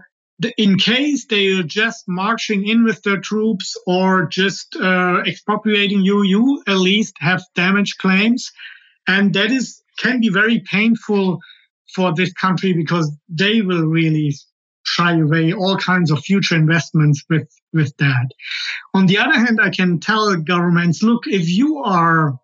in 0.57 0.77
case 0.77 1.25
they 1.25 1.47
are 1.53 1.63
just 1.63 2.05
marching 2.07 2.67
in 2.67 2.83
with 2.83 3.01
their 3.03 3.19
troops 3.19 3.77
or 3.85 4.25
just 4.25 4.75
uh, 4.75 5.21
expropriating 5.25 6.01
you, 6.01 6.23
you 6.23 6.63
at 6.67 6.77
least 6.77 7.15
have 7.19 7.43
damage 7.55 7.97
claims. 7.97 8.51
And 9.07 9.33
that 9.33 9.51
is 9.51 9.81
can 9.99 10.19
be 10.19 10.29
very 10.29 10.59
painful 10.59 11.39
for 11.93 12.13
this 12.15 12.33
country 12.33 12.73
because 12.73 13.11
they 13.29 13.61
will 13.61 13.85
really 13.85 14.33
shy 14.85 15.17
away 15.19 15.53
all 15.53 15.77
kinds 15.77 16.11
of 16.11 16.19
future 16.19 16.55
investments 16.55 17.23
with, 17.29 17.47
with 17.71 17.95
that. 17.97 18.27
On 18.93 19.05
the 19.05 19.17
other 19.17 19.37
hand, 19.37 19.59
I 19.61 19.69
can 19.69 19.99
tell 19.99 20.35
governments, 20.35 21.03
look, 21.03 21.23
if 21.27 21.47
you 21.47 21.77
are 21.77 22.39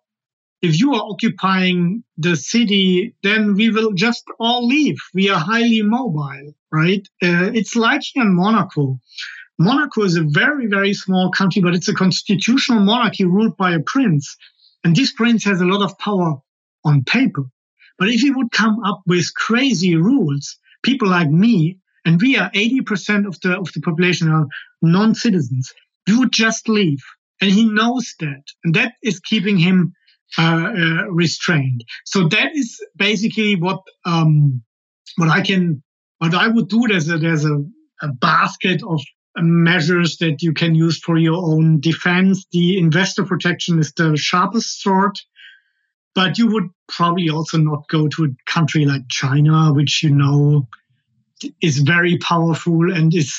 if 0.62 0.78
you 0.78 0.94
are 0.94 1.02
occupying 1.10 2.04
the 2.18 2.36
city, 2.36 3.14
then 3.22 3.54
we 3.54 3.70
will 3.70 3.92
just 3.92 4.24
all 4.38 4.66
leave. 4.66 4.98
We 5.14 5.30
are 5.30 5.38
highly 5.38 5.82
mobile, 5.82 6.54
right? 6.70 7.06
Uh, 7.22 7.50
it's 7.54 7.76
like 7.76 8.02
in 8.14 8.34
Monaco. 8.34 8.98
Monaco 9.58 10.02
is 10.02 10.16
a 10.16 10.24
very, 10.24 10.66
very 10.66 10.94
small 10.94 11.30
country, 11.30 11.62
but 11.62 11.74
it's 11.74 11.88
a 11.88 11.94
constitutional 11.94 12.80
monarchy 12.80 13.24
ruled 13.24 13.56
by 13.56 13.74
a 13.74 13.80
prince. 13.80 14.36
And 14.84 14.94
this 14.94 15.12
prince 15.12 15.44
has 15.44 15.60
a 15.60 15.66
lot 15.66 15.82
of 15.82 15.98
power 15.98 16.36
on 16.84 17.04
paper. 17.04 17.44
But 17.98 18.08
if 18.08 18.20
he 18.20 18.30
would 18.30 18.52
come 18.52 18.82
up 18.84 19.02
with 19.06 19.34
crazy 19.34 19.96
rules, 19.96 20.58
people 20.82 21.08
like 21.08 21.30
me 21.30 21.78
and 22.04 22.20
we 22.20 22.36
are 22.38 22.50
80% 22.50 23.26
of 23.26 23.38
the, 23.40 23.58
of 23.58 23.70
the 23.72 23.80
population 23.80 24.30
are 24.30 24.46
non-citizens, 24.80 25.72
we 26.06 26.18
would 26.18 26.32
just 26.32 26.68
leave. 26.68 27.02
And 27.42 27.50
he 27.50 27.64
knows 27.64 28.14
that. 28.20 28.42
And 28.64 28.74
that 28.74 28.94
is 29.02 29.20
keeping 29.20 29.58
him 29.58 29.94
uh, 30.38 30.42
uh, 30.42 31.04
restrained. 31.10 31.84
So 32.04 32.28
that 32.28 32.54
is 32.54 32.80
basically 32.96 33.56
what, 33.56 33.80
um, 34.04 34.62
what 35.16 35.28
I 35.28 35.40
can, 35.40 35.82
what 36.18 36.34
I 36.34 36.48
would 36.48 36.68
do. 36.68 36.86
There's 36.88 37.08
a, 37.08 37.18
there's 37.18 37.44
a, 37.44 37.64
a 38.02 38.08
basket 38.08 38.82
of 38.82 39.00
measures 39.36 40.18
that 40.18 40.42
you 40.42 40.52
can 40.52 40.74
use 40.74 40.98
for 40.98 41.16
your 41.16 41.36
own 41.36 41.80
defense. 41.80 42.46
The 42.52 42.78
investor 42.78 43.24
protection 43.24 43.78
is 43.78 43.92
the 43.92 44.16
sharpest 44.16 44.82
sword 44.82 45.16
but 46.14 46.38
you 46.38 46.48
would 46.48 46.68
probably 46.88 47.30
also 47.30 47.58
not 47.58 47.88
go 47.88 48.08
to 48.08 48.24
a 48.24 48.50
country 48.50 48.84
like 48.84 49.08
China, 49.08 49.72
which 49.72 50.02
you 50.02 50.10
know 50.10 50.68
is 51.62 51.78
very 51.78 52.18
powerful 52.18 52.92
and 52.92 53.14
is 53.14 53.38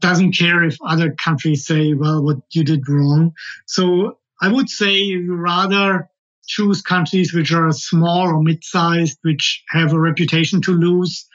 doesn't 0.00 0.36
care 0.36 0.62
if 0.64 0.76
other 0.84 1.12
countries 1.12 1.66
say, 1.66 1.94
well, 1.94 2.22
what 2.22 2.36
you 2.50 2.62
did 2.62 2.88
wrong. 2.88 3.32
So 3.66 4.18
I 4.42 4.48
would 4.48 4.68
say 4.68 5.16
rather 5.16 6.10
choose 6.46 6.82
countries 6.82 7.34
which 7.34 7.52
are 7.52 7.72
small 7.72 8.28
or 8.28 8.42
mid-sized, 8.42 9.18
which 9.22 9.62
have 9.70 9.92
a 9.92 10.00
reputation 10.00 10.60
to 10.62 10.72
lose 10.72 11.26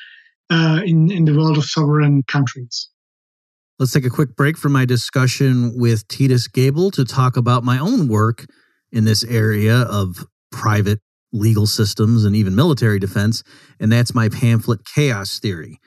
uh, 0.49 0.81
in, 0.85 1.11
in 1.11 1.25
the 1.25 1.33
world 1.33 1.57
of 1.57 1.65
sovereign 1.65 2.23
countries. 2.23 2.89
Let's 3.77 3.93
take 3.93 4.05
a 4.05 4.09
quick 4.09 4.35
break 4.35 4.57
from 4.57 4.73
my 4.73 4.85
discussion 4.85 5.73
with 5.79 6.07
Titus 6.07 6.47
Gebel 6.47 6.91
to 6.91 7.05
talk 7.05 7.37
about 7.37 7.63
my 7.63 7.79
own 7.79 8.07
work 8.07 8.45
in 8.91 9.05
this 9.05 9.23
area 9.23 9.77
of 9.83 10.25
private 10.51 10.99
legal 11.31 11.67
systems 11.67 12.25
and 12.25 12.35
even 12.35 12.55
military 12.55 12.99
defense, 12.99 13.43
and 13.79 13.91
that's 13.91 14.15
my 14.15 14.29
pamphlet 14.29 14.81
Chaos 14.85 15.39
Theory. 15.39 15.79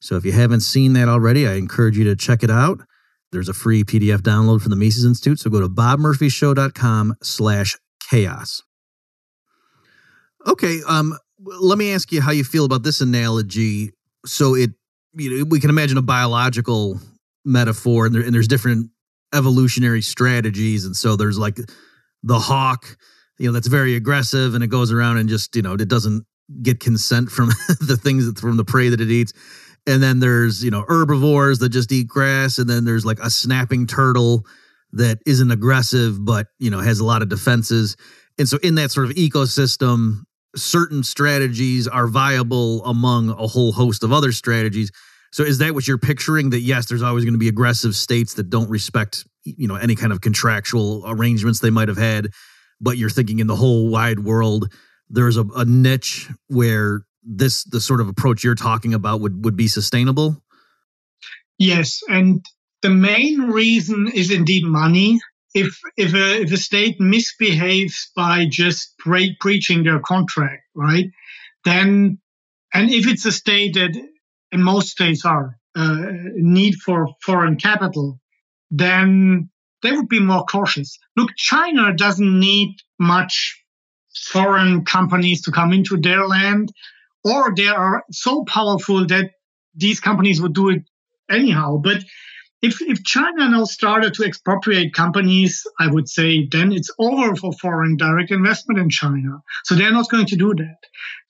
So 0.00 0.16
if 0.16 0.24
you 0.24 0.32
haven't 0.32 0.60
seen 0.60 0.92
that 0.94 1.08
already, 1.08 1.48
I 1.48 1.54
encourage 1.54 1.96
you 1.98 2.04
to 2.04 2.16
check 2.16 2.42
it 2.42 2.50
out. 2.50 2.80
There's 3.32 3.48
a 3.48 3.54
free 3.54 3.82
PDF 3.82 4.18
download 4.18 4.62
from 4.62 4.70
the 4.70 4.76
Mises 4.76 5.04
Institute. 5.04 5.40
So 5.40 5.50
go 5.50 5.60
to 5.60 5.68
bobmurphyshow.com 5.68 7.16
slash 7.22 7.76
chaos. 8.10 8.62
Okay, 10.46 10.80
um, 10.86 11.16
let 11.38 11.78
me 11.78 11.92
ask 11.92 12.12
you 12.12 12.20
how 12.20 12.30
you 12.30 12.44
feel 12.44 12.64
about 12.64 12.82
this 12.82 13.00
analogy. 13.00 13.92
So 14.26 14.54
it, 14.54 14.70
you 15.14 15.38
know, 15.38 15.44
we 15.44 15.60
can 15.60 15.70
imagine 15.70 15.96
a 15.96 16.02
biological 16.02 17.00
metaphor, 17.44 18.06
and, 18.06 18.14
there, 18.14 18.22
and 18.22 18.34
there's 18.34 18.48
different 18.48 18.90
evolutionary 19.34 20.02
strategies, 20.02 20.84
and 20.84 20.96
so 20.96 21.16
there's 21.16 21.38
like 21.38 21.58
the 22.22 22.38
hawk, 22.38 22.96
you 23.38 23.46
know, 23.46 23.52
that's 23.52 23.68
very 23.68 23.96
aggressive, 23.96 24.54
and 24.54 24.62
it 24.62 24.68
goes 24.68 24.92
around 24.92 25.18
and 25.18 25.28
just, 25.28 25.56
you 25.56 25.62
know, 25.62 25.74
it 25.74 25.88
doesn't 25.88 26.24
get 26.62 26.80
consent 26.80 27.30
from 27.30 27.48
the 27.80 27.98
things 28.00 28.26
that, 28.26 28.38
from 28.38 28.56
the 28.56 28.64
prey 28.64 28.90
that 28.90 29.00
it 29.00 29.10
eats 29.10 29.32
and 29.86 30.02
then 30.02 30.20
there's 30.20 30.62
you 30.64 30.70
know 30.70 30.84
herbivores 30.88 31.58
that 31.58 31.70
just 31.70 31.92
eat 31.92 32.06
grass 32.06 32.58
and 32.58 32.68
then 32.68 32.84
there's 32.84 33.04
like 33.04 33.18
a 33.20 33.30
snapping 33.30 33.86
turtle 33.86 34.46
that 34.96 35.18
isn't 35.26 35.50
aggressive 35.50 36.24
but 36.24 36.46
you 36.58 36.70
know 36.70 36.80
has 36.80 37.00
a 37.00 37.04
lot 37.04 37.22
of 37.22 37.28
defenses 37.28 37.96
and 38.38 38.48
so 38.48 38.58
in 38.62 38.74
that 38.76 38.90
sort 38.90 39.06
of 39.06 39.12
ecosystem 39.16 40.22
certain 40.56 41.02
strategies 41.02 41.88
are 41.88 42.06
viable 42.06 42.84
among 42.84 43.30
a 43.30 43.46
whole 43.46 43.72
host 43.72 44.02
of 44.02 44.12
other 44.12 44.32
strategies 44.32 44.90
so 45.32 45.42
is 45.42 45.58
that 45.58 45.74
what 45.74 45.86
you're 45.88 45.98
picturing 45.98 46.50
that 46.50 46.60
yes 46.60 46.86
there's 46.86 47.02
always 47.02 47.24
going 47.24 47.34
to 47.34 47.38
be 47.38 47.48
aggressive 47.48 47.94
states 47.94 48.34
that 48.34 48.50
don't 48.50 48.70
respect 48.70 49.26
you 49.44 49.68
know 49.68 49.76
any 49.76 49.94
kind 49.94 50.12
of 50.12 50.20
contractual 50.20 51.02
arrangements 51.06 51.60
they 51.60 51.70
might 51.70 51.88
have 51.88 51.98
had 51.98 52.28
but 52.80 52.98
you're 52.98 53.10
thinking 53.10 53.38
in 53.38 53.46
the 53.46 53.56
whole 53.56 53.88
wide 53.88 54.20
world, 54.20 54.72
there's 55.08 55.36
a, 55.36 55.44
a 55.56 55.64
niche 55.64 56.28
where 56.48 57.02
this 57.22 57.64
the 57.64 57.80
sort 57.80 58.00
of 58.00 58.08
approach 58.08 58.44
you're 58.44 58.54
talking 58.54 58.94
about 58.94 59.20
would 59.20 59.44
would 59.44 59.56
be 59.56 59.68
sustainable. 59.68 60.42
Yes, 61.58 62.00
and 62.08 62.44
the 62.84 62.90
main 62.90 63.40
reason 63.40 64.10
is 64.12 64.30
indeed 64.30 64.64
money. 64.64 65.18
If 65.54 65.80
if 65.96 66.12
a 66.12 66.42
if 66.42 66.52
a 66.52 66.58
state 66.58 67.00
misbehaves 67.00 68.10
by 68.14 68.44
just 68.44 68.98
pre- 68.98 69.38
breaching 69.40 69.84
their 69.84 70.00
contract, 70.00 70.64
right, 70.74 71.06
then 71.64 72.18
and 72.74 72.90
if 72.90 73.06
it's 73.06 73.24
a 73.24 73.32
state 73.32 73.72
that, 73.74 73.92
and 74.52 74.62
most 74.62 74.90
states 74.90 75.24
are, 75.24 75.56
uh, 75.74 76.06
need 76.34 76.74
for 76.74 77.08
foreign 77.22 77.56
capital, 77.56 78.20
then 78.70 79.48
they 79.82 79.92
would 79.92 80.08
be 80.08 80.20
more 80.20 80.44
cautious. 80.44 80.98
Look, 81.16 81.30
China 81.36 81.94
doesn't 81.94 82.38
need 82.38 82.76
much 82.98 83.64
foreign 84.14 84.84
companies 84.84 85.40
to 85.42 85.52
come 85.52 85.72
into 85.72 85.96
their 85.96 86.26
land, 86.26 86.70
or 87.24 87.54
they 87.56 87.68
are 87.68 88.04
so 88.10 88.44
powerful 88.44 89.06
that 89.06 89.30
these 89.74 90.00
companies 90.00 90.42
would 90.42 90.54
do 90.54 90.68
it 90.68 90.82
anyhow. 91.30 91.78
But 91.82 92.04
if, 92.64 92.80
if 92.80 93.04
China 93.04 93.50
now 93.50 93.64
started 93.64 94.14
to 94.14 94.24
expropriate 94.24 94.94
companies, 94.94 95.66
I 95.78 95.88
would 95.88 96.08
say 96.08 96.48
then 96.50 96.72
it's 96.72 96.90
over 96.98 97.36
for 97.36 97.52
foreign 97.52 97.96
direct 97.96 98.30
investment 98.30 98.80
in 98.80 98.88
China. 98.88 99.42
So 99.64 99.74
they're 99.74 99.92
not 99.92 100.08
going 100.08 100.26
to 100.26 100.36
do 100.36 100.54
that. 100.54 100.78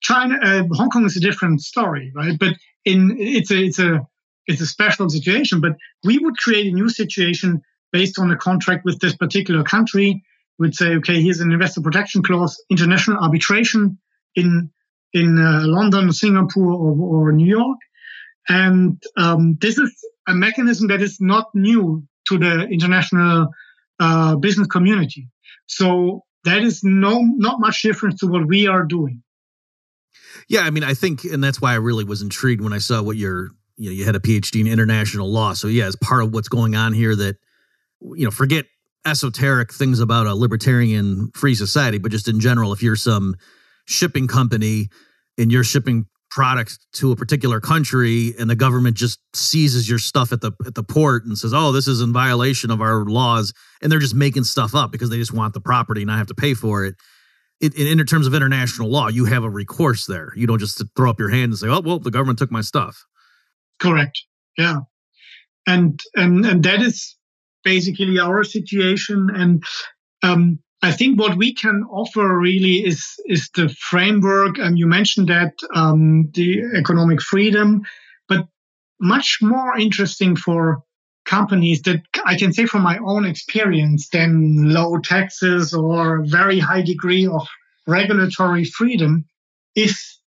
China, 0.00 0.38
uh, 0.40 0.62
Hong 0.72 0.90
Kong 0.90 1.04
is 1.04 1.16
a 1.16 1.20
different 1.20 1.60
story, 1.60 2.12
right? 2.14 2.38
But 2.38 2.54
in 2.84 3.16
it's 3.18 3.50
a 3.50 3.58
it's 3.64 3.80
a 3.80 4.06
it's 4.46 4.60
a 4.60 4.66
special 4.66 5.08
situation. 5.08 5.60
But 5.60 5.72
we 6.04 6.18
would 6.18 6.36
create 6.36 6.72
a 6.72 6.76
new 6.76 6.88
situation 6.88 7.62
based 7.90 8.18
on 8.18 8.30
a 8.30 8.36
contract 8.36 8.84
with 8.84 9.00
this 9.00 9.16
particular 9.16 9.64
country. 9.64 10.22
We'd 10.58 10.76
say, 10.76 10.94
okay, 10.96 11.20
here's 11.20 11.40
an 11.40 11.50
investor 11.50 11.80
protection 11.80 12.22
clause, 12.22 12.62
international 12.70 13.18
arbitration 13.18 13.98
in 14.36 14.70
in 15.12 15.38
uh, 15.38 15.62
London, 15.64 16.12
Singapore, 16.12 16.72
or, 16.72 17.26
or 17.26 17.32
New 17.32 17.50
York. 17.60 17.78
And 18.48 19.02
um, 19.16 19.56
this 19.60 19.78
is 19.78 19.90
a 20.26 20.34
mechanism 20.34 20.88
that 20.88 21.02
is 21.02 21.20
not 21.20 21.50
new 21.54 22.06
to 22.28 22.38
the 22.38 22.62
international 22.62 23.48
uh, 24.00 24.36
business 24.36 24.66
community. 24.66 25.28
So 25.66 26.24
that 26.44 26.62
is 26.62 26.82
no 26.82 27.20
not 27.20 27.60
much 27.60 27.82
different 27.82 28.18
to 28.20 28.26
what 28.26 28.46
we 28.46 28.66
are 28.66 28.84
doing. 28.84 29.22
Yeah, 30.48 30.60
I 30.60 30.70
mean, 30.70 30.84
I 30.84 30.94
think, 30.94 31.24
and 31.24 31.42
that's 31.42 31.60
why 31.60 31.72
I 31.72 31.76
really 31.76 32.04
was 32.04 32.20
intrigued 32.20 32.60
when 32.60 32.72
I 32.72 32.78
saw 32.78 33.02
what 33.02 33.16
you're, 33.16 33.50
you 33.76 33.90
know, 33.90 33.92
you 33.92 34.04
had 34.04 34.16
a 34.16 34.20
PhD 34.20 34.60
in 34.60 34.66
international 34.66 35.30
law. 35.30 35.54
So 35.54 35.68
yeah, 35.68 35.86
as 35.86 35.96
part 35.96 36.22
of 36.22 36.34
what's 36.34 36.48
going 36.48 36.74
on 36.74 36.92
here, 36.92 37.14
that 37.16 37.36
you 38.00 38.24
know, 38.24 38.30
forget 38.30 38.66
esoteric 39.06 39.72
things 39.72 40.00
about 40.00 40.26
a 40.26 40.34
libertarian 40.34 41.30
free 41.34 41.54
society, 41.54 41.98
but 41.98 42.10
just 42.10 42.28
in 42.28 42.40
general, 42.40 42.72
if 42.72 42.82
you're 42.82 42.96
some 42.96 43.36
shipping 43.86 44.26
company 44.26 44.88
and 45.38 45.52
you're 45.52 45.64
shipping 45.64 46.06
products 46.34 46.78
to 46.92 47.12
a 47.12 47.16
particular 47.16 47.60
country 47.60 48.34
and 48.40 48.50
the 48.50 48.56
government 48.56 48.96
just 48.96 49.20
seizes 49.34 49.88
your 49.88 50.00
stuff 50.00 50.32
at 50.32 50.40
the 50.40 50.50
at 50.66 50.74
the 50.74 50.82
port 50.82 51.24
and 51.24 51.38
says, 51.38 51.54
"Oh, 51.54 51.70
this 51.70 51.86
is 51.86 52.00
in 52.00 52.12
violation 52.12 52.72
of 52.72 52.80
our 52.80 53.04
laws," 53.04 53.52
and 53.80 53.90
they're 53.90 54.00
just 54.00 54.16
making 54.16 54.42
stuff 54.42 54.74
up 54.74 54.90
because 54.90 55.10
they 55.10 55.16
just 55.16 55.32
want 55.32 55.54
the 55.54 55.60
property 55.60 56.02
and 56.02 56.08
not 56.08 56.18
have 56.18 56.26
to 56.26 56.34
pay 56.34 56.52
for 56.54 56.84
it. 56.84 56.96
it 57.60 57.74
in, 57.76 58.00
in 58.00 58.04
terms 58.04 58.26
of 58.26 58.34
international 58.34 58.90
law, 58.90 59.06
you 59.06 59.26
have 59.26 59.44
a 59.44 59.48
recourse 59.48 60.06
there. 60.06 60.32
You 60.34 60.48
don't 60.48 60.58
just 60.58 60.82
throw 60.96 61.08
up 61.08 61.20
your 61.20 61.30
hand 61.30 61.52
and 61.52 61.56
say, 61.56 61.68
"Oh, 61.68 61.80
well, 61.80 62.00
the 62.00 62.10
government 62.10 62.40
took 62.40 62.50
my 62.50 62.62
stuff." 62.62 63.04
Correct. 63.78 64.20
Yeah, 64.58 64.80
and 65.68 66.00
and 66.16 66.44
and 66.44 66.64
that 66.64 66.82
is 66.82 67.16
basically 67.62 68.18
our 68.18 68.42
situation. 68.42 69.28
And 69.32 69.62
um, 70.24 70.58
I 70.84 70.92
think 70.92 71.18
what 71.18 71.38
we 71.38 71.54
can 71.54 71.82
offer 71.90 72.38
really 72.38 72.84
is 72.84 73.14
is 73.24 73.48
the 73.54 73.68
framework, 73.70 74.58
and 74.58 74.78
you 74.78 74.86
mentioned 74.86 75.28
that 75.28 75.54
um, 75.74 76.30
the 76.34 76.60
economic 76.76 77.22
freedom, 77.22 77.82
but 78.28 78.46
much 79.00 79.38
more 79.40 79.78
interesting 79.78 80.36
for 80.36 80.82
companies 81.24 81.80
that 81.82 82.02
I 82.26 82.36
can 82.36 82.52
say 82.52 82.66
from 82.66 82.82
my 82.82 82.98
own 82.98 83.24
experience 83.24 84.10
than 84.10 84.74
low 84.74 84.98
taxes 84.98 85.72
or 85.72 86.22
very 86.26 86.58
high 86.58 86.82
degree 86.82 87.26
of 87.26 87.48
regulatory 87.86 88.66
freedom 88.66 89.24
is 89.74 90.18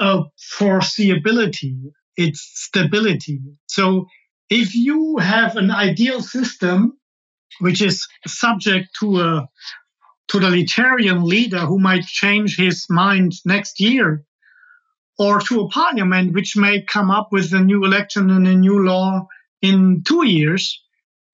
a 0.00 0.22
foreseeability, 0.58 1.92
it's 2.16 2.40
stability. 2.54 3.40
So 3.66 4.06
if 4.48 4.74
you 4.74 5.18
have 5.18 5.56
an 5.56 5.70
ideal 5.70 6.22
system 6.22 6.96
which 7.60 7.80
is 7.82 8.06
subject 8.26 8.88
to 9.00 9.20
a 9.20 9.48
totalitarian 10.28 11.24
leader 11.24 11.60
who 11.60 11.78
might 11.78 12.04
change 12.04 12.56
his 12.56 12.86
mind 12.90 13.32
next 13.44 13.80
year, 13.80 14.24
or 15.18 15.40
to 15.40 15.60
a 15.60 15.68
parliament 15.68 16.34
which 16.34 16.56
may 16.56 16.82
come 16.82 17.10
up 17.10 17.28
with 17.32 17.52
a 17.52 17.60
new 17.60 17.84
election 17.84 18.30
and 18.30 18.46
a 18.46 18.54
new 18.54 18.84
law 18.84 19.26
in 19.62 20.02
two 20.06 20.26
years, 20.26 20.82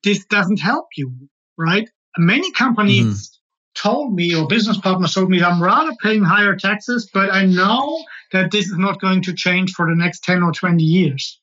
this 0.04 0.24
doesn't 0.26 0.60
help 0.60 0.86
you, 0.96 1.12
right? 1.58 1.88
Many 2.18 2.52
companies 2.52 3.28
mm-hmm. 3.28 3.88
told 3.88 4.14
me, 4.14 4.34
or 4.34 4.46
business 4.46 4.78
partners 4.78 5.14
told 5.14 5.30
me, 5.30 5.42
I'm 5.42 5.62
rather 5.62 5.92
paying 6.02 6.22
higher 6.22 6.56
taxes, 6.56 7.10
but 7.12 7.32
I 7.32 7.46
know 7.46 8.04
that 8.32 8.50
this 8.50 8.66
is 8.66 8.78
not 8.78 9.00
going 9.00 9.22
to 9.22 9.34
change 9.34 9.72
for 9.72 9.88
the 9.88 9.96
next 9.96 10.22
10 10.24 10.42
or 10.42 10.52
20 10.52 10.82
years. 10.82 11.40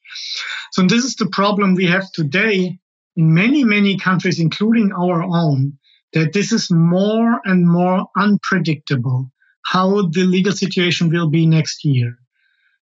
So, 0.72 0.84
this 0.84 1.04
is 1.04 1.16
the 1.16 1.28
problem 1.28 1.76
we 1.76 1.88
have 1.88 2.12
today 2.12 2.80
in 3.16 3.34
many, 3.34 3.64
many 3.64 3.98
countries, 3.98 4.40
including 4.40 4.92
our 4.94 5.24
own, 5.24 5.78
that 6.14 6.34
this 6.34 6.52
is 6.52 6.72
more 6.72 7.40
and 7.46 7.68
more 7.68 8.08
unpredictable 8.18 9.32
how 9.66 10.08
the 10.10 10.24
legal 10.24 10.54
situation 10.54 11.10
will 11.10 11.30
be 11.30 11.46
next 11.46 11.86
year. 11.86 12.18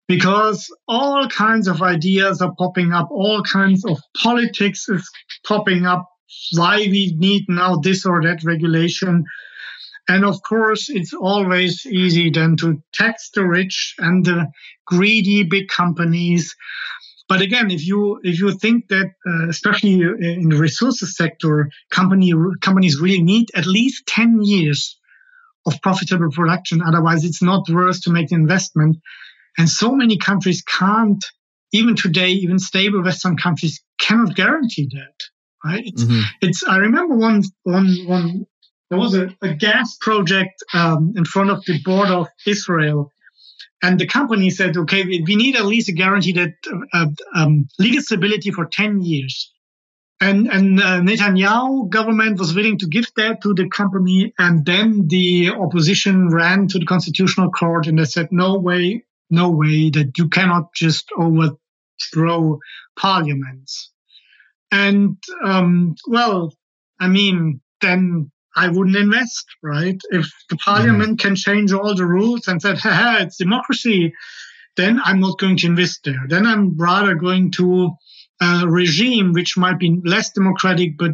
Because 0.06 0.68
all 0.86 1.26
kinds 1.28 1.66
of 1.66 1.80
ideas 1.80 2.42
are 2.42 2.54
popping 2.58 2.92
up, 2.92 3.08
all 3.10 3.42
kinds 3.42 3.86
of 3.86 3.98
politics 4.22 4.86
is 4.88 5.10
popping 5.46 5.86
up, 5.86 6.06
why 6.52 6.76
we 6.76 7.14
need 7.16 7.44
now 7.48 7.76
this 7.76 8.04
or 8.04 8.22
that 8.22 8.44
regulation. 8.44 9.24
And 10.06 10.26
of 10.26 10.42
course, 10.42 10.90
it's 10.90 11.14
always 11.14 11.86
easy 11.86 12.28
then 12.28 12.56
to 12.58 12.82
tax 12.92 13.30
the 13.34 13.46
rich 13.46 13.94
and 13.98 14.22
the 14.22 14.48
greedy 14.86 15.42
big 15.44 15.68
companies 15.68 16.54
but 17.28 17.40
again, 17.40 17.70
if 17.70 17.86
you 17.86 18.20
if 18.22 18.38
you 18.38 18.52
think 18.52 18.88
that, 18.88 19.10
uh, 19.26 19.48
especially 19.48 19.94
in 19.94 20.48
the 20.48 20.56
resources 20.56 21.16
sector, 21.16 21.70
company 21.90 22.32
companies 22.60 23.00
really 23.00 23.22
need 23.22 23.48
at 23.54 23.66
least 23.66 24.06
ten 24.06 24.42
years 24.42 24.98
of 25.66 25.80
profitable 25.80 26.30
production, 26.30 26.82
otherwise 26.82 27.24
it's 27.24 27.42
not 27.42 27.68
worth 27.70 28.02
to 28.02 28.10
make 28.10 28.28
the 28.28 28.34
investment. 28.34 28.98
And 29.56 29.68
so 29.68 29.94
many 29.94 30.18
countries 30.18 30.62
can't, 30.62 31.24
even 31.72 31.96
today, 31.96 32.30
even 32.30 32.58
stable 32.58 33.02
Western 33.02 33.36
countries 33.36 33.82
cannot 33.98 34.34
guarantee 34.34 34.88
that. 34.92 35.14
Right? 35.64 35.84
It's, 35.86 36.04
mm-hmm. 36.04 36.20
it's 36.42 36.62
I 36.64 36.76
remember 36.76 37.16
one 37.16 37.42
one 37.62 37.96
one 38.06 38.46
there 38.90 38.98
was 38.98 39.14
a, 39.14 39.34
a 39.40 39.54
gas 39.54 39.96
project 39.98 40.62
um, 40.74 41.14
in 41.16 41.24
front 41.24 41.50
of 41.50 41.64
the 41.64 41.80
border 41.82 42.12
of 42.12 42.28
Israel 42.46 43.10
and 43.84 44.00
the 44.00 44.06
company 44.06 44.48
said, 44.48 44.78
okay, 44.78 45.04
we 45.04 45.36
need 45.36 45.56
at 45.56 45.66
least 45.66 45.90
a 45.90 45.92
guarantee 45.92 46.32
that 46.32 46.54
uh, 46.94 47.06
um, 47.34 47.68
legal 47.78 48.00
stability 48.00 48.50
for 48.50 48.64
10 48.64 49.02
years. 49.02 49.52
And, 50.22 50.50
and 50.50 50.80
uh, 50.80 51.00
Netanyahu 51.02 51.90
government 51.90 52.38
was 52.38 52.54
willing 52.54 52.78
to 52.78 52.86
give 52.86 53.04
that 53.16 53.42
to 53.42 53.52
the 53.52 53.68
company. 53.68 54.32
And 54.38 54.64
then 54.64 55.06
the 55.08 55.50
opposition 55.50 56.30
ran 56.30 56.66
to 56.68 56.78
the 56.78 56.86
constitutional 56.86 57.50
court 57.50 57.86
and 57.86 57.98
they 57.98 58.06
said, 58.06 58.28
no 58.30 58.56
way, 58.56 59.04
no 59.28 59.50
way 59.50 59.90
that 59.90 60.16
you 60.16 60.30
cannot 60.30 60.72
just 60.74 61.10
overthrow 61.18 62.60
parliaments. 62.98 63.92
And, 64.72 65.18
um, 65.44 65.94
well, 66.06 66.54
I 66.98 67.08
mean, 67.08 67.60
then 67.82 68.30
I 68.56 68.68
wouldn't 68.68 68.96
invest, 68.96 69.46
right? 69.62 70.00
If 70.10 70.30
the 70.48 70.56
parliament 70.56 71.18
mm. 71.18 71.20
can 71.20 71.36
change 71.36 71.72
all 71.72 71.94
the 71.94 72.06
rules 72.06 72.48
and 72.48 72.60
said, 72.62 72.78
ha, 72.82 73.18
it's 73.20 73.36
democracy, 73.36 74.12
then 74.76 75.00
I'm 75.04 75.20
not 75.20 75.38
going 75.38 75.56
to 75.58 75.66
invest 75.66 76.00
there. 76.04 76.24
Then 76.28 76.46
I'm 76.46 76.76
rather 76.76 77.14
going 77.14 77.50
to 77.52 77.90
a 78.40 78.66
regime 78.66 79.32
which 79.32 79.56
might 79.56 79.78
be 79.78 80.00
less 80.04 80.30
democratic, 80.32 80.98
but 80.98 81.12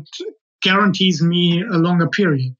guarantees 0.63 1.23
me 1.23 1.63
a 1.63 1.79
longer 1.79 2.09
period. 2.09 2.55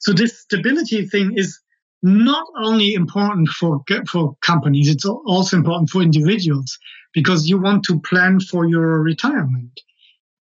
So 0.00 0.12
this 0.12 0.40
stability 0.40 1.06
thing 1.06 1.36
is 1.36 1.58
not 2.02 2.46
only 2.62 2.94
important 2.94 3.48
for 3.48 3.82
for 4.10 4.36
companies, 4.42 4.90
it's 4.90 5.06
also 5.06 5.56
important 5.56 5.88
for 5.90 6.02
individuals 6.02 6.78
because 7.14 7.48
you 7.48 7.58
want 7.58 7.84
to 7.84 8.00
plan 8.00 8.40
for 8.40 8.66
your 8.66 9.02
retirement 9.02 9.80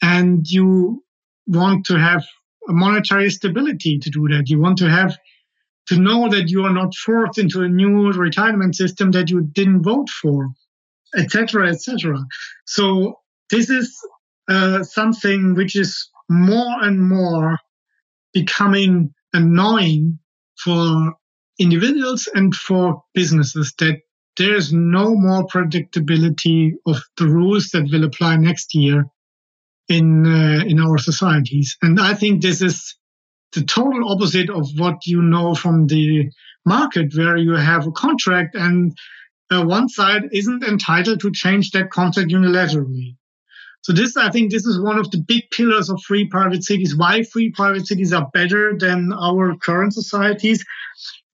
and 0.01 0.45
you 0.49 1.03
want 1.47 1.85
to 1.85 1.97
have 1.97 2.25
monetary 2.67 3.29
stability 3.29 3.99
to 3.99 4.09
do 4.09 4.27
that. 4.29 4.49
You 4.49 4.59
want 4.59 4.77
to 4.79 4.89
have 4.89 5.17
to 5.87 5.97
know 5.97 6.29
that 6.29 6.49
you 6.49 6.63
are 6.63 6.73
not 6.73 6.95
forced 6.95 7.37
into 7.37 7.61
a 7.61 7.67
new 7.67 8.11
retirement 8.11 8.75
system 8.75 9.11
that 9.11 9.29
you 9.29 9.41
didn't 9.41 9.83
vote 9.83 10.09
for, 10.09 10.49
etc., 11.15 11.69
etc. 11.69 12.19
So 12.65 13.19
this 13.49 13.69
is 13.69 13.95
uh, 14.47 14.83
something 14.83 15.55
which 15.55 15.75
is 15.75 16.09
more 16.29 16.81
and 16.81 17.01
more 17.01 17.57
becoming 18.33 19.13
annoying 19.33 20.19
for 20.57 21.13
individuals 21.59 22.27
and 22.33 22.55
for 22.55 23.03
businesses 23.13 23.73
that 23.79 23.99
there's 24.37 24.73
no 24.73 25.15
more 25.15 25.45
predictability 25.45 26.71
of 26.87 26.97
the 27.17 27.27
rules 27.27 27.69
that 27.69 27.87
will 27.91 28.03
apply 28.03 28.35
next 28.37 28.73
year 28.73 29.05
in 29.89 30.25
uh, 30.25 30.63
in 30.65 30.79
our 30.79 30.97
societies 30.97 31.77
and 31.81 31.99
i 31.99 32.13
think 32.13 32.41
this 32.41 32.61
is 32.61 32.95
the 33.53 33.63
total 33.63 34.11
opposite 34.11 34.49
of 34.49 34.67
what 34.77 35.05
you 35.05 35.21
know 35.21 35.53
from 35.53 35.87
the 35.87 36.29
market 36.65 37.13
where 37.15 37.37
you 37.37 37.53
have 37.53 37.85
a 37.85 37.91
contract 37.91 38.55
and 38.55 38.97
uh, 39.51 39.63
one 39.63 39.89
side 39.89 40.23
isn't 40.31 40.63
entitled 40.63 41.19
to 41.19 41.31
change 41.31 41.71
that 41.71 41.91
contract 41.91 42.31
unilaterally 42.31 43.15
so 43.83 43.91
this, 43.91 44.15
I 44.15 44.29
think, 44.29 44.49
this 44.49 44.65
is 44.65 44.79
one 44.79 44.97
of 44.97 45.11
the 45.11 45.17
big 45.17 45.51
pillars 45.51 45.89
of 45.89 46.01
free 46.01 46.25
private 46.25 46.63
cities. 46.63 46.95
Why 46.95 47.21
free 47.23 47.51
private 47.51 47.85
cities 47.85 48.13
are 48.13 48.29
better 48.33 48.77
than 48.77 49.11
our 49.11 49.57
current 49.57 49.93
societies, 49.93 50.63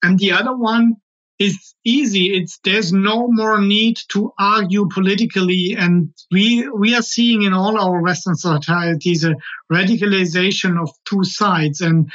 and 0.02 0.18
the 0.18 0.32
other 0.32 0.58
one 0.58 0.96
is 1.40 1.74
easy. 1.86 2.36
It's 2.36 2.60
there's 2.64 2.92
no 2.92 3.28
more 3.30 3.62
need 3.62 3.98
to 4.10 4.34
argue 4.38 4.88
politically, 4.94 5.76
and 5.78 6.14
we 6.32 6.70
we 6.70 6.96
are 6.96 7.02
seeing 7.02 7.44
in 7.44 7.54
all 7.54 7.80
our 7.80 8.02
Western 8.02 8.36
societies 8.36 9.24
a 9.24 9.36
radicalization 9.72 10.80
of 10.80 10.92
two 11.06 11.24
sides, 11.24 11.82
and 11.82 12.12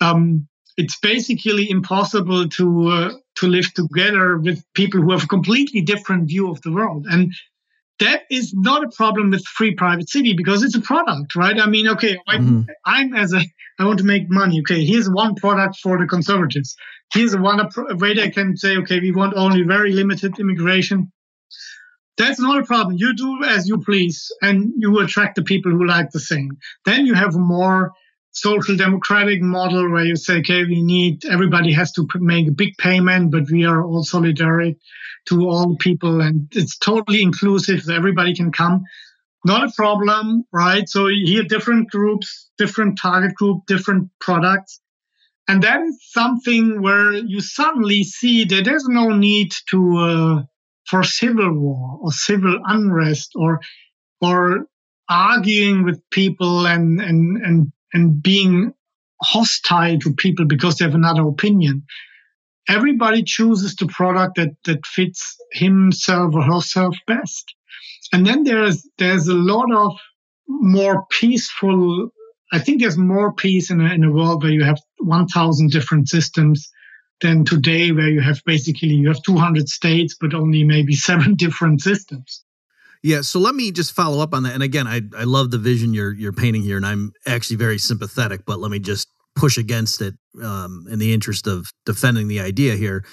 um, 0.00 0.46
it's 0.76 0.98
basically 1.00 1.70
impossible 1.70 2.48
to 2.50 2.88
uh, 2.88 3.12
to 3.36 3.46
live 3.48 3.72
together 3.72 4.36
with 4.36 4.62
people 4.74 5.00
who 5.00 5.12
have 5.12 5.24
a 5.24 5.28
completely 5.28 5.80
different 5.80 6.28
view 6.28 6.50
of 6.50 6.60
the 6.60 6.72
world. 6.72 7.06
And 7.08 7.32
that 8.00 8.22
is 8.30 8.54
not 8.54 8.84
a 8.84 8.90
problem 8.96 9.30
with 9.30 9.44
free 9.44 9.74
private 9.74 10.08
city 10.08 10.34
because 10.34 10.62
it's 10.62 10.76
a 10.76 10.80
product, 10.80 11.34
right? 11.34 11.58
I 11.58 11.66
mean, 11.66 11.88
okay, 11.88 12.18
mm-hmm. 12.28 12.62
I'm 12.84 13.14
as 13.14 13.32
a, 13.32 13.40
I 13.78 13.84
want 13.84 13.98
to 13.98 14.04
make 14.04 14.28
money. 14.28 14.60
Okay, 14.60 14.84
here's 14.84 15.08
one 15.08 15.34
product 15.34 15.78
for 15.82 15.98
the 15.98 16.06
conservatives. 16.06 16.76
Here's 17.12 17.36
one 17.36 17.60
way 17.98 18.14
they 18.14 18.30
can 18.30 18.56
say, 18.56 18.76
okay, 18.78 19.00
we 19.00 19.12
want 19.12 19.34
only 19.36 19.62
very 19.62 19.92
limited 19.92 20.38
immigration. 20.38 21.12
That's 22.16 22.40
not 22.40 22.58
a 22.58 22.66
problem. 22.66 22.96
You 22.98 23.14
do 23.14 23.44
as 23.44 23.68
you 23.68 23.78
please, 23.78 24.30
and 24.42 24.72
you 24.76 24.98
attract 24.98 25.36
the 25.36 25.44
people 25.44 25.70
who 25.70 25.86
like 25.86 26.10
the 26.10 26.20
same. 26.20 26.50
Then 26.84 27.06
you 27.06 27.14
have 27.14 27.34
a 27.36 27.38
more 27.38 27.92
social 28.32 28.76
democratic 28.76 29.40
model 29.40 29.90
where 29.90 30.04
you 30.04 30.16
say, 30.16 30.38
okay, 30.38 30.64
we 30.64 30.82
need 30.82 31.24
everybody 31.24 31.72
has 31.72 31.92
to 31.92 32.06
make 32.16 32.48
a 32.48 32.52
big 32.52 32.76
payment, 32.78 33.30
but 33.30 33.50
we 33.50 33.64
are 33.64 33.84
all 33.84 34.04
solidaric 34.04 34.76
to 35.28 35.48
all 35.48 35.76
people 35.76 36.20
and 36.20 36.48
it's 36.52 36.78
totally 36.78 37.22
inclusive 37.22 37.88
everybody 37.90 38.34
can 38.34 38.50
come 38.50 38.82
not 39.44 39.68
a 39.68 39.72
problem 39.74 40.44
right? 40.52 40.88
So 40.88 41.08
here 41.08 41.44
different 41.44 41.90
groups 41.90 42.50
different 42.58 42.98
target 42.98 43.34
group 43.34 43.66
different 43.66 44.10
products. 44.20 44.80
And 45.46 45.62
that 45.62 45.80
is 45.80 45.98
something 46.10 46.82
where 46.82 47.12
you 47.14 47.40
suddenly 47.40 48.04
see 48.04 48.44
that 48.44 48.64
there's 48.64 48.86
no 48.86 49.08
need 49.10 49.52
to 49.70 49.96
uh, 49.96 50.42
for 50.86 51.02
civil 51.02 51.52
war 51.52 51.98
or 52.02 52.12
civil 52.12 52.58
unrest 52.66 53.32
or 53.34 53.60
or 54.20 54.66
arguing 55.08 55.84
with 55.84 56.02
people 56.10 56.66
and 56.66 57.00
and 57.00 57.38
and 57.38 57.72
and 57.94 58.22
being 58.22 58.74
hostile 59.22 59.98
to 59.98 60.12
people 60.14 60.44
because 60.44 60.76
they 60.76 60.84
have 60.84 60.94
another 60.94 61.26
opinion. 61.26 61.84
Everybody 62.68 63.22
chooses 63.22 63.74
the 63.76 63.86
product 63.86 64.36
that 64.36 64.50
that 64.64 64.84
fits 64.84 65.36
himself 65.52 66.34
or 66.34 66.42
herself 66.42 66.94
best 67.06 67.54
and 68.12 68.26
then 68.26 68.44
there's 68.44 68.86
there's 68.98 69.28
a 69.28 69.34
lot 69.34 69.70
of 69.72 69.92
more 70.48 71.04
peaceful 71.10 72.10
i 72.52 72.58
think 72.58 72.80
there's 72.80 72.98
more 72.98 73.32
peace 73.32 73.70
in 73.70 73.80
a, 73.80 73.92
in 73.92 74.04
a 74.04 74.12
world 74.12 74.42
where 74.42 74.52
you 74.52 74.64
have 74.64 74.80
1000 74.98 75.70
different 75.70 76.08
systems 76.08 76.68
than 77.20 77.44
today 77.44 77.90
where 77.90 78.08
you 78.08 78.20
have 78.20 78.40
basically 78.46 78.88
you 78.88 79.08
have 79.08 79.22
200 79.22 79.68
states 79.68 80.16
but 80.20 80.34
only 80.34 80.64
maybe 80.64 80.94
seven 81.08 81.34
different 81.34 81.80
systems 81.80 82.44
yeah, 83.02 83.20
so 83.20 83.38
let 83.38 83.54
me 83.54 83.70
just 83.70 83.92
follow 83.92 84.20
up 84.20 84.34
on 84.34 84.42
that. 84.42 84.54
And 84.54 84.62
again, 84.62 84.86
I 84.86 85.02
I 85.16 85.24
love 85.24 85.50
the 85.50 85.58
vision 85.58 85.94
you're 85.94 86.12
you're 86.12 86.32
painting 86.32 86.62
here, 86.62 86.76
and 86.76 86.84
I'm 86.84 87.12
actually 87.26 87.56
very 87.56 87.78
sympathetic. 87.78 88.44
But 88.44 88.58
let 88.58 88.70
me 88.70 88.80
just 88.80 89.08
push 89.36 89.56
against 89.56 90.02
it 90.02 90.14
um, 90.42 90.86
in 90.90 90.98
the 90.98 91.12
interest 91.12 91.46
of 91.46 91.70
defending 91.86 92.28
the 92.28 92.40
idea 92.40 92.74
here. 92.74 93.04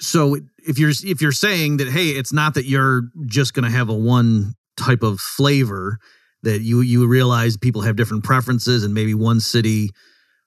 So 0.00 0.36
if 0.58 0.78
you're 0.78 0.90
if 0.90 1.20
you're 1.20 1.32
saying 1.32 1.78
that 1.78 1.88
hey, 1.88 2.08
it's 2.08 2.32
not 2.32 2.54
that 2.54 2.64
you're 2.66 3.02
just 3.26 3.54
going 3.54 3.64
to 3.64 3.76
have 3.76 3.88
a 3.88 3.94
one 3.94 4.54
type 4.76 5.02
of 5.02 5.20
flavor 5.20 5.98
that 6.42 6.60
you 6.60 6.80
you 6.80 7.06
realize 7.06 7.56
people 7.56 7.82
have 7.82 7.96
different 7.96 8.24
preferences 8.24 8.84
and 8.84 8.94
maybe 8.94 9.14
one 9.14 9.40
city 9.40 9.90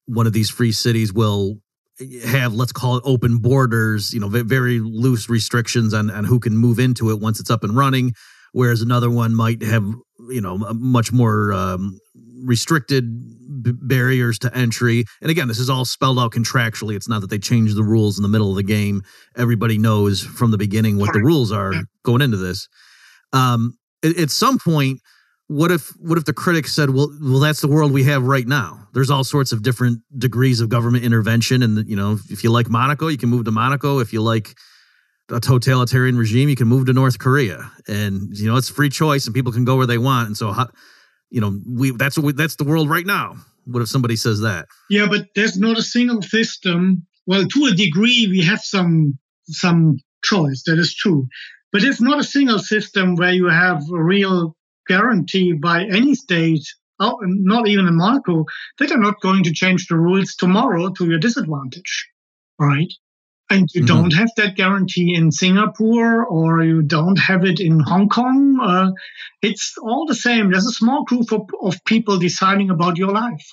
one 0.06 0.26
of 0.26 0.34
these 0.34 0.50
free 0.50 0.72
cities 0.72 1.14
will 1.14 1.58
have 2.26 2.54
let's 2.54 2.72
call 2.72 2.98
it 2.98 3.04
open 3.06 3.38
borders 3.38 4.14
you 4.14 4.20
know 4.20 4.30
very 4.30 4.80
loose 4.80 5.30
restrictions 5.30 5.94
on 5.94 6.10
on 6.10 6.24
who 6.24 6.40
can 6.40 6.58
move 6.58 6.80
into 6.80 7.10
it 7.12 7.20
once 7.20 7.40
it's 7.40 7.52
up 7.52 7.64
and 7.64 7.76
running 7.76 8.14
whereas 8.54 8.82
another 8.82 9.10
one 9.10 9.36
might 9.36 9.62
have 9.62 9.84
you 10.30 10.42
know 10.42 10.58
much 10.58 11.12
more 11.12 11.54
um, 11.54 12.00
restricted 12.44 13.64
b- 13.64 13.74
barriers 13.74 14.40
to 14.40 14.56
entry. 14.56 15.06
And 15.22 15.32
again, 15.32 15.48
this 15.48 15.60
is 15.60 15.70
all 15.70 15.86
spelled 15.86 16.20
out 16.20 16.32
contractually. 16.32 16.96
It's 16.96 17.08
not 17.08 17.22
that 17.22 17.30
they 17.30 17.40
change 17.40 17.74
the 17.74 17.84
rules 17.84 18.18
in 18.18 18.24
the 18.24 18.30
middle 18.30 18.50
of 18.50 18.56
the 18.56 18.64
game. 18.64 19.04
Everybody 19.36 19.78
knows 19.78 20.22
from 20.22 20.52
the 20.52 20.58
beginning 20.58 20.98
what 20.98 21.14
the 21.14 21.22
rules 21.22 21.52
are 21.52 21.74
going 22.04 22.22
into 22.22 22.38
this. 22.38 22.68
Um, 23.34 23.78
at, 24.04 24.18
at 24.18 24.30
some 24.30 24.60
point, 24.60 25.00
what 25.52 25.70
if 25.70 25.90
what 26.00 26.18
if 26.18 26.24
the 26.24 26.34
critics 26.34 26.74
said, 26.74 26.92
"Well, 26.92 27.12
well, 27.22 27.40
that's 27.40 27.60
the 27.60 27.68
world 27.68 27.92
we 27.92 28.06
have 28.06 28.24
right 28.24 28.48
now. 28.48 28.88
There's 28.94 29.10
all 29.10 29.26
sorts 29.26 29.52
of 29.52 29.64
different 29.64 30.00
degrees 30.18 30.62
of 30.62 30.70
government 30.70 31.04
intervention, 31.04 31.62
and 31.62 31.86
you 31.90 31.96
know, 31.96 32.18
if 32.30 32.42
you 32.44 32.52
like 32.52 32.70
Monaco, 32.70 33.10
you 33.10 33.18
can 33.18 33.30
move 33.30 33.44
to 33.46 33.52
Monaco. 33.52 34.00
If 34.00 34.14
you 34.14 34.22
like 34.22 34.56
a 35.30 35.42
totalitarian 35.42 36.18
regime, 36.18 36.48
you 36.48 36.56
can 36.56 36.68
move 36.68 36.86
to 36.86 36.94
North 36.94 37.20
Korea, 37.20 37.70
and 37.86 38.38
you 38.38 38.50
know, 38.50 38.56
it's 38.56 38.70
free 38.70 38.90
choice, 38.90 39.26
and 39.26 39.36
people 39.36 39.52
can 39.52 39.66
go 39.66 39.76
where 39.76 39.86
they 39.86 39.98
want. 39.98 40.28
And 40.28 40.38
so, 40.38 40.54
how, 40.54 40.70
you 41.32 41.42
know, 41.42 41.60
we 41.66 41.92
that's 41.92 42.18
what 42.18 42.26
we, 42.26 42.34
that's 42.34 42.58
the 42.58 42.64
world 42.64 42.90
right 42.90 43.06
now. 43.06 43.38
What 43.66 43.82
if 43.82 43.90
somebody 43.90 44.16
says 44.16 44.42
that? 44.42 44.68
Yeah, 44.90 45.08
but 45.10 45.28
there's 45.34 45.58
not 45.58 45.78
a 45.78 45.82
single 45.82 46.22
system. 46.22 47.08
Well, 47.26 47.46
to 47.46 47.66
a 47.66 47.76
degree, 47.76 48.28
we 48.30 48.42
have 48.44 48.62
some 48.62 49.18
some 49.48 49.98
choice. 50.24 50.64
That 50.66 50.78
is 50.78 50.94
true, 50.94 51.28
but 51.72 51.84
it's 51.84 52.02
not 52.02 52.20
a 52.20 52.24
single 52.24 52.60
system 52.60 53.16
where 53.16 53.34
you 53.34 53.48
have 53.48 53.82
a 53.92 54.04
real 54.04 54.56
guarantee 54.88 55.54
by 55.54 55.86
any 55.86 56.16
state, 56.16 56.68
oh, 57.00 57.18
not 57.24 57.68
even 57.68 57.88
in 57.88 57.96
Monaco, 57.96 58.46
that 58.80 58.92
are 58.92 58.98
not 58.98 59.22
going 59.22 59.44
to 59.44 59.54
change 59.54 59.88
the 59.88 59.96
rules 59.96 60.36
tomorrow 60.36 60.90
to 60.90 61.06
your 61.06 61.20
disadvantage, 61.20 62.10
right? 62.60 62.92
And 63.52 63.68
you 63.74 63.82
mm-hmm. 63.82 63.94
don't 63.94 64.14
have 64.14 64.30
that 64.38 64.56
guarantee 64.56 65.14
in 65.14 65.30
Singapore 65.30 66.26
or 66.26 66.64
you 66.64 66.82
don't 66.82 67.20
have 67.20 67.44
it 67.44 67.60
in 67.60 67.82
Hong 67.82 68.08
Kong. 68.08 68.58
Uh, 68.62 68.92
it's 69.42 69.76
all 69.78 70.06
the 70.06 70.16
same. 70.16 70.50
There's 70.50 70.66
a 70.66 70.72
small 70.72 71.04
group 71.04 71.34
of, 71.34 71.50
of 71.62 71.84
people 71.84 72.18
deciding 72.18 72.70
about 72.70 72.98
your 72.98 73.12
life. 73.12 73.46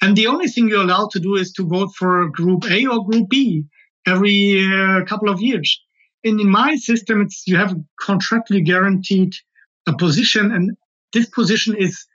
And 0.00 0.16
the 0.16 0.28
only 0.28 0.48
thing 0.48 0.68
you're 0.68 0.80
allowed 0.80 1.10
to 1.10 1.20
do 1.20 1.34
is 1.34 1.52
to 1.52 1.68
vote 1.68 1.90
for 1.94 2.30
group 2.30 2.64
A 2.70 2.86
or 2.86 3.04
group 3.04 3.28
B 3.28 3.64
every 4.06 4.66
uh, 4.66 5.04
couple 5.04 5.28
of 5.28 5.42
years. 5.42 5.78
And 6.24 6.40
in 6.40 6.48
my 6.48 6.76
system, 6.76 7.20
it's 7.20 7.42
you 7.46 7.56
have 7.56 7.76
contractually 8.00 8.64
guaranteed 8.64 9.34
a 9.86 9.94
position, 9.94 10.52
and 10.52 10.74
this 11.12 11.28
position 11.28 11.76
is 11.76 12.06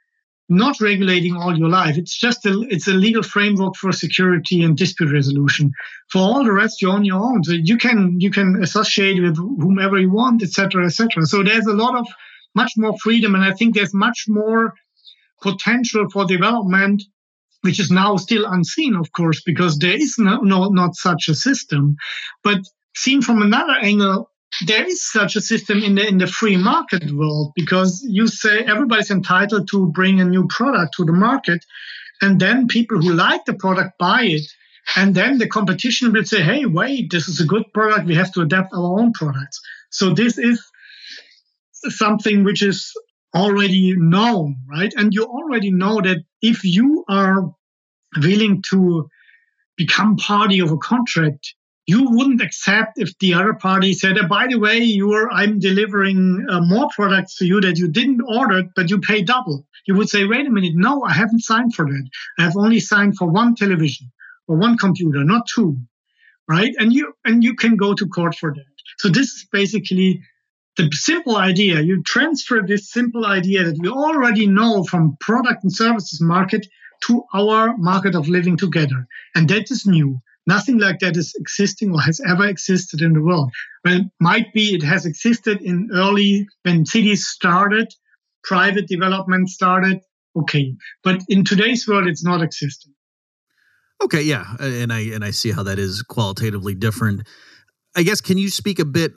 not 0.50 0.82
regulating 0.82 1.36
all 1.36 1.58
your 1.58 1.70
life. 1.70 1.98
It's 1.98 2.18
just 2.18 2.46
a, 2.46 2.66
it's 2.70 2.88
a 2.88 2.94
legal 2.94 3.22
framework 3.22 3.76
for 3.76 3.92
security 3.92 4.64
and 4.64 4.76
dispute 4.76 5.14
resolution. 5.14 5.72
For 6.12 6.20
all 6.20 6.44
the 6.44 6.52
rest, 6.52 6.82
you're 6.82 6.92
on 6.92 7.06
your 7.06 7.22
own. 7.22 7.44
So 7.44 7.54
you 7.54 7.78
can 7.78 8.20
you 8.20 8.32
can 8.32 8.62
associate 8.62 9.22
with 9.22 9.38
whomever 9.38 10.00
you 10.00 10.12
want, 10.12 10.42
etc., 10.42 10.86
etc. 10.86 11.26
So 11.26 11.44
there's 11.44 11.68
a 11.68 11.74
lot 11.74 11.96
of 11.96 12.08
much 12.56 12.74
more 12.78 12.98
freedom, 12.98 13.36
and 13.36 13.44
I 13.44 13.54
think 13.54 13.76
there's 13.76 13.94
much 13.94 14.26
more 14.28 14.74
potential 15.42 16.10
for 16.12 16.26
development, 16.26 17.04
which 17.62 17.80
is 17.80 17.92
now 17.92 18.18
still 18.18 18.46
unseen, 18.46 18.96
of 18.96 19.12
course, 19.12 19.42
because 19.46 19.78
there 19.78 19.96
is 19.96 20.16
no, 20.18 20.40
no 20.40 20.70
not 20.70 20.96
such 20.96 21.30
a 21.30 21.36
system. 21.36 21.96
But 22.44 22.60
seen 22.96 23.22
from 23.22 23.42
another 23.42 23.76
angle, 23.82 24.32
there 24.66 24.86
is 24.86 25.10
such 25.10 25.36
a 25.36 25.42
system 25.42 25.82
in 25.82 25.96
the 25.96 26.08
in 26.08 26.18
the 26.18 26.28
free 26.28 26.58
market 26.58 27.12
world 27.12 27.52
because 27.56 28.04
you 28.08 28.28
say 28.28 28.60
everybody's 28.60 29.12
entitled 29.12 29.68
to 29.70 29.88
bring 29.92 30.20
a 30.20 30.26
new 30.26 30.48
product 30.48 30.96
to 30.96 31.06
the 31.06 31.14
market 31.14 31.64
and 32.22 32.40
then 32.40 32.68
people 32.68 32.98
who 33.00 33.14
like 33.14 33.46
the 33.46 33.54
product 33.54 33.98
buy 33.98 34.24
it 34.24 34.46
and 34.96 35.14
then 35.16 35.38
the 35.38 35.48
competition 35.48 36.12
will 36.12 36.26
say 36.26 36.42
hey 36.42 36.66
wait 36.66 37.12
this 37.12 37.28
is 37.28 37.40
a 37.40 37.46
good 37.46 37.64
product. 37.74 38.08
We 38.08 38.16
have 38.16 38.32
to 38.34 38.42
adapt 38.42 38.74
our 38.74 39.00
own 39.00 39.14
products. 39.14 39.62
So 39.92 40.14
this 40.14 40.38
is 40.38 40.64
something 41.90 42.44
which 42.44 42.62
is 42.62 42.92
already 43.36 43.94
known 43.96 44.58
right? 44.70 44.94
And 44.98 45.14
you 45.14 45.24
already 45.24 45.72
know 45.72 46.02
that 46.02 46.24
if 46.42 46.64
you 46.64 47.06
are 47.08 47.52
willing 48.22 48.64
to 48.72 49.08
become 49.78 50.18
party 50.18 50.60
of 50.60 50.72
a 50.72 50.78
contract 50.78 51.54
you 51.90 52.08
wouldn't 52.08 52.42
accept 52.48 53.00
if 53.00 53.18
the 53.18 53.34
other 53.34 53.56
party 53.56 53.94
said, 53.94 54.16
oh, 54.20 54.28
by 54.28 54.46
the 54.48 54.60
way, 54.60 54.78
you're 54.78 55.28
I'm 55.32 55.58
delivering 55.58 56.46
uh, 56.48 56.62
more 56.62 56.88
products 56.96 57.38
to 57.38 57.46
you 57.46 57.60
that 57.62 57.80
you 57.80 57.88
didn't 57.88 58.22
order, 58.28 58.64
but 58.76 58.92
you 58.92 59.00
pay 59.00 59.24
double. 59.24 59.66
You 59.88 59.96
would 59.96 60.08
say, 60.08 60.26
wait 60.26 60.46
a 60.46 60.52
minute, 60.52 60.76
no, 60.76 61.04
I 61.04 61.14
haven't 61.14 61.44
signed 61.52 61.74
for 61.74 61.86
that. 61.86 62.06
I 62.38 62.44
have 62.44 62.56
only 62.56 62.80
signed 62.80 63.18
for 63.18 63.28
one 63.28 63.56
television, 63.56 64.12
or 64.48 64.56
one 64.58 64.78
computer, 64.78 65.24
not 65.24 65.48
two, 65.48 65.78
right? 66.48 66.74
And 66.78 66.94
you 66.94 67.14
and 67.26 67.44
you 67.44 67.56
can 67.56 67.76
go 67.76 67.96
to 67.96 68.06
court 68.08 68.36
for 68.36 68.54
that. 68.54 68.74
So 69.00 69.10
this 69.10 69.28
is 69.36 69.48
basically 69.52 70.22
the 70.78 70.90
simple 70.92 71.38
idea. 71.38 71.82
You 71.82 72.04
transfer 72.04 72.62
this 72.62 72.92
simple 72.92 73.26
idea 73.26 73.64
that 73.64 73.80
we 73.82 73.90
already 73.90 74.46
know 74.46 74.84
from 74.84 75.18
product 75.20 75.64
and 75.64 75.74
services 75.74 76.22
market 76.22 76.68
to 77.08 77.24
our 77.34 77.76
market 77.78 78.14
of 78.14 78.28
living 78.28 78.58
together, 78.58 79.08
and 79.34 79.50
that 79.50 79.72
is 79.72 79.88
new. 79.88 80.22
Nothing 80.50 80.80
like 80.80 80.98
that 81.00 81.16
is 81.16 81.36
existing 81.40 81.92
or 81.92 82.02
has 82.02 82.20
ever 82.28 82.48
existed 82.48 83.02
in 83.02 83.14
the 83.14 83.22
world. 83.22 83.52
Well, 83.86 84.02
might 84.20 84.52
be 84.52 84.74
it 84.74 84.82
has 84.82 85.06
existed 85.06 85.62
in 85.62 85.90
early 85.94 86.48
when 86.64 86.88
cities 86.88 87.28
started, 87.28 87.94
private 88.44 88.88
development 88.88 89.50
started. 89.50 90.00
Okay, 90.36 90.74
but 91.04 91.22
in 91.30 91.46
today's 91.46 91.88
world, 91.88 92.08
it's 92.08 92.24
not 92.24 92.42
existing. 92.42 92.94
Okay, 94.04 94.24
yeah, 94.24 94.56
and 94.60 94.92
I 94.92 95.02
and 95.02 95.24
I 95.24 95.30
see 95.30 95.52
how 95.52 95.62
that 95.64 95.78
is 95.78 96.02
qualitatively 96.02 96.74
different. 96.74 97.28
I 97.96 98.02
guess 98.02 98.20
can 98.20 98.40
you 98.40 98.50
speak 98.50 98.80
a 98.80 98.86
bit 98.86 99.12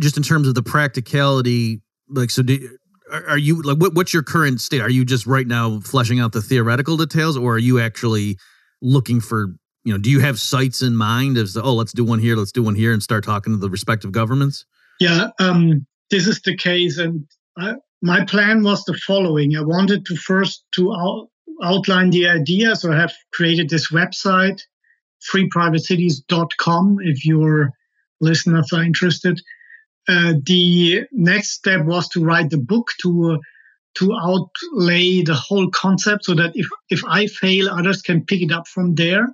just 0.00 0.16
in 0.16 0.22
terms 0.22 0.48
of 0.48 0.54
the 0.54 0.62
practicality? 0.62 1.82
Like, 2.08 2.30
so 2.30 2.42
do, 2.42 2.78
are 3.12 3.36
you 3.36 3.60
like 3.60 3.76
what, 3.76 3.92
what's 3.94 4.14
your 4.14 4.22
current 4.22 4.62
state? 4.62 4.80
Are 4.80 4.88
you 4.88 5.04
just 5.04 5.26
right 5.26 5.46
now 5.46 5.80
fleshing 5.80 6.18
out 6.18 6.32
the 6.32 6.40
theoretical 6.40 6.96
details, 6.96 7.36
or 7.36 7.56
are 7.56 7.58
you 7.58 7.78
actually 7.78 8.38
looking 8.80 9.20
for 9.20 9.48
you 9.88 9.94
know, 9.94 9.98
do 9.98 10.10
you 10.10 10.20
have 10.20 10.38
sites 10.38 10.82
in 10.82 10.94
mind 10.94 11.38
as 11.38 11.56
oh, 11.56 11.72
let's 11.72 11.94
do 11.94 12.04
one 12.04 12.18
here, 12.18 12.36
let's 12.36 12.52
do 12.52 12.62
one 12.62 12.74
here, 12.74 12.92
and 12.92 13.02
start 13.02 13.24
talking 13.24 13.54
to 13.54 13.56
the 13.56 13.70
respective 13.70 14.12
governments? 14.12 14.66
Yeah, 15.00 15.28
um, 15.40 15.86
this 16.10 16.26
is 16.26 16.42
the 16.42 16.54
case, 16.54 16.98
and 16.98 17.24
I, 17.56 17.76
my 18.02 18.26
plan 18.26 18.62
was 18.62 18.84
the 18.84 18.92
following: 18.92 19.56
I 19.56 19.62
wanted 19.62 20.04
to 20.04 20.16
first 20.16 20.62
to 20.72 20.92
out, 20.92 21.28
outline 21.62 22.10
the 22.10 22.28
idea, 22.28 22.76
so 22.76 22.92
I 22.92 22.96
have 22.96 23.14
created 23.32 23.70
this 23.70 23.90
website, 23.90 24.60
freeprivatecities.com. 25.32 26.98
If 27.00 27.24
your 27.24 27.70
listeners 28.20 28.70
are 28.74 28.82
interested, 28.82 29.40
uh, 30.06 30.34
the 30.44 31.04
next 31.12 31.52
step 31.52 31.86
was 31.86 32.08
to 32.10 32.22
write 32.22 32.50
the 32.50 32.58
book 32.58 32.88
to. 33.00 33.32
Uh, 33.32 33.38
to 33.94 34.14
outlay 34.22 35.22
the 35.22 35.34
whole 35.34 35.68
concept 35.70 36.24
so 36.24 36.34
that 36.34 36.52
if, 36.54 36.68
if 36.88 37.02
I 37.04 37.26
fail, 37.26 37.68
others 37.68 38.00
can 38.00 38.24
pick 38.24 38.42
it 38.42 38.52
up 38.52 38.68
from 38.68 38.94
there. 38.94 39.26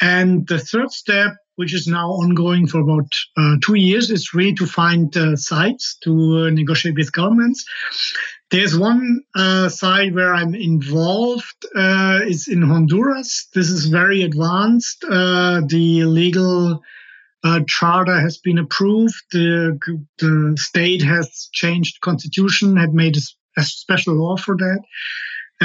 And 0.00 0.46
the 0.48 0.58
third 0.58 0.90
step, 0.90 1.32
which 1.56 1.72
is 1.72 1.86
now 1.86 2.08
ongoing 2.10 2.66
for 2.66 2.80
about 2.80 3.10
uh, 3.36 3.56
two 3.62 3.76
years, 3.76 4.10
is 4.10 4.34
really 4.34 4.54
to 4.54 4.66
find 4.66 5.16
uh, 5.16 5.36
sites 5.36 5.96
to 6.02 6.46
uh, 6.46 6.50
negotiate 6.50 6.96
with 6.96 7.12
governments. 7.12 7.64
There's 8.50 8.76
one 8.76 9.22
uh, 9.34 9.68
side 9.68 10.14
where 10.14 10.34
I'm 10.34 10.54
involved 10.54 11.66
uh, 11.74 12.20
is 12.26 12.48
in 12.48 12.62
Honduras. 12.62 13.48
This 13.54 13.68
is 13.70 13.86
very 13.86 14.22
advanced. 14.22 15.04
Uh, 15.04 15.62
the 15.66 16.04
legal 16.04 16.80
charter 17.66 18.18
has 18.18 18.38
been 18.38 18.58
approved. 18.58 19.22
The, 19.30 19.78
the 20.18 20.56
state 20.58 21.02
has 21.02 21.50
changed 21.52 22.00
constitution, 22.00 22.76
had 22.76 22.94
made 22.94 23.16
a, 23.18 23.20
a 23.58 23.62
special 23.62 24.14
law 24.14 24.36
for 24.38 24.56
that 24.56 24.80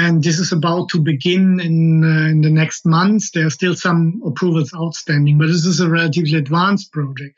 and 0.00 0.24
this 0.24 0.38
is 0.38 0.50
about 0.50 0.88
to 0.88 0.98
begin 0.98 1.60
in, 1.60 2.02
uh, 2.02 2.30
in 2.30 2.40
the 2.40 2.50
next 2.50 2.86
months. 2.86 3.30
There 3.30 3.46
are 3.46 3.50
still 3.58 3.74
some 3.74 4.22
approvals 4.24 4.72
outstanding, 4.74 5.36
but 5.36 5.48
this 5.48 5.66
is 5.66 5.80
a 5.80 5.90
relatively 5.90 6.38
advanced 6.38 6.90
project. 6.90 7.34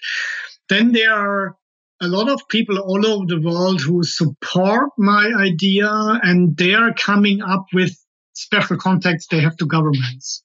Then 0.68 0.92
there 0.92 1.12
are 1.12 1.56
a 2.00 2.06
lot 2.06 2.28
of 2.28 2.46
people 2.48 2.78
all 2.78 3.04
over 3.04 3.26
the 3.26 3.40
world 3.40 3.80
who 3.80 4.04
support 4.04 4.90
my 4.96 5.32
idea, 5.36 5.90
and 6.22 6.56
they 6.56 6.74
are 6.74 6.94
coming 6.94 7.42
up 7.42 7.66
with 7.72 7.92
special 8.34 8.76
contacts 8.76 9.26
they 9.26 9.40
have 9.40 9.56
to 9.56 9.66
governments. 9.66 10.44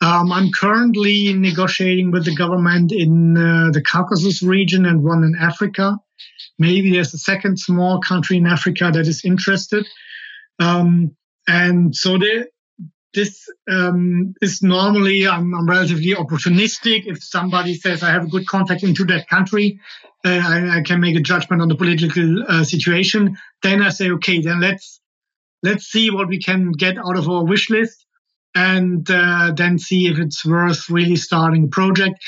Um, 0.00 0.32
I'm 0.32 0.50
currently 0.50 1.32
negotiating 1.32 2.10
with 2.10 2.24
the 2.24 2.34
government 2.34 2.90
in 2.92 3.36
uh, 3.36 3.70
the 3.72 3.82
Caucasus 3.82 4.42
region 4.42 4.84
and 4.84 5.02
one 5.02 5.22
in 5.22 5.34
Africa. 5.40 5.96
Maybe 6.58 6.90
there's 6.90 7.14
a 7.14 7.18
second 7.18 7.58
small 7.58 8.00
country 8.00 8.36
in 8.36 8.46
Africa 8.46 8.90
that 8.92 9.06
is 9.06 9.24
interested. 9.24 9.86
Um, 10.58 11.16
and 11.46 11.94
so 11.94 12.18
this 13.16 13.48
um, 13.68 14.34
is 14.42 14.62
normally 14.62 15.26
I'm, 15.26 15.54
I'm, 15.54 15.68
relatively 15.68 16.14
opportunistic. 16.14 17.06
If 17.06 17.24
somebody 17.24 17.74
says 17.74 18.02
I 18.02 18.10
have 18.10 18.24
a 18.24 18.28
good 18.28 18.46
contact 18.46 18.82
into 18.82 19.04
that 19.06 19.28
country, 19.28 19.80
uh, 20.24 20.40
I, 20.44 20.78
I, 20.78 20.82
can 20.82 21.00
make 21.00 21.16
a 21.16 21.20
judgment 21.20 21.62
on 21.62 21.68
the 21.68 21.76
political 21.76 22.44
uh, 22.46 22.62
situation. 22.62 23.36
Then 23.62 23.82
I 23.82 23.88
say, 23.88 24.10
okay, 24.10 24.40
then 24.40 24.60
let's 24.60 25.00
let's 25.62 25.86
see 25.86 26.10
what 26.10 26.28
we 26.28 26.38
can 26.38 26.72
get 26.72 26.98
out 26.98 27.16
of 27.16 27.28
our 27.28 27.44
wish 27.44 27.70
list, 27.70 28.04
and 28.54 29.10
uh, 29.10 29.52
then 29.56 29.78
see 29.78 30.08
if 30.08 30.18
it's 30.18 30.44
worth 30.44 30.90
really 30.90 31.16
starting 31.16 31.64
a 31.64 31.68
project. 31.68 32.22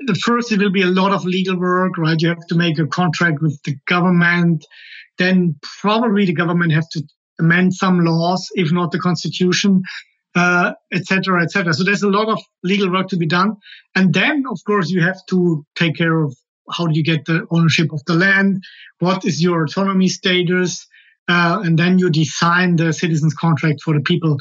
The 0.00 0.14
first, 0.14 0.52
it 0.52 0.58
will 0.58 0.70
be 0.70 0.82
a 0.82 0.86
lot 0.86 1.12
of 1.12 1.24
legal 1.24 1.58
work, 1.58 1.96
right? 1.96 2.20
You 2.20 2.28
have 2.28 2.46
to 2.48 2.54
make 2.56 2.78
a 2.78 2.86
contract 2.86 3.40
with 3.40 3.62
the 3.62 3.76
government. 3.86 4.66
Then 5.16 5.56
probably 5.80 6.26
the 6.26 6.34
government 6.34 6.72
has 6.72 6.88
to 6.88 7.02
amend 7.38 7.74
some 7.74 8.04
laws, 8.04 8.48
if 8.54 8.72
not 8.72 8.90
the 8.92 8.98
constitution, 8.98 9.82
etc., 10.36 11.40
uh, 11.40 11.44
etc. 11.44 11.70
Et 11.70 11.74
so 11.74 11.84
there's 11.84 12.02
a 12.02 12.08
lot 12.08 12.28
of 12.28 12.40
legal 12.62 12.90
work 12.90 13.08
to 13.08 13.16
be 13.16 13.26
done, 13.26 13.56
and 13.94 14.12
then 14.12 14.44
of 14.50 14.58
course 14.66 14.90
you 14.90 15.00
have 15.02 15.24
to 15.26 15.64
take 15.76 15.96
care 15.96 16.20
of 16.20 16.34
how 16.70 16.86
do 16.86 16.94
you 16.94 17.04
get 17.04 17.24
the 17.26 17.46
ownership 17.50 17.92
of 17.92 18.02
the 18.06 18.14
land, 18.14 18.62
what 18.98 19.24
is 19.24 19.42
your 19.42 19.64
autonomy 19.64 20.08
status, 20.08 20.86
uh, 21.28 21.60
and 21.62 21.78
then 21.78 21.98
you 21.98 22.10
design 22.10 22.76
the 22.76 22.92
citizens 22.92 23.34
contract 23.34 23.82
for 23.82 23.94
the 23.94 24.00
people 24.00 24.36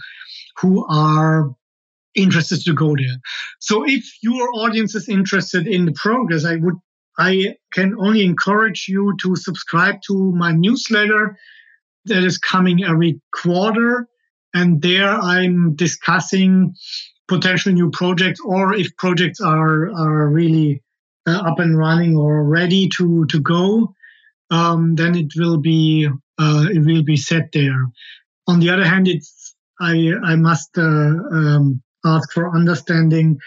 who 0.58 0.86
are 0.88 1.52
interested 2.16 2.62
to 2.64 2.74
go 2.74 2.96
there. 2.96 3.18
So 3.60 3.84
if 3.86 4.06
your 4.22 4.48
audience 4.54 4.96
is 4.96 5.10
interested 5.10 5.68
in 5.68 5.86
the 5.86 5.94
progress, 5.94 6.46
I 6.46 6.56
would 6.58 6.76
I 7.18 7.56
can 7.72 7.96
only 8.00 8.26
encourage 8.26 8.88
you 8.88 9.16
to 9.22 9.36
subscribe 9.36 10.02
to 10.08 10.32
my 10.32 10.52
newsletter 10.52 11.38
that 12.06 12.24
is 12.24 12.38
coming 12.38 12.84
every 12.84 13.22
quarter. 13.32 14.08
And 14.54 14.82
there 14.82 15.10
I'm 15.10 15.76
discussing 15.76 16.76
potential 17.28 17.74
new 17.74 17.90
projects 17.90 18.40
or 18.46 18.74
if 18.74 18.96
projects 18.98 19.42
are, 19.42 19.90
are 19.92 20.28
really 20.30 20.84
uh, 21.26 21.42
up 21.46 21.60
and 21.60 21.78
running 21.78 22.16
or 22.16 22.44
ready 22.44 22.90
to, 22.98 23.26
to 23.28 23.40
go, 23.40 23.94
um, 24.52 24.96
then 24.96 25.16
it 25.16 25.32
will 25.36 25.58
be, 25.58 26.08
uh, 26.38 26.66
it 26.70 26.86
will 26.86 27.04
be 27.04 27.18
set 27.18 27.52
there. 27.54 27.88
On 28.48 28.60
the 28.60 28.70
other 28.70 28.84
hand, 28.84 29.08
it's, 29.08 29.56
I, 29.80 30.12
I 30.24 30.36
must, 30.36 30.78
uh, 30.78 30.82
um, 30.82 31.82
ask 32.06 32.32
for 32.34 32.54
understanding 32.54 33.40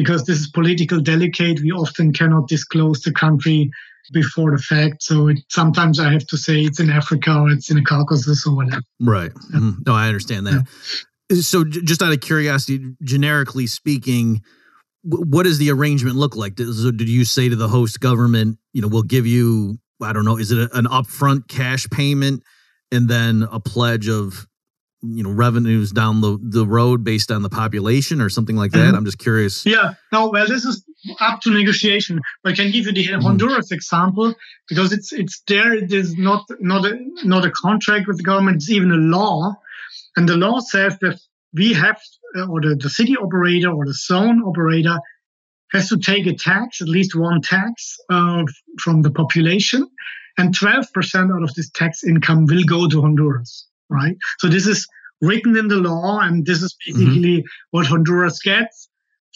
because 0.00 0.24
this 0.24 0.38
is 0.38 0.48
political 0.48 0.98
delicate. 0.98 1.60
We 1.60 1.72
often 1.72 2.12
cannot 2.12 2.48
disclose 2.48 3.02
the 3.02 3.12
country 3.12 3.70
before 4.12 4.50
the 4.52 4.62
fact. 4.62 5.02
So 5.02 5.28
it, 5.28 5.40
sometimes 5.48 6.00
I 6.00 6.10
have 6.10 6.26
to 6.28 6.38
say 6.38 6.62
it's 6.62 6.80
in 6.80 6.88
Africa 6.88 7.38
or 7.38 7.50
it's 7.50 7.70
in 7.70 7.76
the 7.76 7.82
Caucasus 7.82 8.46
or 8.46 8.56
whatever. 8.56 8.82
Right. 8.98 9.30
Yeah. 9.52 9.58
Mm-hmm. 9.58 9.82
No, 9.86 9.94
I 9.94 10.06
understand 10.06 10.46
that. 10.46 10.66
Yeah. 11.30 11.40
So 11.42 11.64
just 11.64 12.02
out 12.02 12.12
of 12.12 12.20
curiosity, 12.20 12.94
generically 13.02 13.66
speaking, 13.66 14.42
what 15.02 15.44
does 15.44 15.58
the 15.58 15.70
arrangement 15.70 16.16
look 16.16 16.34
like? 16.34 16.58
So 16.58 16.90
did 16.90 17.08
you 17.08 17.24
say 17.24 17.48
to 17.48 17.56
the 17.56 17.68
host 17.68 18.00
government, 18.00 18.58
you 18.72 18.80
know, 18.80 18.88
we'll 18.88 19.02
give 19.02 19.26
you, 19.26 19.78
I 20.02 20.14
don't 20.14 20.24
know, 20.24 20.38
is 20.38 20.50
it 20.50 20.70
an 20.72 20.86
upfront 20.86 21.46
cash 21.46 21.88
payment 21.90 22.42
and 22.90 23.08
then 23.08 23.46
a 23.52 23.60
pledge 23.60 24.08
of 24.08 24.46
you 25.02 25.22
know 25.22 25.30
revenues 25.30 25.92
down 25.92 26.20
the, 26.20 26.38
the 26.42 26.66
road 26.66 27.04
based 27.04 27.30
on 27.30 27.42
the 27.42 27.48
population 27.48 28.20
or 28.20 28.28
something 28.28 28.56
like 28.56 28.72
that? 28.72 28.78
Mm-hmm. 28.78 28.96
i'm 28.96 29.04
just 29.04 29.18
curious. 29.18 29.64
Yeah. 29.64 29.94
No 30.12 30.28
well 30.28 30.46
this 30.46 30.64
is 30.64 30.84
up 31.20 31.40
to 31.42 31.50
negotiation. 31.50 32.20
But 32.42 32.52
i 32.52 32.56
can 32.56 32.70
give 32.70 32.86
you 32.86 32.92
the 32.92 33.06
mm-hmm. 33.06 33.22
honduras 33.22 33.72
example 33.72 34.34
because 34.68 34.92
it's 34.92 35.12
it's 35.12 35.42
there. 35.46 35.72
It 35.72 35.92
is 35.92 36.16
not 36.16 36.44
not 36.60 36.84
a, 36.84 36.98
not 37.24 37.44
a 37.44 37.50
contract 37.50 38.06
with 38.06 38.18
the 38.18 38.22
government. 38.22 38.56
It's 38.56 38.70
even 38.70 38.90
a 38.90 38.96
law. 38.96 39.54
And 40.16 40.28
the 40.28 40.36
law 40.36 40.60
says 40.60 40.98
that 41.00 41.18
we 41.54 41.72
have 41.72 42.00
uh, 42.36 42.46
or 42.46 42.60
the, 42.60 42.76
the 42.76 42.90
city 42.90 43.16
operator 43.16 43.70
or 43.70 43.86
the 43.86 43.94
zone 43.94 44.42
operator 44.42 44.98
has 45.72 45.88
to 45.88 45.98
take 45.98 46.26
a 46.26 46.34
tax 46.34 46.80
at 46.82 46.88
least 46.88 47.14
one 47.14 47.40
tax 47.40 47.96
uh, 48.10 48.44
from 48.78 49.02
the 49.02 49.10
population. 49.10 49.88
And 50.38 50.56
12% 50.56 51.34
out 51.34 51.42
of 51.42 51.54
this 51.54 51.70
tax 51.70 52.02
income 52.02 52.46
will 52.46 52.64
go 52.64 52.88
to 52.88 53.02
honduras 53.02 53.66
right? 53.90 54.16
So 54.38 54.48
this 54.48 54.66
is 54.66 54.86
written 55.20 55.56
in 55.56 55.68
the 55.68 55.76
law, 55.76 56.20
and 56.20 56.46
this 56.46 56.62
is 56.62 56.74
mm-hmm. 56.74 56.98
basically 56.98 57.36
mm-hmm. 57.38 57.46
what 57.70 57.86
Honduras 57.86 58.40
gets 58.40 58.88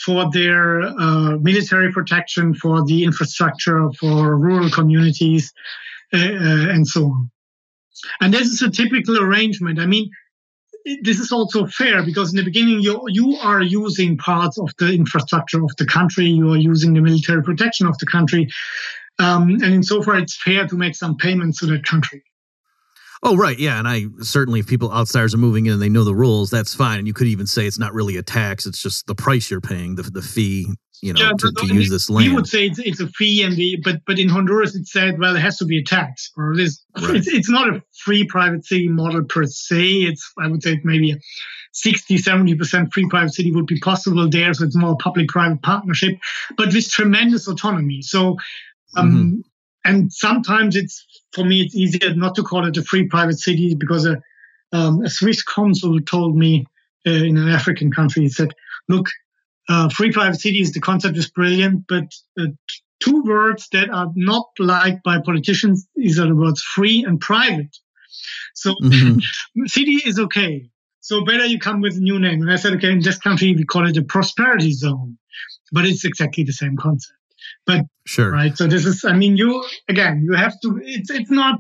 for 0.05 0.30
their 0.32 0.82
uh, 0.82 1.36
military 1.38 1.92
protection, 1.92 2.55
for 2.55 2.84
the 2.84 3.05
infrastructure, 3.05 3.90
for 4.00 4.36
rural 4.36 4.70
communities, 4.70 5.52
uh, 6.12 6.18
uh, 6.18 6.68
and 6.70 6.86
so 6.86 7.05
on. 7.05 7.30
And 8.20 8.34
this 8.34 8.48
is 8.48 8.61
a 8.62 8.70
typical 8.70 9.22
arrangement. 9.22 9.78
I 9.78 9.86
mean, 9.86 10.11
this 11.02 11.18
is 11.18 11.32
also 11.32 11.66
fair 11.66 12.05
because 12.05 12.30
in 12.32 12.36
the 12.36 12.44
beginning 12.44 12.80
you 12.80 13.00
you 13.09 13.36
are 13.36 13.62
using 13.62 14.18
parts 14.18 14.59
of 14.59 14.70
the 14.78 14.92
infrastructure 14.92 15.62
of 15.62 15.74
the 15.78 15.86
country, 15.86 16.26
you 16.26 16.52
are 16.52 16.59
using 16.59 16.92
the 16.92 17.00
military 17.00 17.42
protection 17.42 17.86
of 17.86 17.96
the 17.98 18.07
country, 18.07 18.48
um, 19.18 19.50
and 19.62 19.74
in 19.74 19.82
so 19.82 20.02
far 20.02 20.18
it's 20.18 20.36
fair 20.36 20.66
to 20.66 20.76
make 20.76 20.94
some 20.94 21.16
payments 21.16 21.61
to 21.61 21.66
that 21.66 21.84
country. 21.86 22.22
Oh, 23.22 23.36
right. 23.36 23.58
Yeah. 23.58 23.78
And 23.78 23.88
I 23.88 24.06
certainly, 24.20 24.60
if 24.60 24.66
people 24.66 24.92
outsiders 24.92 25.34
are 25.34 25.38
moving 25.38 25.66
in 25.66 25.72
and 25.74 25.82
they 25.82 25.88
know 25.88 26.04
the 26.04 26.14
rules, 26.14 26.50
that's 26.50 26.74
fine. 26.74 26.98
And 26.98 27.06
you 27.06 27.14
could 27.14 27.26
even 27.26 27.46
say 27.46 27.66
it's 27.66 27.78
not 27.78 27.94
really 27.94 28.16
a 28.16 28.22
tax, 28.22 28.66
it's 28.66 28.82
just 28.82 29.06
the 29.06 29.14
price 29.14 29.50
you're 29.50 29.60
paying, 29.60 29.94
the, 29.94 30.02
the 30.02 30.22
fee, 30.22 30.66
you 31.00 31.12
know, 31.12 31.20
yeah, 31.20 31.32
to, 31.38 31.52
to 31.58 31.74
use 31.74 31.90
this 31.90 32.08
land. 32.08 32.28
We 32.28 32.34
would 32.34 32.46
say 32.46 32.66
it's, 32.66 32.78
it's 32.78 33.00
a 33.00 33.08
fee, 33.08 33.42
and 33.42 33.54
the, 33.54 33.78
but 33.84 34.00
but 34.06 34.18
in 34.18 34.28
Honduras 34.28 34.74
it 34.74 34.86
said, 34.86 35.18
well, 35.18 35.36
it 35.36 35.40
has 35.40 35.58
to 35.58 35.66
be 35.66 35.78
a 35.78 35.84
tax, 35.84 36.30
or 36.36 36.52
it 36.52 36.60
is, 36.60 36.82
right. 37.02 37.16
it's, 37.16 37.28
it's 37.28 37.50
not 37.50 37.68
a 37.68 37.82
free 38.04 38.24
private 38.26 38.64
city 38.64 38.88
model 38.88 39.22
per 39.24 39.44
se. 39.44 39.84
It's, 39.84 40.32
I 40.38 40.46
would 40.46 40.62
say, 40.62 40.80
maybe 40.82 41.12
a 41.12 41.16
60, 41.72 42.16
70% 42.16 42.92
free 42.92 43.08
private 43.10 43.34
city 43.34 43.52
would 43.52 43.66
be 43.66 43.78
possible 43.80 44.30
there. 44.30 44.54
So 44.54 44.64
it's 44.64 44.76
more 44.76 44.96
public 44.96 45.28
private 45.28 45.60
partnership, 45.62 46.18
but 46.56 46.72
with 46.72 46.88
tremendous 46.88 47.48
autonomy. 47.48 48.00
So, 48.00 48.38
um, 48.96 49.10
mm-hmm. 49.12 49.40
and 49.84 50.12
sometimes 50.12 50.76
it's 50.76 51.04
for 51.35 51.45
me, 51.45 51.62
it's 51.62 51.74
easier 51.74 52.14
not 52.14 52.35
to 52.37 52.43
call 52.43 52.66
it 52.66 52.76
a 52.76 52.82
free 52.82 53.09
private 53.09 53.39
city 53.39 53.74
because 53.74 54.07
a, 54.07 54.22
um, 54.72 55.03
a 55.03 55.11
Swiss 55.11 55.43
consul 55.43 56.01
told 56.01 56.37
me 56.37 56.66
uh, 57.07 57.11
in 57.11 57.37
an 57.37 57.49
African 57.49 57.93
country, 57.93 58.22
he 58.22 58.28
said, 58.28 58.53
look, 58.89 59.09
uh, 59.68 59.89
free 59.89 60.12
private 60.12 60.41
cities, 60.41 60.72
the 60.72 60.80
concept 60.80 61.16
is 61.16 61.30
brilliant, 61.30 61.85
but 61.89 62.05
uh, 62.39 62.47
two 63.01 63.22
words 63.22 63.68
that 63.72 63.91
are 63.91 64.11
not 64.14 64.47
liked 64.59 65.03
by 65.05 65.20
politicians 65.20 65.87
is 65.97 66.18
are 66.18 66.28
the 66.28 66.37
words 66.37 66.62
free 66.62 67.05
and 67.05 67.20
private. 67.20 67.76
So 68.55 68.74
mm-hmm. 68.82 69.64
city 69.66 70.01
is 70.05 70.18
okay. 70.18 70.70
So 71.01 71.24
better 71.24 71.45
you 71.45 71.59
come 71.59 71.80
with 71.80 71.97
a 71.97 72.01
new 72.01 72.18
name. 72.18 72.43
And 72.43 72.51
I 72.51 72.57
said, 72.57 72.74
okay, 72.74 72.91
in 72.91 73.01
this 73.01 73.18
country, 73.18 73.55
we 73.55 73.64
call 73.64 73.87
it 73.87 73.97
a 73.97 74.03
prosperity 74.03 74.72
zone, 74.72 75.18
but 75.72 75.85
it's 75.85 76.05
exactly 76.05 76.45
the 76.45 76.53
same 76.53 76.76
concept. 76.76 77.18
But 77.66 77.82
sure, 78.07 78.30
right. 78.30 78.57
So 78.57 78.66
this 78.66 78.86
is, 78.86 79.05
I 79.05 79.12
mean, 79.12 79.36
you 79.36 79.64
again, 79.88 80.22
you 80.24 80.34
have 80.34 80.59
to. 80.61 80.80
It's 80.82 81.11
it's 81.11 81.30
not. 81.30 81.59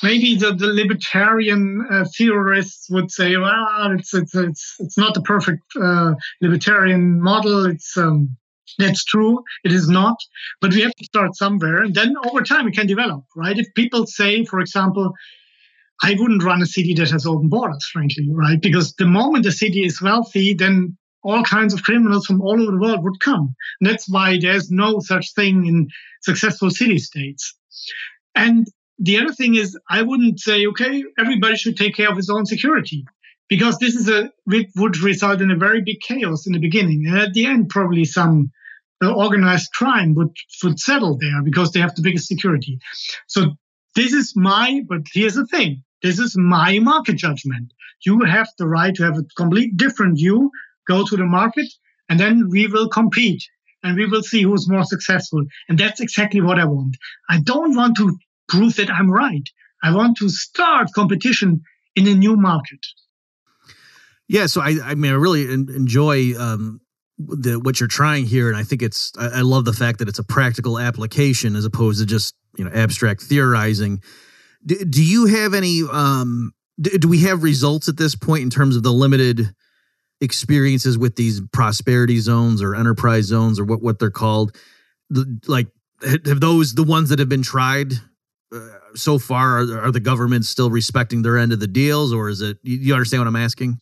Maybe 0.00 0.36
the, 0.36 0.54
the 0.54 0.68
libertarian 0.68 1.84
uh, 1.90 2.04
theorists 2.16 2.88
would 2.88 3.10
say, 3.10 3.36
well, 3.36 3.90
it's 3.98 4.14
it's 4.14 4.34
it's 4.34 4.76
it's 4.78 4.96
not 4.96 5.14
the 5.14 5.22
perfect 5.22 5.64
uh, 5.80 6.14
libertarian 6.40 7.20
model. 7.20 7.66
It's 7.66 7.96
um, 7.96 8.36
that's 8.78 9.04
true. 9.04 9.42
It 9.64 9.72
is 9.72 9.88
not, 9.88 10.16
but 10.60 10.72
we 10.72 10.82
have 10.82 10.94
to 10.94 11.04
start 11.04 11.36
somewhere, 11.36 11.82
and 11.82 11.94
then 11.94 12.14
over 12.26 12.42
time 12.42 12.68
it 12.68 12.74
can 12.74 12.86
develop, 12.86 13.24
right? 13.34 13.58
If 13.58 13.66
people 13.74 14.06
say, 14.06 14.44
for 14.44 14.60
example, 14.60 15.14
I 16.02 16.14
wouldn't 16.18 16.44
run 16.44 16.62
a 16.62 16.66
city 16.66 16.94
that 16.94 17.10
has 17.10 17.26
open 17.26 17.48
borders, 17.48 17.88
frankly, 17.92 18.28
right? 18.30 18.60
Because 18.60 18.94
the 18.94 19.06
moment 19.06 19.44
the 19.44 19.52
city 19.52 19.84
is 19.84 20.00
wealthy, 20.00 20.54
then 20.54 20.96
all 21.22 21.42
kinds 21.42 21.74
of 21.74 21.82
criminals 21.82 22.26
from 22.26 22.40
all 22.40 22.60
over 22.60 22.72
the 22.72 22.78
world 22.78 23.02
would 23.04 23.20
come. 23.20 23.54
And 23.80 23.90
that's 23.90 24.08
why 24.08 24.38
there's 24.40 24.70
no 24.70 25.00
such 25.00 25.34
thing 25.34 25.66
in 25.66 25.88
successful 26.22 26.70
city 26.70 26.98
states. 26.98 27.54
And 28.34 28.66
the 28.98 29.18
other 29.18 29.32
thing 29.32 29.54
is, 29.54 29.78
I 29.90 30.02
wouldn't 30.02 30.40
say, 30.40 30.66
okay, 30.66 31.04
everybody 31.18 31.56
should 31.56 31.76
take 31.76 31.96
care 31.96 32.10
of 32.10 32.16
his 32.16 32.30
own 32.30 32.46
security 32.46 33.04
because 33.48 33.78
this 33.78 33.94
is 33.94 34.08
a, 34.08 34.30
it 34.48 34.68
would 34.76 34.98
result 34.98 35.40
in 35.40 35.50
a 35.50 35.56
very 35.56 35.82
big 35.82 36.00
chaos 36.00 36.46
in 36.46 36.52
the 36.52 36.58
beginning. 36.58 37.06
And 37.06 37.18
at 37.18 37.32
the 37.32 37.46
end, 37.46 37.68
probably 37.68 38.04
some 38.04 38.50
organized 39.02 39.72
crime 39.72 40.14
would, 40.14 40.36
would 40.62 40.80
settle 40.80 41.16
there 41.18 41.42
because 41.42 41.70
they 41.70 41.80
have 41.80 41.94
the 41.94 42.02
biggest 42.02 42.26
security. 42.26 42.78
So 43.28 43.56
this 43.94 44.12
is 44.12 44.34
my, 44.36 44.82
but 44.88 45.02
here's 45.12 45.34
the 45.34 45.46
thing. 45.46 45.82
This 46.02 46.18
is 46.18 46.36
my 46.36 46.78
market 46.78 47.16
judgment. 47.16 47.72
You 48.04 48.20
have 48.24 48.48
the 48.58 48.66
right 48.66 48.94
to 48.94 49.04
have 49.04 49.18
a 49.18 49.24
complete 49.36 49.76
different 49.76 50.18
view 50.18 50.50
go 50.88 51.04
to 51.04 51.16
the 51.16 51.24
market, 51.24 51.68
and 52.08 52.18
then 52.18 52.48
we 52.48 52.66
will 52.66 52.88
compete 52.88 53.42
and 53.82 53.96
we 53.96 54.06
will 54.06 54.22
see 54.22 54.42
who's 54.42 54.68
more 54.68 54.84
successful. 54.84 55.44
And 55.68 55.78
that's 55.78 56.00
exactly 56.00 56.40
what 56.40 56.58
I 56.58 56.64
want. 56.64 56.96
I 57.28 57.40
don't 57.40 57.76
want 57.76 57.96
to 57.98 58.16
prove 58.48 58.76
that 58.76 58.90
I'm 58.90 59.10
right. 59.10 59.48
I 59.82 59.94
want 59.94 60.16
to 60.18 60.28
start 60.28 60.88
competition 60.94 61.62
in 61.94 62.06
a 62.08 62.14
new 62.14 62.36
market. 62.36 62.80
Yeah, 64.26 64.46
so 64.46 64.60
I, 64.60 64.76
I 64.82 64.94
mean, 64.94 65.12
I 65.12 65.14
really 65.14 65.44
enjoy 65.50 66.34
um, 66.38 66.80
the, 67.18 67.58
what 67.60 67.80
you're 67.80 67.88
trying 67.88 68.26
here, 68.26 68.48
and 68.48 68.56
I 68.56 68.62
think 68.62 68.82
it's. 68.82 69.12
I, 69.18 69.38
I 69.38 69.40
love 69.40 69.64
the 69.64 69.72
fact 69.72 70.00
that 70.00 70.08
it's 70.08 70.18
a 70.18 70.24
practical 70.24 70.78
application 70.78 71.56
as 71.56 71.64
opposed 71.64 72.00
to 72.00 72.06
just 72.06 72.34
you 72.56 72.64
know 72.64 72.70
abstract 72.70 73.22
theorizing. 73.22 74.02
Do, 74.66 74.84
do 74.84 75.02
you 75.02 75.26
have 75.26 75.54
any? 75.54 75.82
Um, 75.90 76.52
do, 76.78 76.98
do 76.98 77.08
we 77.08 77.20
have 77.22 77.42
results 77.42 77.88
at 77.88 77.96
this 77.96 78.14
point 78.14 78.42
in 78.42 78.50
terms 78.50 78.76
of 78.76 78.82
the 78.82 78.92
limited? 78.92 79.50
Experiences 80.20 80.98
with 80.98 81.16
these 81.16 81.40
prosperity 81.52 82.18
zones 82.18 82.62
or 82.62 82.74
enterprise 82.74 83.24
zones 83.24 83.58
or 83.58 83.64
what 83.64 83.82
what 83.82 83.98
they're 83.98 84.10
called. 84.10 84.56
Like 85.46 85.68
have 86.02 86.40
those 86.40 86.74
the 86.74 86.84
ones 86.84 87.08
that 87.08 87.18
have 87.18 87.28
been 87.28 87.42
tried 87.42 87.92
uh, 88.54 88.58
so 88.94 89.18
far 89.18 89.58
are, 89.58 89.84
are, 89.84 89.92
the 89.92 90.00
governments 90.00 90.48
still 90.48 90.70
respecting 90.70 91.22
their 91.22 91.36
end 91.36 91.52
of 91.52 91.60
the 91.60 91.66
deals 91.66 92.12
or 92.12 92.28
is 92.28 92.40
it 92.40 92.58
you, 92.62 92.94
understand 92.94 93.20
what 93.20 93.26
i'm 93.26 93.36
asking? 93.36 93.78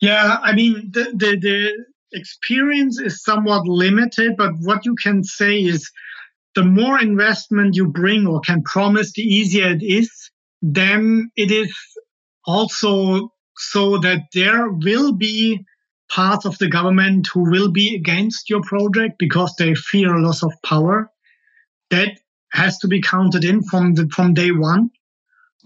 Yeah 0.00 0.38
i 0.42 0.54
mean 0.54 0.90
the, 0.92 1.04
the 1.14 1.38
the 1.38 1.84
experience 2.12 2.98
is 2.98 3.22
somewhat 3.22 3.66
limited 3.66 4.34
but 4.38 4.52
what 4.62 4.86
you 4.86 4.94
can 4.94 5.22
say 5.22 5.58
is 5.58 5.90
the 6.58 6.64
more 6.64 7.00
investment 7.00 7.76
you 7.76 7.86
bring 7.86 8.26
or 8.26 8.40
can 8.40 8.64
promise 8.64 9.12
the 9.12 9.22
easier 9.22 9.68
it 9.68 9.80
is. 9.80 10.10
Then 10.60 11.30
it 11.36 11.52
is 11.52 11.72
also 12.46 13.32
so 13.56 13.98
that 13.98 14.22
there 14.34 14.68
will 14.68 15.12
be 15.12 15.64
parts 16.08 16.46
of 16.46 16.58
the 16.58 16.68
government 16.68 17.28
who 17.32 17.50
will 17.50 17.70
be 17.70 17.94
against 17.94 18.48
your 18.50 18.62
project 18.62 19.18
because 19.18 19.54
they 19.56 19.74
fear 19.74 20.14
a 20.14 20.22
loss 20.22 20.42
of 20.42 20.52
power. 20.62 21.10
That 21.90 22.18
has 22.52 22.78
to 22.78 22.88
be 22.88 23.00
counted 23.00 23.44
in 23.44 23.62
from 23.62 23.94
the 23.94 24.08
from 24.08 24.34
day 24.34 24.50
one, 24.50 24.90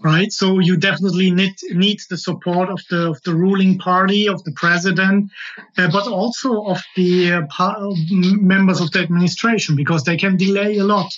right? 0.03 0.31
So 0.31 0.59
you 0.59 0.77
definitely 0.77 1.31
need 1.31 1.55
need 1.71 1.99
the 2.09 2.17
support 2.17 2.69
of 2.69 2.81
the 2.89 3.09
of 3.09 3.21
the 3.23 3.35
ruling 3.35 3.77
party, 3.77 4.27
of 4.27 4.43
the 4.43 4.53
president, 4.53 5.31
uh, 5.77 5.89
but 5.91 6.07
also 6.07 6.65
of 6.65 6.81
the 6.95 7.33
uh, 7.33 7.93
members 8.09 8.81
of 8.81 8.91
the 8.91 8.99
administration 8.99 9.75
because 9.75 10.03
they 10.03 10.17
can 10.17 10.37
delay 10.37 10.77
a 10.77 10.83
lot. 10.83 11.11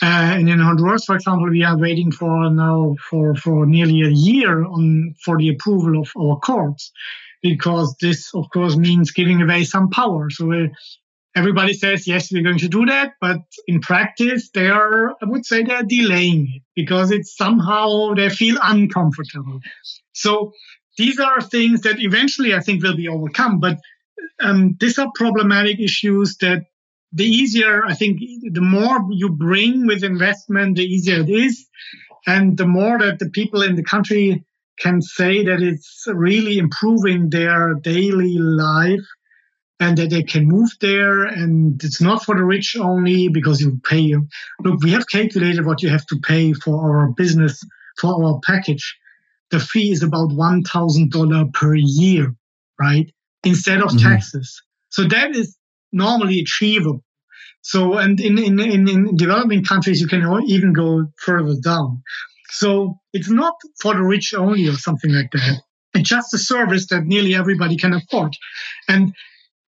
Uh, 0.00 0.36
and 0.38 0.48
in 0.48 0.60
Honduras, 0.60 1.06
for 1.06 1.16
example, 1.16 1.50
we 1.50 1.64
are 1.64 1.76
waiting 1.76 2.12
for 2.12 2.48
now 2.50 2.94
for, 3.10 3.34
for 3.34 3.66
nearly 3.66 4.02
a 4.02 4.10
year 4.10 4.64
on 4.64 5.14
for 5.24 5.36
the 5.36 5.48
approval 5.48 6.00
of 6.00 6.08
our 6.16 6.38
courts 6.38 6.92
because 7.42 7.96
this, 8.00 8.34
of 8.34 8.46
course, 8.52 8.76
means 8.76 9.12
giving 9.12 9.40
away 9.42 9.64
some 9.64 9.90
power. 9.90 10.30
So 10.30 10.52
uh, 10.52 10.66
everybody 11.36 11.72
says, 11.72 12.06
yes, 12.06 12.32
we're 12.32 12.42
going 12.42 12.58
to 12.58 12.68
do 12.68 12.86
that. 12.86 13.12
But 13.20 13.38
in 13.66 13.80
practice, 13.80 14.50
they 14.52 14.68
are, 14.68 15.10
I 15.10 15.24
would 15.24 15.46
say, 15.46 15.62
they're 15.62 15.82
delaying 15.82 16.52
it 16.54 16.62
because 16.74 17.10
it's 17.10 17.36
somehow 17.36 18.14
they 18.14 18.28
feel 18.30 18.58
uncomfortable. 18.62 19.60
So 20.12 20.52
these 20.96 21.20
are 21.20 21.40
things 21.40 21.82
that 21.82 22.00
eventually 22.00 22.54
I 22.54 22.60
think 22.60 22.82
will 22.82 22.96
be 22.96 23.08
overcome. 23.08 23.60
But 23.60 23.78
um, 24.40 24.76
these 24.80 24.98
are 24.98 25.10
problematic 25.14 25.78
issues 25.78 26.36
that 26.38 26.64
the 27.12 27.24
easier, 27.24 27.84
I 27.86 27.94
think, 27.94 28.20
the 28.52 28.60
more 28.60 29.06
you 29.10 29.30
bring 29.30 29.86
with 29.86 30.04
investment, 30.04 30.76
the 30.76 30.84
easier 30.84 31.20
it 31.20 31.30
is. 31.30 31.66
And 32.26 32.58
the 32.58 32.66
more 32.66 32.98
that 32.98 33.18
the 33.18 33.30
people 33.30 33.62
in 33.62 33.76
the 33.76 33.82
country 33.82 34.44
can 34.80 35.02
say 35.02 35.44
that 35.44 35.62
it's 35.62 36.04
really 36.06 36.58
improving 36.58 37.30
their 37.30 37.74
daily 37.74 38.38
life 38.38 39.06
and 39.80 39.96
that 39.98 40.10
they 40.10 40.22
can 40.22 40.46
move 40.46 40.70
there. 40.80 41.24
And 41.24 41.82
it's 41.82 42.00
not 42.00 42.24
for 42.24 42.36
the 42.36 42.44
rich 42.44 42.76
only 42.76 43.28
because 43.28 43.60
you 43.60 43.80
pay 43.84 44.14
look 44.64 44.82
we 44.82 44.90
have 44.92 45.08
calculated 45.08 45.64
what 45.64 45.82
you 45.82 45.88
have 45.88 46.06
to 46.06 46.18
pay 46.20 46.52
for 46.52 46.76
our 46.80 47.08
business 47.12 47.62
for 48.00 48.24
our 48.24 48.40
package. 48.44 48.96
The 49.50 49.60
fee 49.60 49.92
is 49.92 50.02
about 50.02 50.30
$1000 50.30 51.54
per 51.54 51.74
year 51.74 52.34
right? 52.78 53.12
Instead 53.44 53.80
of 53.80 53.90
mm-hmm. 53.90 54.08
taxes. 54.08 54.62
So 54.90 55.04
that 55.04 55.34
is 55.34 55.56
normally 55.92 56.40
achievable. 56.40 57.04
So 57.62 57.98
and 57.98 58.20
in, 58.20 58.38
in, 58.38 58.60
in, 58.60 58.88
in 58.88 59.16
developing 59.16 59.64
countries 59.64 60.00
you 60.00 60.06
can 60.06 60.22
even 60.46 60.72
go 60.72 61.06
further 61.16 61.54
down. 61.62 62.02
So 62.50 62.98
it's 63.18 63.30
not 63.30 63.54
for 63.80 63.94
the 63.94 64.02
rich 64.02 64.32
only 64.32 64.68
or 64.68 64.74
something 64.74 65.12
like 65.12 65.30
that. 65.32 65.62
It's 65.94 66.08
just 66.08 66.32
a 66.34 66.38
service 66.38 66.86
that 66.88 67.04
nearly 67.04 67.34
everybody 67.34 67.76
can 67.76 67.92
afford. 67.92 68.36
And 68.86 69.12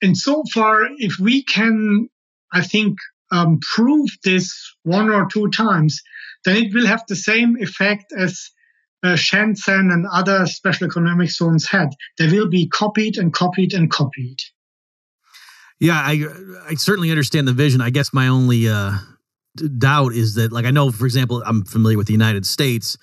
and 0.02 0.16
so 0.16 0.44
far, 0.54 0.88
if 0.98 1.18
we 1.20 1.44
can, 1.44 2.08
I 2.54 2.62
think, 2.62 2.98
um, 3.32 3.60
prove 3.76 4.10
this 4.24 4.56
one 4.84 5.10
or 5.10 5.28
two 5.28 5.50
times, 5.50 6.02
then 6.46 6.58
it 6.58 6.74
will 6.74 6.88
have 6.88 7.04
the 7.08 7.16
same 7.16 7.58
effect 7.60 8.14
as 8.18 8.50
uh, 9.04 9.16
Shenzhen 9.16 9.92
and 9.92 10.06
other 10.14 10.46
special 10.46 10.88
economic 10.88 11.30
zones 11.32 11.68
had. 11.68 11.90
They 12.18 12.30
will 12.30 12.50
be 12.50 12.68
copied 12.70 13.18
and 13.18 13.34
copied 13.34 13.74
and 13.74 13.90
copied. 13.90 14.38
Yeah, 15.80 16.00
I 16.00 16.26
I 16.70 16.76
certainly 16.76 17.10
understand 17.10 17.48
the 17.48 17.54
vision. 17.54 17.82
I 17.82 17.90
guess 17.90 18.14
my 18.14 18.28
only 18.28 18.70
uh, 18.70 18.94
doubt 19.78 20.14
is 20.14 20.36
that 20.36 20.52
like 20.52 20.66
I 20.66 20.72
know 20.72 20.92
for 20.92 21.06
example 21.06 21.42
I'm 21.46 21.64
familiar 21.66 21.98
with 21.98 22.08
the 22.08 22.14
United 22.14 22.46
States 22.46 22.98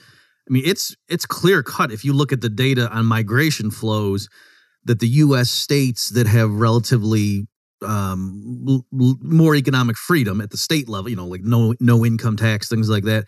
I 0.48 0.52
mean 0.52 0.62
it's 0.64 0.94
it's 1.08 1.26
clear 1.26 1.62
cut 1.62 1.92
if 1.92 2.04
you 2.04 2.12
look 2.12 2.32
at 2.32 2.40
the 2.40 2.48
data 2.48 2.88
on 2.90 3.06
migration 3.06 3.70
flows 3.70 4.28
that 4.84 5.00
the 5.00 5.08
US 5.08 5.50
states 5.50 6.10
that 6.10 6.26
have 6.26 6.50
relatively 6.50 7.46
um, 7.82 8.64
l- 8.68 9.16
more 9.20 9.54
economic 9.54 9.96
freedom 9.96 10.40
at 10.40 10.50
the 10.50 10.56
state 10.56 10.88
level 10.88 11.10
you 11.10 11.16
know 11.16 11.26
like 11.26 11.42
no 11.42 11.74
no 11.80 12.04
income 12.04 12.36
tax 12.36 12.68
things 12.68 12.88
like 12.88 13.04
that 13.04 13.24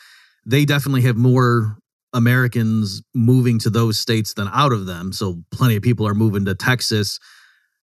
they 0.46 0.64
definitely 0.64 1.02
have 1.02 1.16
more 1.16 1.76
Americans 2.14 3.02
moving 3.14 3.58
to 3.60 3.70
those 3.70 3.98
states 3.98 4.34
than 4.34 4.48
out 4.52 4.72
of 4.72 4.86
them. 4.86 5.12
So 5.12 5.42
plenty 5.50 5.76
of 5.76 5.82
people 5.82 6.06
are 6.06 6.14
moving 6.14 6.44
to 6.46 6.54
Texas. 6.54 7.18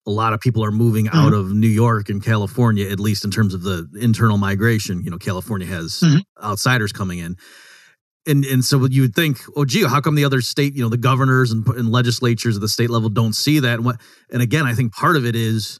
A 0.06 0.10
lot 0.10 0.32
of 0.32 0.40
people 0.40 0.64
are 0.64 0.72
moving 0.72 1.06
mm-hmm. 1.06 1.16
out 1.16 1.32
of 1.32 1.52
New 1.52 1.68
York 1.68 2.08
and 2.08 2.22
California, 2.22 2.88
at 2.90 3.00
least 3.00 3.24
in 3.24 3.30
terms 3.30 3.54
of 3.54 3.62
the 3.62 3.88
internal 4.00 4.38
migration. 4.38 5.02
You 5.02 5.10
know, 5.10 5.18
California 5.18 5.66
has 5.66 6.00
mm-hmm. 6.00 6.18
outsiders 6.44 6.92
coming 6.92 7.18
in. 7.18 7.36
And, 8.26 8.44
and 8.44 8.64
so 8.64 8.84
you 8.86 9.02
would 9.02 9.14
think, 9.14 9.38
oh, 9.54 9.64
gee, 9.64 9.86
how 9.86 10.00
come 10.00 10.16
the 10.16 10.24
other 10.24 10.40
state, 10.40 10.74
you 10.74 10.82
know, 10.82 10.88
the 10.88 10.96
governors 10.96 11.52
and, 11.52 11.66
and 11.68 11.90
legislatures 11.90 12.56
at 12.56 12.60
the 12.60 12.68
state 12.68 12.90
level 12.90 13.08
don't 13.08 13.34
see 13.34 13.60
that? 13.60 13.74
And, 13.74 13.84
what, 13.84 14.00
and 14.30 14.42
again, 14.42 14.66
I 14.66 14.74
think 14.74 14.92
part 14.92 15.16
of 15.16 15.24
it 15.24 15.36
is 15.36 15.78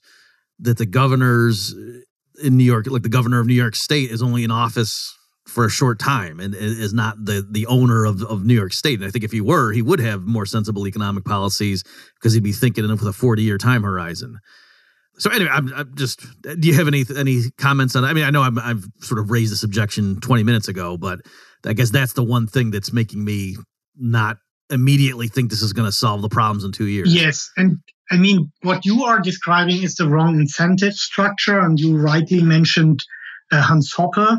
that 0.61 0.79
the 0.79 0.87
governors 0.87 1.75
uh, 1.75 2.01
in 2.45 2.57
New 2.57 2.65
York, 2.65 2.87
like 2.89 3.03
the 3.03 3.09
governor 3.09 3.41
of 3.41 3.47
New 3.47 3.55
York 3.55 3.75
State, 3.75 4.11
is 4.11 4.23
only 4.23 4.45
in 4.45 4.51
office 4.51 5.17
for 5.47 5.65
a 5.65 5.71
short 5.71 5.99
time 5.99 6.41
and 6.41 6.55
is 6.55 6.93
not 6.93 7.25
the 7.25 7.47
the 7.49 7.67
owner 7.67 8.05
of, 8.05 8.23
of 8.23 8.45
New 8.45 8.55
York 8.55 8.73
State. 8.73 8.99
And 8.99 9.09
I 9.09 9.11
think 9.11 9.25
if 9.25 9.33
he 9.33 9.41
were, 9.41 9.73
he 9.73 9.81
would 9.81 10.01
have 10.01 10.23
more 10.23 10.45
sensible 10.45 10.87
economic 10.87 11.25
policies 11.25 11.85
because 12.15 12.35
he'd 12.35 12.43
be 12.43 12.53
thinking 12.53 12.87
with 12.89 13.03
a 13.03 13.13
40 13.13 13.43
year 13.43 13.57
time 13.57 13.83
horizon. 13.83 14.39
So 15.19 15.31
anyway, 15.31 15.51
I'm, 15.51 15.73
I'm, 15.73 15.95
just. 15.95 16.21
Do 16.43 16.69
you 16.69 16.75
have 16.75 16.89
any 16.89 17.05
any 17.17 17.43
comments 17.59 17.97
on? 17.97 18.05
I 18.05 18.13
mean, 18.13 18.25
I 18.25 18.31
know 18.31 18.43
i 18.43 18.69
have 18.69 18.85
sort 19.01 19.19
of 19.19 19.31
raised 19.31 19.53
this 19.53 19.63
objection 19.63 20.21
20 20.21 20.43
minutes 20.43 20.69
ago, 20.69 20.99
but 20.99 21.21
I 21.67 21.73
guess 21.73 21.91
that's 21.91 22.13
the 22.13 22.25
one 22.25 22.47
thing 22.47 22.71
that's 22.71 22.93
making 22.93 23.25
me 23.25 23.57
not 23.97 24.39
immediately 24.71 25.29
think 25.29 25.51
this 25.51 25.63
is 25.63 25.73
going 25.73 25.87
to 25.87 25.93
solve 25.93 26.23
the 26.23 26.29
problems 26.29 26.65
in 26.65 26.73
two 26.73 26.87
years. 26.87 27.15
Yes, 27.15 27.51
and 27.57 27.79
I 28.11 28.17
mean 28.17 28.53
what 28.63 28.85
you 28.85 29.05
are 29.05 29.21
describing 29.21 29.83
is 29.83 29.95
the 29.95 30.09
wrong 30.09 30.41
incentive 30.41 30.95
structure, 30.95 31.59
and 31.61 31.79
you 31.79 31.97
rightly 31.97 32.43
mentioned 32.43 33.05
uh, 33.53 33.63
Hans 33.63 33.95
Hoppe, 33.95 34.39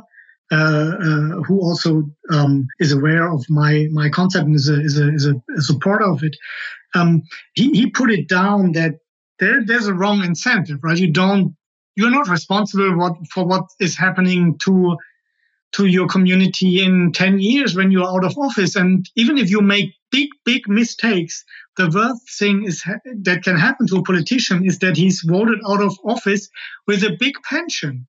uh, 0.51 0.55
uh, 0.55 1.43
who 1.43 1.59
also 1.59 2.03
um, 2.31 2.67
is 2.79 2.91
aware 2.91 3.31
of 3.31 3.45
my 3.49 3.87
my 3.91 4.09
concept 4.09 4.45
and 4.45 4.55
is 4.55 4.69
a 4.69 4.81
is 4.81 4.99
a, 4.99 5.13
is 5.13 5.25
a, 5.27 5.61
supporter 5.61 6.05
of 6.05 6.23
it. 6.23 6.35
Um, 6.95 7.23
he 7.53 7.71
he 7.71 7.89
put 7.89 8.11
it 8.11 8.27
down 8.27 8.73
that 8.73 8.95
there 9.39 9.63
there's 9.65 9.87
a 9.87 9.93
wrong 9.93 10.23
incentive, 10.23 10.79
right? 10.83 10.97
You 10.97 11.11
don't 11.11 11.55
you're 11.97 12.11
not 12.11 12.29
responsible 12.29 12.95
what, 12.95 13.15
for 13.33 13.43
what 13.45 13.65
is 13.79 13.97
happening 13.97 14.57
to 14.59 14.95
to 15.73 15.85
your 15.85 16.07
community 16.07 16.83
in 16.83 17.11
10 17.11 17.39
years 17.39 17.75
when 17.75 17.91
you're 17.91 18.07
out 18.07 18.23
of 18.23 18.37
office 18.37 18.75
and 18.75 19.09
even 19.15 19.37
if 19.37 19.49
you 19.49 19.61
make 19.61 19.93
big 20.11 20.29
big 20.45 20.67
mistakes 20.67 21.43
the 21.75 21.89
worst 21.93 22.39
thing 22.39 22.63
is 22.63 22.83
that 23.21 23.43
can 23.43 23.57
happen 23.57 23.85
to 23.85 23.97
a 23.97 24.03
politician 24.03 24.65
is 24.65 24.79
that 24.79 24.95
he's 24.95 25.21
voted 25.21 25.59
out 25.67 25.81
of 25.81 25.97
office 26.05 26.49
with 26.87 27.03
a 27.03 27.17
big 27.19 27.35
pension 27.43 28.07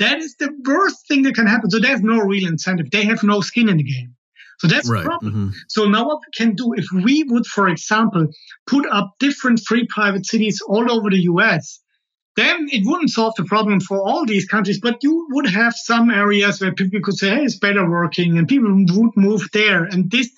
that 0.00 0.18
is 0.18 0.34
the 0.36 0.50
worst 0.66 1.06
thing 1.06 1.22
that 1.22 1.34
can 1.34 1.46
happen. 1.46 1.70
So 1.70 1.78
there's 1.78 2.00
no 2.00 2.20
real 2.20 2.48
incentive. 2.48 2.90
They 2.90 3.04
have 3.04 3.22
no 3.22 3.42
skin 3.42 3.68
in 3.68 3.76
the 3.76 3.82
game. 3.82 4.16
So 4.58 4.66
that's 4.66 4.88
right. 4.88 5.02
the 5.02 5.08
problem. 5.08 5.32
Mm-hmm. 5.32 5.48
So 5.68 5.84
now 5.84 6.06
what 6.06 6.20
we 6.20 6.32
can 6.34 6.54
do, 6.54 6.72
if 6.72 6.86
we 6.92 7.22
would, 7.24 7.46
for 7.46 7.68
example, 7.68 8.26
put 8.66 8.86
up 8.90 9.14
different 9.18 9.60
free 9.60 9.86
private 9.90 10.24
cities 10.24 10.62
all 10.66 10.90
over 10.90 11.10
the 11.10 11.20
US, 11.32 11.80
then 12.36 12.68
it 12.70 12.86
wouldn't 12.86 13.10
solve 13.10 13.34
the 13.36 13.44
problem 13.44 13.80
for 13.80 14.00
all 14.00 14.24
these 14.24 14.46
countries, 14.46 14.80
but 14.80 15.02
you 15.02 15.26
would 15.30 15.48
have 15.48 15.74
some 15.74 16.10
areas 16.10 16.60
where 16.60 16.72
people 16.72 17.00
could 17.02 17.16
say, 17.16 17.30
hey, 17.30 17.44
it's 17.44 17.58
better 17.58 17.88
working, 17.88 18.38
and 18.38 18.48
people 18.48 18.72
would 18.72 19.16
move 19.16 19.48
there. 19.52 19.84
And 19.84 20.10
this 20.10 20.30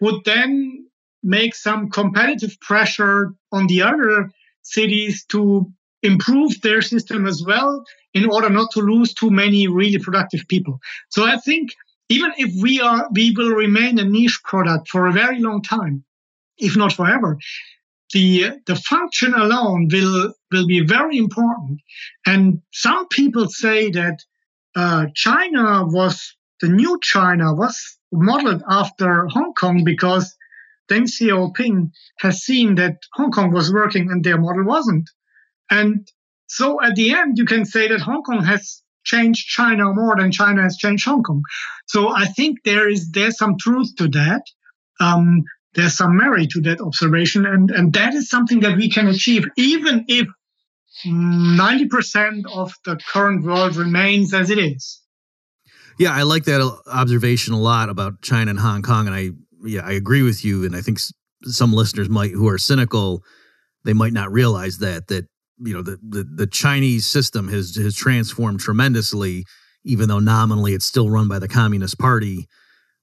would 0.00 0.24
then 0.24 0.86
make 1.22 1.54
some 1.54 1.90
competitive 1.90 2.60
pressure 2.60 3.32
on 3.50 3.66
the 3.66 3.82
other 3.82 4.30
cities 4.62 5.24
to 5.26 5.72
improve 6.02 6.60
their 6.60 6.82
system 6.82 7.26
as 7.26 7.42
well 7.46 7.84
in 8.12 8.28
order 8.28 8.50
not 8.50 8.70
to 8.72 8.80
lose 8.80 9.14
too 9.14 9.30
many 9.30 9.68
really 9.68 9.98
productive 9.98 10.46
people. 10.48 10.78
So 11.08 11.24
I 11.24 11.36
think 11.38 11.70
even 12.08 12.32
if 12.36 12.60
we 12.60 12.80
are, 12.80 13.08
we 13.12 13.32
will 13.36 13.50
remain 13.50 13.98
a 13.98 14.04
niche 14.04 14.40
product 14.44 14.88
for 14.88 15.06
a 15.06 15.12
very 15.12 15.38
long 15.38 15.62
time, 15.62 16.04
if 16.58 16.76
not 16.76 16.92
forever. 16.92 17.38
The, 18.12 18.58
the 18.66 18.76
function 18.76 19.34
alone 19.34 19.88
will, 19.90 20.34
will 20.50 20.66
be 20.66 20.80
very 20.80 21.16
important. 21.16 21.80
And 22.26 22.60
some 22.72 23.08
people 23.08 23.48
say 23.48 23.90
that 23.90 24.18
uh, 24.76 25.06
China 25.14 25.84
was, 25.86 26.36
the 26.60 26.68
new 26.68 26.98
China 27.02 27.54
was 27.54 27.98
modeled 28.12 28.62
after 28.68 29.26
Hong 29.28 29.54
Kong 29.54 29.82
because 29.84 30.36
Deng 30.90 31.04
Xiaoping 31.04 31.90
has 32.18 32.42
seen 32.42 32.74
that 32.76 32.98
Hong 33.14 33.30
Kong 33.30 33.52
was 33.52 33.72
working 33.72 34.10
and 34.10 34.22
their 34.22 34.38
model 34.38 34.64
wasn't. 34.64 35.08
And 35.70 36.06
so 36.46 36.82
at 36.82 36.94
the 36.96 37.14
end, 37.14 37.38
you 37.38 37.46
can 37.46 37.64
say 37.64 37.88
that 37.88 38.00
Hong 38.00 38.22
Kong 38.22 38.44
has 38.44 38.82
changed 39.04 39.48
China 39.48 39.92
more 39.92 40.16
than 40.16 40.30
China 40.30 40.62
has 40.62 40.76
changed 40.76 41.06
Hong 41.06 41.22
Kong. 41.22 41.42
So 41.86 42.08
I 42.14 42.26
think 42.26 42.58
there 42.64 42.88
is 42.88 43.10
there's 43.10 43.38
some 43.38 43.56
truth 43.58 43.96
to 43.96 44.08
that. 44.08 44.42
Um, 45.00 45.44
there's 45.74 45.96
some 45.96 46.16
merit 46.16 46.50
to 46.50 46.60
that 46.62 46.80
observation, 46.80 47.46
and 47.46 47.70
and 47.70 47.92
that 47.94 48.14
is 48.14 48.28
something 48.28 48.60
that 48.60 48.76
we 48.76 48.90
can 48.90 49.08
achieve, 49.08 49.46
even 49.56 50.04
if 50.08 50.28
90% 51.06 52.42
of 52.54 52.74
the 52.84 53.00
current 53.08 53.44
world 53.44 53.76
remains 53.76 54.34
as 54.34 54.50
it 54.50 54.58
is. 54.58 55.00
Yeah, 55.98 56.12
I 56.12 56.22
like 56.22 56.44
that 56.44 56.60
observation 56.86 57.54
a 57.54 57.60
lot 57.60 57.88
about 57.88 58.22
China 58.22 58.50
and 58.50 58.60
Hong 58.60 58.82
Kong, 58.82 59.06
and 59.06 59.16
I 59.16 59.30
yeah 59.64 59.82
I 59.84 59.92
agree 59.92 60.22
with 60.22 60.44
you. 60.44 60.64
And 60.64 60.76
I 60.76 60.80
think 60.80 60.98
some 61.44 61.72
listeners 61.72 62.08
might 62.08 62.32
who 62.32 62.48
are 62.48 62.58
cynical, 62.58 63.22
they 63.84 63.92
might 63.92 64.12
not 64.12 64.32
realize 64.32 64.78
that 64.78 65.08
that 65.08 65.26
you 65.58 65.74
know 65.74 65.82
the, 65.82 65.98
the 66.02 66.24
the 66.24 66.46
Chinese 66.46 67.06
system 67.06 67.48
has 67.48 67.76
has 67.76 67.94
transformed 67.94 68.60
tremendously, 68.60 69.44
even 69.84 70.08
though 70.08 70.18
nominally 70.18 70.74
it's 70.74 70.86
still 70.86 71.10
run 71.10 71.28
by 71.28 71.38
the 71.38 71.48
Communist 71.48 71.98
Party. 71.98 72.46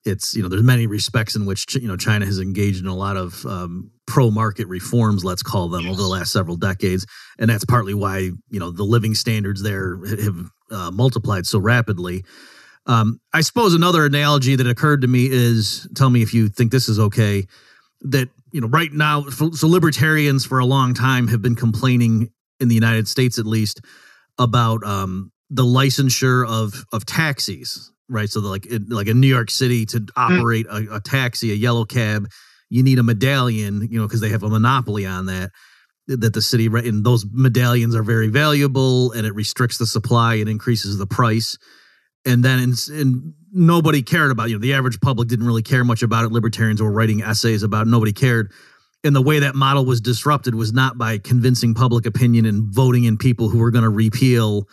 It's 0.06 0.36
you 0.36 0.42
know 0.42 0.50
there's 0.50 0.64
many 0.64 0.88
respects 0.88 1.36
in 1.36 1.46
which 1.46 1.76
you 1.76 1.88
know 1.88 1.98
China 1.98 2.26
has 2.26 2.40
engaged 2.40 2.82
in 2.82 2.88
a 2.88 2.96
lot 2.96 3.18
of 3.18 3.46
um, 3.46 3.92
pro 4.08 4.32
market 4.32 4.68
reforms, 4.68 5.24
let's 5.24 5.44
call 5.44 5.70
them, 5.70 5.82
yes. 5.82 5.92
over 5.92 6.02
the 6.02 6.08
last 6.08 6.32
several 6.32 6.56
decades, 6.56 7.06
and 7.38 7.50
that's 7.50 7.66
partly 7.66 7.94
why 7.94 8.18
you 8.50 8.60
know 8.60 8.72
the 8.72 8.84
living 8.84 9.14
standards 9.14 9.62
there 9.62 9.98
have 10.06 10.50
uh, 10.72 10.92
multiplied 10.92 11.46
so 11.46 11.60
rapidly. 11.60 12.24
Um, 12.86 13.20
I 13.34 13.42
suppose 13.42 13.76
another 13.76 14.06
analogy 14.06 14.56
that 14.56 14.68
occurred 14.68 15.02
to 15.02 15.08
me 15.08 15.28
is 15.30 15.88
tell 15.96 16.10
me 16.10 16.22
if 16.22 16.34
you 16.34 16.50
think 16.50 16.72
this 16.72 16.90
is 16.90 17.00
okay. 17.00 17.46
That 18.02 18.30
you 18.52 18.62
know 18.62 18.68
right 18.68 18.92
now, 18.92 19.24
so 19.24 19.68
libertarians 19.68 20.46
for 20.46 20.60
a 20.60 20.66
long 20.66 20.94
time 20.94 21.28
have 21.28 21.42
been 21.42 21.56
complaining 21.56 22.32
in 22.60 22.68
the 22.68 22.76
United 22.76 23.08
States 23.08 23.38
at 23.38 23.46
least 23.46 23.82
about 24.38 24.84
um, 24.86 25.32
the 25.50 25.64
licensure 25.64 26.48
of 26.48 26.86
of 26.92 27.06
taxis, 27.06 27.92
right? 28.10 28.30
So 28.30 28.40
like 28.40 28.68
like 28.90 29.08
in 29.08 29.20
New 29.20 29.28
York 29.28 29.50
City 29.50 29.86
to 29.88 30.00
hmm. 30.00 30.06
operate 30.16 30.66
a, 30.68 30.96
a 30.96 31.00
taxi, 31.00 31.52
a 31.52 31.56
yellow 31.56 31.86
cab, 31.86 32.28
you 32.70 32.84
need 32.84 33.00
a 33.00 33.04
medallion, 33.04 33.88
you 33.90 34.00
know, 34.00 34.08
because 34.08 34.22
they 34.22 34.30
have 34.30 34.44
a 34.44 34.50
monopoly 34.50 35.06
on 35.06 35.28
that. 35.28 35.52
That 36.08 36.34
the 36.34 36.42
city 36.42 36.66
and 36.66 37.06
those 37.06 37.24
medallions 37.32 37.96
are 37.96 38.02
very 38.02 38.30
valuable, 38.30 39.12
and 39.12 39.28
it 39.28 39.36
restricts 39.36 39.78
the 39.78 39.86
supply 39.86 40.36
and 40.36 40.50
increases 40.50 40.98
the 40.98 41.06
price. 41.06 41.56
And 42.26 42.44
then, 42.44 42.60
in, 42.60 42.74
and 43.00 43.34
nobody 43.54 44.02
cared 44.02 44.32
about 44.32 44.50
you 44.50 44.56
know 44.56 44.60
the 44.60 44.74
average 44.74 45.00
public 45.02 45.28
didn't 45.28 45.46
really 45.46 45.62
care 45.62 45.84
much 45.84 46.02
about 46.02 46.26
it. 46.26 46.32
Libertarians 46.32 46.82
were 46.82 46.92
writing 46.92 47.22
essays 47.22 47.62
about 47.62 47.86
it. 47.86 47.92
Nobody 47.92 48.12
cared 48.12 48.52
and 49.04 49.16
the 49.16 49.22
way 49.22 49.40
that 49.40 49.56
model 49.56 49.86
was 49.86 50.02
disrupted 50.02 50.56
was 50.56 50.74
not 50.74 50.98
by 50.98 51.18
convincing 51.18 51.74
public 51.74 52.06
opinion 52.06 52.46
and 52.46 52.74
voting 52.74 53.06
in 53.06 53.18
people 53.18 53.50
who 53.50 53.60
were 53.60 53.72
going 53.72 53.84
to 53.84 53.90
repeal 53.90 54.68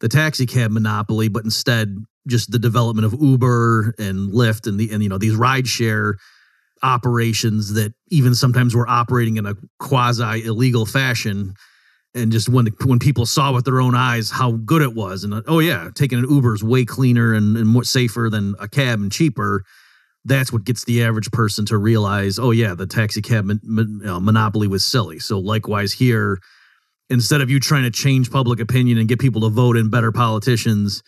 the 0.00 0.08
taxi 0.08 0.46
cab 0.46 0.70
monopoly, 0.70 1.28
but 1.28 1.44
instead 1.44 1.96
just 2.26 2.50
the 2.50 2.58
development 2.58 3.06
of 3.06 3.20
Uber 3.20 3.94
and 3.98 4.32
Lyft 4.32 4.66
and 4.66 4.78
the 4.78 4.90
and 4.92 5.02
you 5.02 5.08
know 5.08 5.18
these 5.18 5.34
rideshare 5.34 6.14
operations 6.82 7.74
that 7.74 7.92
even 8.08 8.34
sometimes 8.34 8.74
were 8.74 8.88
operating 8.88 9.36
in 9.36 9.46
a 9.46 9.54
quasi 9.80 10.44
illegal 10.44 10.86
fashion 10.86 11.54
and 12.14 12.30
just 12.30 12.48
when 12.48 12.66
when 12.84 12.98
people 12.98 13.26
saw 13.26 13.52
with 13.52 13.64
their 13.64 13.80
own 13.80 13.96
eyes 13.96 14.30
how 14.30 14.52
good 14.52 14.80
it 14.80 14.94
was 14.94 15.24
and 15.24 15.42
oh 15.48 15.58
yeah 15.58 15.88
taking 15.96 16.20
an 16.20 16.30
uber 16.30 16.54
is 16.54 16.62
way 16.62 16.84
cleaner 16.84 17.34
and, 17.34 17.56
and 17.56 17.66
more 17.66 17.82
safer 17.82 18.28
than 18.30 18.54
a 18.60 18.68
cab 18.68 19.00
and 19.00 19.10
cheaper 19.10 19.64
that's 20.28 20.52
what 20.52 20.64
gets 20.64 20.84
the 20.84 21.02
average 21.02 21.30
person 21.30 21.64
to 21.66 21.78
realize, 21.78 22.38
oh 22.38 22.50
yeah, 22.50 22.74
the 22.74 22.86
taxi 22.86 23.22
cab 23.22 23.46
mon- 23.46 23.60
mon- 23.64 24.06
uh, 24.06 24.20
monopoly 24.20 24.68
was 24.68 24.84
silly. 24.84 25.18
So 25.18 25.38
likewise 25.38 25.92
here, 25.92 26.38
instead 27.10 27.40
of 27.40 27.50
you 27.50 27.60
trying 27.60 27.84
to 27.84 27.90
change 27.90 28.30
public 28.30 28.60
opinion 28.60 28.98
and 28.98 29.08
get 29.08 29.18
people 29.18 29.42
to 29.42 29.48
vote 29.48 29.76
in 29.76 29.90
better 29.90 30.12
politicians, 30.12 31.02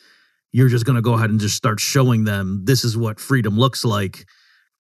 you're 0.53 0.68
just 0.68 0.84
going 0.84 0.96
to 0.96 1.03
go 1.03 1.14
ahead 1.14 1.30
and 1.30 1.40
just 1.40 1.57
start 1.57 1.80
showing 1.80 2.24
them 2.24 2.62
this 2.64 2.84
is 2.84 2.96
what 2.96 3.20
freedom 3.20 3.59
looks 3.59 3.84
like. 3.84 4.26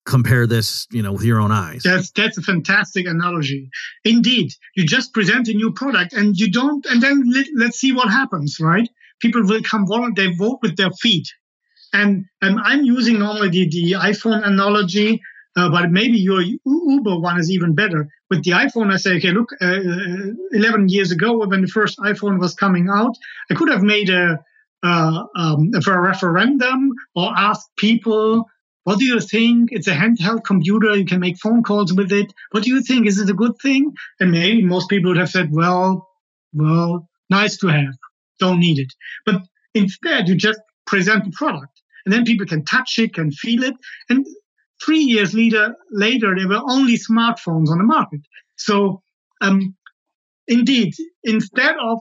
Compare 0.06 0.46
this, 0.46 0.86
you 0.90 1.02
know, 1.02 1.12
with 1.12 1.24
your 1.24 1.40
own 1.40 1.52
eyes. 1.52 1.82
That's 1.84 2.10
that's 2.12 2.38
a 2.38 2.42
fantastic 2.42 3.06
analogy. 3.06 3.68
Indeed, 4.04 4.50
you 4.74 4.86
just 4.86 5.12
present 5.12 5.46
a 5.48 5.52
new 5.52 5.72
product 5.72 6.14
and 6.14 6.34
you 6.36 6.50
don't, 6.50 6.84
and 6.86 7.02
then 7.02 7.30
let, 7.30 7.46
let's 7.54 7.78
see 7.78 7.92
what 7.92 8.08
happens. 8.08 8.58
Right? 8.58 8.88
People 9.20 9.42
will 9.44 9.62
come 9.62 9.86
volunteer, 9.86 10.28
they 10.28 10.34
vote 10.34 10.60
with 10.62 10.76
their 10.76 10.90
feet 10.90 11.28
and 11.92 12.26
um, 12.42 12.60
I'm 12.62 12.84
using 12.84 13.18
normally 13.18 13.48
the, 13.48 13.68
the 13.68 13.92
iPhone 13.92 14.46
analogy, 14.46 15.20
uh, 15.56 15.68
but 15.68 15.90
maybe 15.90 16.16
your 16.16 16.42
Uber 16.42 17.18
one 17.18 17.38
is 17.38 17.50
even 17.50 17.74
better. 17.74 18.08
With 18.28 18.44
the 18.44 18.52
iPhone, 18.52 18.92
I 18.92 18.96
say, 18.96 19.16
okay, 19.16 19.32
look, 19.32 19.50
uh, 19.60 19.66
uh 19.66 20.32
11 20.52 20.88
years 20.88 21.10
ago 21.10 21.38
when 21.46 21.62
the 21.62 21.66
first 21.66 21.98
iPhone 21.98 22.38
was 22.38 22.54
coming 22.54 22.88
out, 22.88 23.16
I 23.50 23.54
could 23.54 23.68
have 23.68 23.82
made 23.82 24.10
a, 24.10 24.38
uh, 24.82 25.24
um, 25.36 25.70
a 25.74 26.00
referendum 26.00 26.92
or 27.14 27.32
asked 27.36 27.70
people 27.76 28.46
What 28.84 28.98
do 28.98 29.04
you 29.04 29.20
think? 29.20 29.70
It's 29.72 29.88
a 29.88 29.94
handheld 29.94 30.44
computer. 30.44 30.96
You 30.96 31.04
can 31.04 31.20
make 31.20 31.38
phone 31.38 31.62
calls 31.62 31.92
with 31.92 32.12
it. 32.12 32.32
What 32.52 32.64
do 32.64 32.70
you 32.70 32.82
think? 32.82 33.06
Is 33.06 33.18
it 33.18 33.28
a 33.28 33.34
good 33.34 33.56
thing? 33.60 33.92
And 34.20 34.30
maybe 34.30 34.62
most 34.62 34.88
people 34.88 35.10
would 35.10 35.18
have 35.18 35.30
said, 35.30 35.48
well, 35.52 36.08
well, 36.52 37.08
nice 37.28 37.58
to 37.58 37.68
have. 37.68 37.94
Don't 38.38 38.60
need 38.60 38.78
it. 38.78 38.92
But 39.26 39.42
instead, 39.74 40.28
you 40.28 40.34
just 40.34 40.60
present 40.86 41.24
the 41.24 41.30
product 41.32 41.82
and 42.04 42.12
then 42.12 42.24
people 42.24 42.46
can 42.46 42.64
touch 42.64 42.98
it, 42.98 43.14
can 43.14 43.30
feel 43.30 43.62
it. 43.62 43.74
And 44.08 44.26
three 44.84 45.00
years 45.00 45.34
later, 45.34 45.74
later, 45.90 46.34
there 46.36 46.48
were 46.48 46.62
only 46.68 46.96
smartphones 46.96 47.68
on 47.68 47.78
the 47.78 47.84
market. 47.84 48.20
So, 48.56 49.02
um, 49.40 49.76
indeed, 50.48 50.94
instead 51.22 51.76
of 51.82 52.00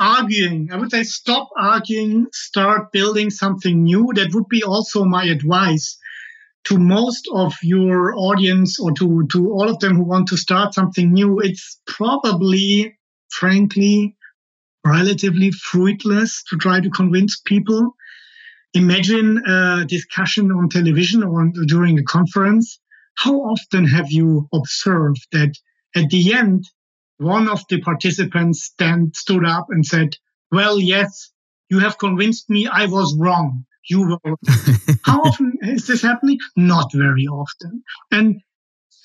arguing. 0.00 0.70
I 0.72 0.76
would 0.76 0.90
say 0.90 1.02
stop 1.02 1.50
arguing, 1.56 2.26
start 2.32 2.90
building 2.90 3.30
something 3.30 3.84
new. 3.84 4.10
That 4.14 4.34
would 4.34 4.48
be 4.48 4.62
also 4.64 5.04
my 5.04 5.24
advice 5.24 5.98
to 6.64 6.78
most 6.78 7.28
of 7.32 7.54
your 7.62 8.14
audience 8.16 8.80
or 8.80 8.92
to, 8.92 9.26
to 9.28 9.50
all 9.52 9.68
of 9.68 9.78
them 9.78 9.96
who 9.96 10.04
want 10.04 10.28
to 10.28 10.36
start 10.36 10.74
something 10.74 11.12
new. 11.12 11.38
It's 11.40 11.80
probably, 11.86 12.98
frankly, 13.30 14.16
relatively 14.84 15.50
fruitless 15.50 16.42
to 16.44 16.56
try 16.56 16.80
to 16.80 16.90
convince 16.90 17.38
people. 17.40 17.94
Imagine 18.74 19.42
a 19.46 19.84
discussion 19.86 20.52
on 20.52 20.68
television 20.68 21.22
or 21.22 21.50
during 21.66 21.98
a 21.98 22.04
conference. 22.04 22.78
How 23.16 23.34
often 23.34 23.84
have 23.86 24.10
you 24.10 24.48
observed 24.54 25.26
that 25.32 25.52
at 25.94 26.08
the 26.10 26.32
end, 26.32 26.64
one 27.18 27.48
of 27.48 27.62
the 27.68 27.80
participants 27.80 28.64
stand, 28.64 29.16
stood 29.16 29.44
up 29.44 29.66
and 29.70 29.84
said, 29.84 30.16
well, 30.52 30.78
yes, 30.78 31.30
you 31.68 31.80
have 31.80 31.98
convinced 31.98 32.48
me 32.48 32.66
I 32.66 32.86
was 32.86 33.16
wrong. 33.18 33.64
You 33.88 34.18
were. 34.24 34.36
How 35.04 35.22
often 35.22 35.54
is 35.62 35.86
this 35.86 36.02
happening? 36.02 36.38
Not 36.56 36.92
very 36.92 37.26
often. 37.26 37.82
And 38.10 38.40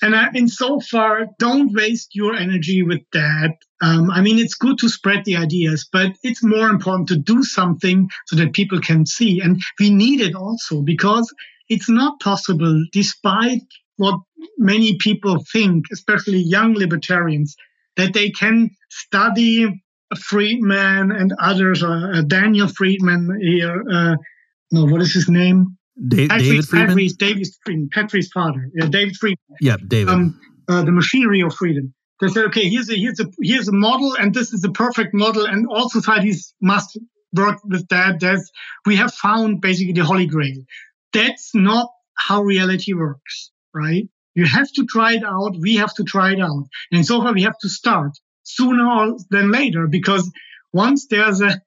and 0.02 0.14
I, 0.14 0.28
and 0.34 0.50
so 0.50 0.80
far, 0.80 1.26
don't 1.38 1.72
waste 1.72 2.14
your 2.14 2.34
energy 2.34 2.82
with 2.82 3.02
that. 3.12 3.56
Um, 3.82 4.10
I 4.10 4.20
mean, 4.20 4.38
it's 4.38 4.54
good 4.54 4.78
to 4.78 4.88
spread 4.88 5.24
the 5.24 5.36
ideas, 5.36 5.88
but 5.90 6.12
it's 6.22 6.42
more 6.44 6.68
important 6.68 7.08
to 7.08 7.16
do 7.16 7.42
something 7.42 8.08
so 8.26 8.36
that 8.36 8.52
people 8.52 8.80
can 8.80 9.06
see. 9.06 9.40
And 9.40 9.62
we 9.80 9.90
need 9.90 10.20
it 10.20 10.34
also 10.34 10.82
because 10.82 11.32
it's 11.68 11.88
not 11.88 12.20
possible, 12.20 12.84
despite 12.92 13.62
what 13.96 14.20
many 14.58 14.96
people 14.98 15.44
think, 15.52 15.86
especially 15.92 16.38
young 16.38 16.74
libertarians, 16.74 17.56
that 17.96 18.12
they 18.12 18.30
can 18.30 18.70
study 18.90 19.82
Friedman 20.16 21.10
and 21.10 21.34
others, 21.40 21.82
uh, 21.82 22.10
uh, 22.14 22.22
Daniel 22.22 22.68
Friedman 22.68 23.40
here. 23.40 23.82
Uh, 23.90 24.16
no, 24.70 24.84
what 24.86 25.00
is 25.00 25.12
his 25.12 25.28
name? 25.28 25.76
David 26.08 26.64
Friedman. 26.66 26.88
Patri, 26.88 27.08
David 27.08 27.48
Friedman, 27.64 27.88
Patri's 27.92 28.30
father. 28.32 28.68
Yeah, 28.74 28.86
David 28.86 29.16
Friedman. 29.16 29.56
Yeah, 29.60 29.76
David. 29.86 30.12
Um, 30.12 30.40
uh, 30.68 30.82
the 30.82 30.92
machinery 30.92 31.42
of 31.42 31.54
freedom. 31.54 31.94
They 32.20 32.28
said, 32.28 32.46
okay, 32.46 32.68
here's 32.68 32.90
a 32.90 32.96
here's 32.96 33.20
a 33.20 33.26
here's 33.42 33.68
a 33.68 33.72
model, 33.72 34.16
and 34.18 34.34
this 34.34 34.52
is 34.52 34.64
a 34.64 34.70
perfect 34.70 35.14
model, 35.14 35.44
and 35.46 35.66
all 35.68 35.88
societies 35.88 36.54
must 36.60 36.98
work 37.34 37.58
with 37.64 37.86
that. 37.88 38.20
There's 38.20 38.50
we 38.86 38.96
have 38.96 39.12
found 39.12 39.60
basically 39.60 39.92
the 39.92 40.04
holy 40.04 40.26
grail. 40.26 40.56
That's 41.12 41.54
not 41.54 41.90
how 42.14 42.42
reality 42.42 42.94
works, 42.94 43.50
right? 43.74 44.08
You 44.34 44.46
have 44.46 44.70
to 44.72 44.84
try 44.86 45.14
it 45.14 45.24
out. 45.24 45.56
We 45.60 45.76
have 45.76 45.94
to 45.94 46.04
try 46.04 46.32
it 46.32 46.40
out. 46.40 46.64
And 46.90 47.04
so 47.04 47.22
far, 47.22 47.32
we 47.32 47.42
have 47.42 47.58
to 47.60 47.68
start 47.68 48.12
sooner 48.42 49.12
than 49.30 49.50
later 49.50 49.86
because 49.86 50.30
once 50.72 51.06
there's 51.08 51.40
a 51.40 51.60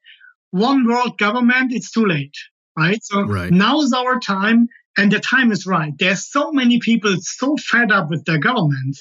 one 0.51 0.87
world 0.87 1.17
government, 1.17 1.73
it's 1.73 1.91
too 1.91 2.05
late, 2.05 2.35
right? 2.79 3.03
So 3.03 3.21
right. 3.21 3.51
now 3.51 3.81
is 3.81 3.93
our 3.93 4.19
time, 4.19 4.67
and 4.97 5.11
the 5.11 5.19
time 5.19 5.51
is 5.51 5.65
right. 5.65 5.93
There's 5.97 6.29
so 6.29 6.51
many 6.51 6.79
people 6.79 7.15
so 7.21 7.55
fed 7.57 7.91
up 7.91 8.09
with 8.09 8.25
their 8.25 8.39
government. 8.39 8.97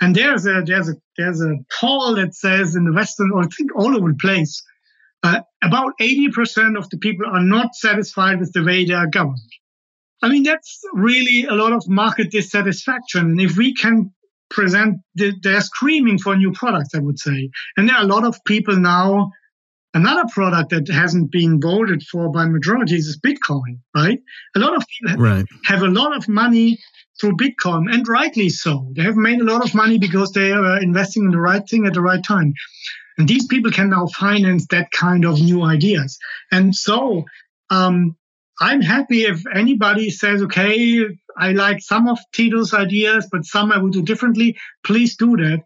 And 0.00 0.14
there's 0.16 0.46
a 0.46 0.62
there's 0.66 0.88
a 0.88 0.94
there's 1.16 1.40
a 1.40 1.54
poll 1.80 2.16
that 2.16 2.34
says 2.34 2.74
in 2.74 2.84
the 2.84 2.92
Western 2.92 3.30
or 3.32 3.42
I 3.42 3.46
think 3.46 3.70
all 3.76 3.96
over 3.96 4.08
the 4.08 4.18
place, 4.18 4.62
uh, 5.22 5.40
about 5.62 5.92
80% 6.00 6.76
of 6.76 6.90
the 6.90 6.98
people 6.98 7.26
are 7.26 7.42
not 7.42 7.74
satisfied 7.74 8.40
with 8.40 8.52
the 8.52 8.64
way 8.64 8.84
they 8.84 8.94
are 8.94 9.06
governed. 9.06 9.38
I 10.22 10.28
mean, 10.28 10.42
that's 10.42 10.80
really 10.92 11.44
a 11.44 11.54
lot 11.54 11.72
of 11.72 11.88
market 11.88 12.30
dissatisfaction. 12.30 13.30
And 13.32 13.40
if 13.40 13.56
we 13.56 13.74
can 13.74 14.12
present, 14.50 15.00
they're 15.14 15.60
screaming 15.60 16.18
for 16.18 16.36
new 16.36 16.52
products, 16.52 16.94
I 16.94 16.98
would 16.98 17.18
say. 17.18 17.50
And 17.76 17.88
there 17.88 17.96
are 17.96 18.04
a 18.04 18.06
lot 18.06 18.24
of 18.24 18.42
people 18.44 18.76
now. 18.76 19.30
Another 19.94 20.24
product 20.32 20.70
that 20.70 20.88
hasn't 20.88 21.30
been 21.30 21.60
voted 21.60 22.02
for 22.02 22.30
by 22.30 22.46
majorities 22.46 23.08
is 23.08 23.20
Bitcoin, 23.20 23.80
right? 23.94 24.18
A 24.56 24.58
lot 24.58 24.74
of 24.74 24.84
people 24.88 25.22
right. 25.22 25.44
have 25.64 25.82
a 25.82 25.88
lot 25.88 26.16
of 26.16 26.28
money 26.28 26.78
through 27.20 27.36
Bitcoin, 27.36 27.92
and 27.92 28.08
rightly 28.08 28.48
so. 28.48 28.90
They 28.96 29.02
have 29.02 29.16
made 29.16 29.40
a 29.40 29.44
lot 29.44 29.64
of 29.64 29.74
money 29.74 29.98
because 29.98 30.32
they 30.32 30.50
are 30.50 30.82
investing 30.82 31.24
in 31.24 31.30
the 31.30 31.40
right 31.40 31.68
thing 31.68 31.86
at 31.86 31.92
the 31.92 32.00
right 32.00 32.24
time. 32.24 32.54
And 33.18 33.28
these 33.28 33.46
people 33.46 33.70
can 33.70 33.90
now 33.90 34.06
finance 34.06 34.66
that 34.68 34.90
kind 34.90 35.26
of 35.26 35.40
new 35.40 35.62
ideas. 35.62 36.18
And 36.50 36.74
so 36.74 37.24
um, 37.68 38.16
I'm 38.60 38.80
happy 38.80 39.24
if 39.24 39.42
anybody 39.54 40.10
says, 40.10 40.42
okay, 40.42 41.04
I 41.36 41.52
like 41.52 41.80
some 41.80 42.08
of 42.08 42.18
Titus's 42.32 42.74
ideas, 42.74 43.28
but 43.30 43.44
some 43.44 43.72
I 43.72 43.78
would 43.78 43.92
do 43.92 44.02
differently. 44.02 44.56
Please 44.84 45.16
do 45.16 45.36
that. 45.36 45.62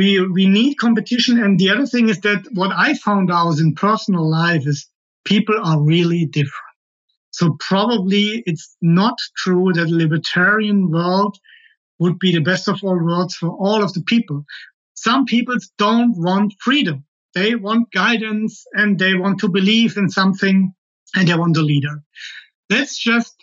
We, 0.00 0.18
we 0.26 0.46
need 0.48 0.76
competition. 0.76 1.38
And 1.42 1.58
the 1.58 1.68
other 1.68 1.84
thing 1.84 2.08
is 2.08 2.20
that 2.20 2.46
what 2.54 2.72
I 2.74 2.94
found 2.94 3.30
out 3.30 3.58
in 3.58 3.74
personal 3.74 4.26
life 4.26 4.66
is 4.66 4.88
people 5.26 5.56
are 5.62 5.78
really 5.78 6.24
different. 6.24 6.74
So 7.32 7.58
probably 7.60 8.42
it's 8.46 8.74
not 8.80 9.18
true 9.36 9.74
that 9.74 9.90
libertarian 9.90 10.90
world 10.90 11.36
would 11.98 12.18
be 12.18 12.32
the 12.32 12.40
best 12.40 12.66
of 12.66 12.80
all 12.82 12.98
worlds 12.98 13.34
for 13.36 13.50
all 13.50 13.82
of 13.82 13.92
the 13.92 14.00
people. 14.00 14.46
Some 14.94 15.26
people 15.26 15.56
don't 15.76 16.14
want 16.16 16.54
freedom. 16.60 17.04
They 17.34 17.54
want 17.54 17.92
guidance 17.92 18.64
and 18.72 18.98
they 18.98 19.12
want 19.14 19.40
to 19.40 19.48
believe 19.48 19.98
in 19.98 20.08
something 20.08 20.72
and 21.14 21.28
they 21.28 21.34
want 21.34 21.58
a 21.58 21.62
leader. 21.62 22.02
Let's 22.70 22.96
just 22.98 23.36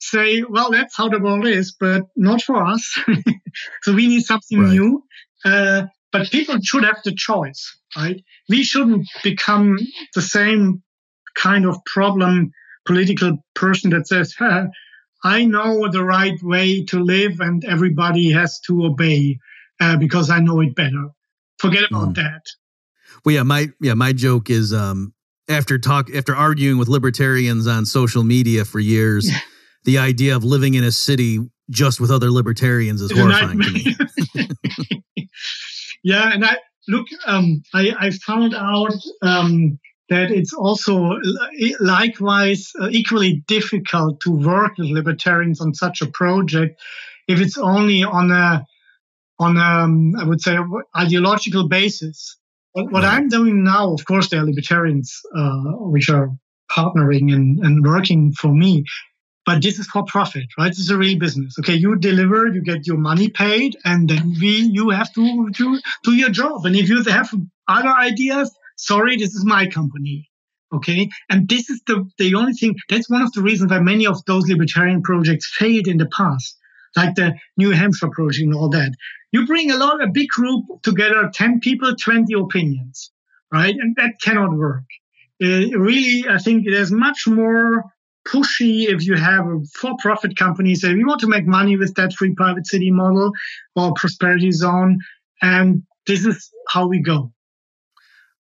say, 0.00 0.42
well, 0.42 0.70
that's 0.70 0.96
how 0.96 1.10
the 1.10 1.20
world 1.20 1.46
is, 1.46 1.76
but 1.78 2.04
not 2.16 2.40
for 2.40 2.64
us. 2.64 2.98
so 3.82 3.92
we 3.92 4.08
need 4.08 4.24
something 4.24 4.58
right. 4.58 4.70
new. 4.70 5.04
Uh, 5.44 5.82
but 6.12 6.30
people 6.30 6.58
should 6.62 6.84
have 6.84 7.00
the 7.04 7.14
choice, 7.14 7.76
right? 7.96 8.22
We 8.48 8.62
shouldn't 8.62 9.08
become 9.22 9.78
the 10.14 10.22
same 10.22 10.82
kind 11.36 11.66
of 11.66 11.76
problem 11.84 12.52
political 12.86 13.36
person 13.54 13.90
that 13.90 14.08
says, 14.08 14.34
I 15.24 15.44
know 15.44 15.88
the 15.90 16.04
right 16.04 16.40
way 16.42 16.84
to 16.86 17.00
live 17.00 17.40
and 17.40 17.64
everybody 17.64 18.30
has 18.32 18.60
to 18.66 18.86
obey 18.86 19.38
uh, 19.80 19.96
because 19.96 20.30
I 20.30 20.40
know 20.40 20.60
it 20.60 20.74
better. 20.74 21.10
Forget 21.58 21.84
about 21.90 22.10
mm. 22.10 22.14
that. 22.16 22.42
Well, 23.24 23.34
yeah, 23.34 23.42
my 23.42 23.68
yeah, 23.80 23.94
my 23.94 24.12
joke 24.12 24.48
is 24.48 24.72
um, 24.72 25.12
after 25.48 25.78
talk 25.78 26.14
after 26.14 26.34
arguing 26.34 26.78
with 26.78 26.88
libertarians 26.88 27.66
on 27.66 27.84
social 27.84 28.22
media 28.22 28.64
for 28.64 28.78
years, 28.78 29.28
the 29.84 29.98
idea 29.98 30.36
of 30.36 30.44
living 30.44 30.74
in 30.74 30.84
a 30.84 30.92
city 30.92 31.40
just 31.70 32.00
with 32.00 32.10
other 32.10 32.30
libertarians 32.30 33.02
is 33.02 33.12
horrifying 33.12 33.60
to 33.60 33.70
me. 33.70 33.96
yeah, 36.08 36.32
and 36.32 36.42
I 36.42 36.56
look, 36.88 37.06
um, 37.26 37.62
I, 37.74 37.94
I 38.00 38.10
found 38.10 38.54
out 38.54 38.94
um, 39.20 39.78
that 40.08 40.30
it's 40.30 40.54
also 40.54 41.18
likewise 41.80 42.72
uh, 42.80 42.88
equally 42.90 43.44
difficult 43.46 44.20
to 44.22 44.30
work 44.30 44.78
with 44.78 44.88
libertarians 44.88 45.60
on 45.60 45.74
such 45.74 46.00
a 46.00 46.06
project 46.06 46.80
if 47.26 47.40
it's 47.40 47.58
only 47.58 48.02
on 48.04 48.30
a 48.30 48.64
on 49.38 49.58
a, 49.58 49.60
um, 49.60 50.14
I 50.18 50.24
would 50.24 50.40
say 50.40 50.56
ideological 50.96 51.68
basis. 51.68 52.38
What, 52.72 52.90
what 52.90 53.04
I'm 53.04 53.28
doing 53.28 53.62
now, 53.62 53.92
of 53.92 54.04
course, 54.06 54.30
there 54.30 54.40
are 54.40 54.46
libertarians 54.46 55.20
uh, 55.36 55.60
which 55.92 56.08
are 56.08 56.30
partnering 56.70 57.32
and, 57.34 57.58
and 57.58 57.84
working 57.84 58.32
for 58.32 58.52
me, 58.52 58.84
but 59.48 59.62
this 59.62 59.78
is 59.78 59.86
for 59.86 60.04
profit, 60.04 60.44
right? 60.58 60.68
This 60.68 60.80
is 60.80 60.90
a 60.90 60.98
real 60.98 61.18
business. 61.18 61.56
Okay, 61.58 61.74
you 61.74 61.96
deliver, 61.96 62.48
you 62.48 62.60
get 62.62 62.86
your 62.86 62.98
money 62.98 63.30
paid, 63.30 63.78
and 63.82 64.06
then 64.06 64.34
we 64.38 64.50
you 64.78 64.90
have 64.90 65.10
to 65.14 65.48
do, 65.50 65.80
do 66.04 66.12
your 66.12 66.28
job. 66.28 66.66
And 66.66 66.76
if 66.76 66.90
you 66.90 67.02
have 67.04 67.30
other 67.66 67.94
ideas, 68.08 68.54
sorry, 68.76 69.16
this 69.16 69.34
is 69.34 69.46
my 69.46 69.66
company. 69.66 70.28
Okay, 70.74 71.08
and 71.30 71.48
this 71.48 71.70
is 71.70 71.80
the 71.86 72.06
the 72.18 72.34
only 72.34 72.52
thing. 72.52 72.76
That's 72.90 73.08
one 73.08 73.22
of 73.22 73.32
the 73.32 73.40
reasons 73.40 73.70
why 73.70 73.80
many 73.80 74.06
of 74.06 74.22
those 74.26 74.46
libertarian 74.46 75.02
projects 75.02 75.50
failed 75.58 75.88
in 75.88 75.96
the 75.96 76.10
past, 76.18 76.58
like 76.94 77.14
the 77.14 77.34
New 77.56 77.70
Hampshire 77.70 78.10
project 78.10 78.44
and 78.44 78.54
all 78.54 78.68
that 78.68 78.92
you 79.32 79.46
bring 79.46 79.70
a 79.70 79.76
lot, 79.76 80.02
a 80.02 80.08
big 80.08 80.28
group 80.28 80.64
together, 80.82 81.30
10 81.32 81.60
people, 81.60 81.94
20 81.94 82.34
opinions, 82.34 83.12
right? 83.52 83.74
And 83.74 83.94
that 83.96 84.20
cannot 84.22 84.52
work. 84.56 84.84
Uh, 85.42 85.68
really, 85.78 86.24
I 86.28 86.38
think 86.38 86.66
there's 86.66 86.90
much 86.90 87.26
more 87.26 87.84
pushy 88.32 88.88
if 88.88 89.06
you 89.06 89.16
have 89.16 89.46
a 89.46 89.60
for-profit 89.80 90.36
company 90.36 90.74
say 90.74 90.92
we 90.92 91.04
want 91.04 91.20
to 91.20 91.26
make 91.26 91.46
money 91.46 91.76
with 91.76 91.94
that 91.94 92.12
free 92.12 92.34
private 92.34 92.66
city 92.66 92.90
model 92.90 93.32
or 93.74 93.92
prosperity 93.94 94.50
zone, 94.50 94.98
and 95.40 95.82
this 96.06 96.26
is 96.26 96.50
how 96.68 96.86
we 96.86 97.00
go. 97.00 97.32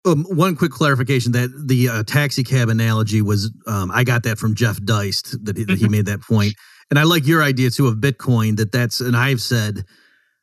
Um, 0.04 0.24
one 0.24 0.56
quick 0.56 0.72
clarification 0.72 1.32
that 1.32 1.48
the 1.66 1.88
uh, 1.88 2.02
taxi 2.02 2.42
cab 2.42 2.68
analogy 2.68 3.22
was 3.22 3.52
um, 3.68 3.90
I 3.92 4.02
got 4.02 4.24
that 4.24 4.36
from 4.36 4.54
Jeff 4.54 4.82
Deist 4.84 5.44
that 5.44 5.56
he, 5.56 5.64
that 5.64 5.78
he 5.78 5.88
made 5.88 6.06
that 6.06 6.20
point. 6.20 6.54
And 6.90 6.98
I 6.98 7.04
like 7.04 7.24
your 7.26 7.42
idea 7.42 7.70
too 7.70 7.86
of 7.86 7.98
Bitcoin 7.98 8.56
that 8.56 8.72
that's, 8.72 9.00
and 9.00 9.16
I've 9.16 9.40
said 9.40 9.84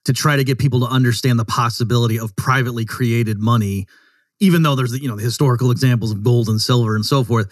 to 0.05 0.13
try 0.13 0.38
to 0.38 0.45
get 0.45 0.59
people 0.59 0.80
to 0.80 0.86
understand 0.86 1.38
the 1.38 1.45
possibility 1.45 2.17
of 2.17 2.34
privately 2.38 2.86
created 2.86 3.38
money, 3.38 3.86
even 4.39 4.63
though 4.63 4.75
there's, 4.75 4.97
you 4.97 5.09
know, 5.09 5.17
the 5.17 5.23
historical 5.23 5.71
examples 5.71 6.11
of 6.11 6.23
gold 6.23 6.47
and 6.47 6.61
silver 6.61 6.95
and 6.95 7.05
so 7.05 7.23
forth. 7.23 7.51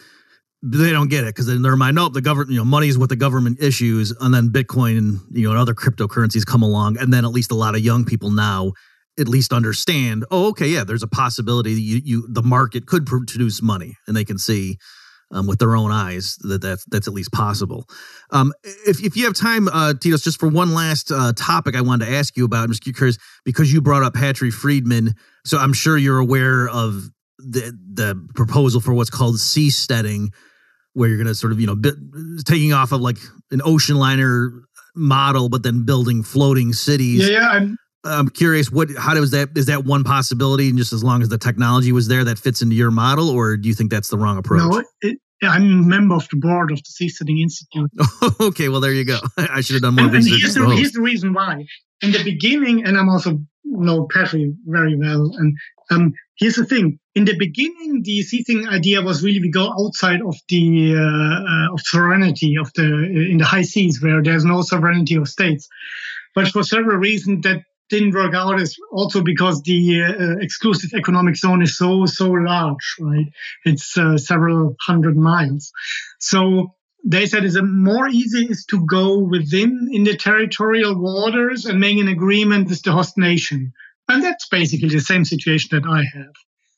They 0.64 0.92
don't 0.92 1.10
get 1.10 1.24
it 1.24 1.28
because 1.28 1.50
in 1.50 1.62
their 1.62 1.76
mind, 1.76 1.96
nope, 1.96 2.14
the 2.14 2.22
government, 2.22 2.52
you 2.52 2.58
know, 2.58 2.66
money 2.66 2.88
is 2.88 2.98
what 2.98 3.10
the 3.10 3.16
government 3.16 3.62
issues. 3.62 4.12
And 4.20 4.34
then 4.34 4.50
Bitcoin 4.50 4.98
and, 4.98 5.20
you 5.32 5.44
know, 5.44 5.52
and 5.52 5.60
other 5.60 5.76
cryptocurrencies 5.76 6.46
come 6.46 6.64
along. 6.64 6.98
And 6.98 7.14
then 7.14 7.26
at 7.26 7.32
least 7.32 7.52
a 7.52 7.56
lot 7.56 7.76
of 7.76 7.82
young 7.82 8.06
people 8.06 8.32
now 8.32 8.74
at 9.20 9.28
least 9.28 9.54
understand, 9.54 10.26
oh, 10.32 10.50
okay, 10.50 10.68
yeah, 10.68 10.84
there's 10.84 11.04
a 11.04 11.08
possibility 11.08 11.74
you, 11.74 12.02
you 12.04 12.28
the 12.28 12.44
market 12.44 12.86
could 12.86 13.06
produce 13.06 13.62
money 13.62 13.98
and 14.08 14.16
they 14.16 14.26
can 14.26 14.38
see 14.38 14.78
um, 15.32 15.46
with 15.46 15.60
their 15.60 15.76
own 15.76 15.92
eyes 15.92 16.38
that 16.42 16.62
that's, 16.62 16.86
that's 16.86 17.08
at 17.08 17.14
least 17.14 17.32
possible. 17.32 17.88
Um, 18.32 18.54
if, 18.64 19.04
if 19.04 19.16
you 19.16 19.26
have 19.26 19.36
time, 19.36 19.68
uh, 19.68 19.94
Titus, 19.94 20.24
just 20.24 20.40
for 20.40 20.48
one 20.50 20.74
last 20.74 21.12
uh, 21.12 21.34
topic 21.36 21.76
I 21.76 21.82
wanted 21.82 22.06
to 22.06 22.12
ask 22.12 22.38
you 22.38 22.46
about, 22.46 22.64
I'm 22.64 22.72
just 22.72 22.84
curious 22.84 23.18
because 23.44 23.72
you 23.72 23.82
brought 23.82 24.04
up 24.04 24.14
Patrick 24.14 24.54
Friedman. 24.54 25.14
So 25.46 25.58
I'm 25.58 25.74
sure 25.74 25.98
you're 25.98 26.20
aware 26.20 26.68
of 26.68 27.10
the 27.38 27.78
the 27.94 28.28
proposal 28.36 28.82
for 28.82 28.94
what's 28.94 29.10
called 29.10 29.36
seasteading, 29.36 30.30
where 30.98 31.08
you're 31.08 31.18
going 31.18 31.28
to 31.28 31.36
sort 31.36 31.54
of 31.54 31.60
you 31.60 31.68
know 31.68 31.76
bit, 31.76 31.96
taking 32.46 32.74
off 32.74 32.92
of 32.92 33.02
like 33.02 33.18
an 33.52 33.62
ocean 33.64 33.96
liner 33.96 34.52
model, 34.96 35.48
but 35.48 35.64
then 35.64 35.86
building 35.86 36.24
floating 36.24 36.74
cities. 36.74 37.30
Yeah, 37.30 37.40
yeah. 37.40 37.50
I'm, 37.50 37.78
I'm 38.04 38.30
curious 38.30 38.72
what 38.72 38.90
how 38.98 39.14
does 39.14 39.32
that 39.32 39.50
is 39.56 39.68
that 39.68 39.86
one 39.86 40.04
possibility 40.04 40.70
and 40.70 40.78
just 40.78 40.94
as 40.94 41.04
long 41.04 41.22
as 41.22 41.30
the 41.30 41.38
technology 41.38 41.92
was 41.92 42.08
there 42.08 42.24
that 42.24 42.40
fits 42.40 42.62
into 42.62 42.76
your 42.76 42.92
model 42.92 43.30
or 43.30 43.58
do 43.58 43.68
you 43.68 43.76
think 43.76 43.92
that's 43.92 44.10
the 44.10 44.18
wrong 44.18 44.38
approach 44.38 44.62
no, 44.62 44.84
it, 45.02 45.18
I'm 45.44 45.64
a 45.64 45.84
member 45.84 46.16
of 46.16 46.28
the 46.30 46.38
board 46.38 46.72
of 46.72 46.78
the 46.78 46.90
Seasteading 46.90 47.42
Institute. 47.42 47.92
okay, 48.42 48.70
well 48.70 48.80
there 48.80 48.94
you 48.94 49.04
go. 49.06 49.20
I 49.38 49.62
should 49.62 49.76
have 49.76 49.84
done 49.84 49.96
more 49.96 50.06
and, 50.06 50.14
research. 50.14 50.32
And 50.32 50.42
here's, 50.42 50.56
the, 50.56 50.76
here's 50.76 50.92
the 50.94 51.02
reason 51.02 51.34
why. 51.34 51.66
In 52.02 52.12
the 52.12 52.24
beginning, 52.24 52.86
and 52.86 52.98
I'm 52.98 53.10
also 53.10 53.40
know 53.66 54.08
Patrick 54.12 54.52
very 54.66 54.96
well, 54.96 55.32
and 55.38 55.56
um, 55.90 56.14
here's 56.38 56.56
the 56.56 56.66
thing. 56.66 57.00
In 57.16 57.26
the 57.26 57.38
beginning, 57.38 58.02
the 58.04 58.20
seasteading 58.20 58.68
idea 58.68 59.02
was 59.02 59.24
really 59.24 59.40
we 59.40 59.50
go 59.50 59.72
outside 59.80 60.22
of 60.22 60.36
the 60.50 60.94
uh, 60.96 61.00
uh, 61.00 61.74
of 61.74 61.82
sovereignty 61.82 62.58
of 62.58 62.72
the 62.74 62.84
in 62.84 63.38
the 63.38 63.46
high 63.46 63.64
seas 63.64 64.02
where 64.02 64.22
there's 64.22 64.46
no 64.46 64.62
sovereignty 64.62 65.16
of 65.16 65.28
states. 65.28 65.68
But 66.36 66.50
for 66.50 66.64
several 66.64 66.98
reasons, 66.98 67.44
that 67.44 67.64
didn't 67.90 68.14
work 68.14 68.34
out 68.34 68.60
is 68.60 68.78
also 68.92 69.22
because 69.22 69.62
the 69.62 70.04
uh, 70.04 70.38
exclusive 70.40 70.92
economic 70.94 71.36
zone 71.36 71.62
is 71.62 71.78
so 71.78 72.06
so 72.06 72.30
large 72.30 72.96
right 73.00 73.28
it's 73.66 73.98
uh, 73.98 74.18
several 74.18 74.76
hundred 74.82 75.16
miles 75.16 75.72
so 76.20 76.74
they 77.06 77.26
said 77.26 77.46
it's 77.46 77.56
a 77.56 77.64
more 77.64 78.10
easy 78.10 78.46
is 78.46 78.66
to 78.66 78.86
go 78.86 79.20
within 79.20 79.90
in 79.92 80.04
the 80.04 80.18
territorial 80.18 81.00
waters 81.00 81.66
and 81.66 81.80
make 81.80 81.98
an 81.98 82.08
agreement 82.08 82.68
with 82.68 82.82
the 82.84 82.92
host 82.92 83.18
nation 83.18 83.74
and 84.10 84.24
that's 84.24 84.48
basically 84.50 84.90
the 84.90 85.00
same 85.00 85.26
situation 85.26 85.70
that 85.72 85.88
i 85.90 86.04
have 86.18 86.34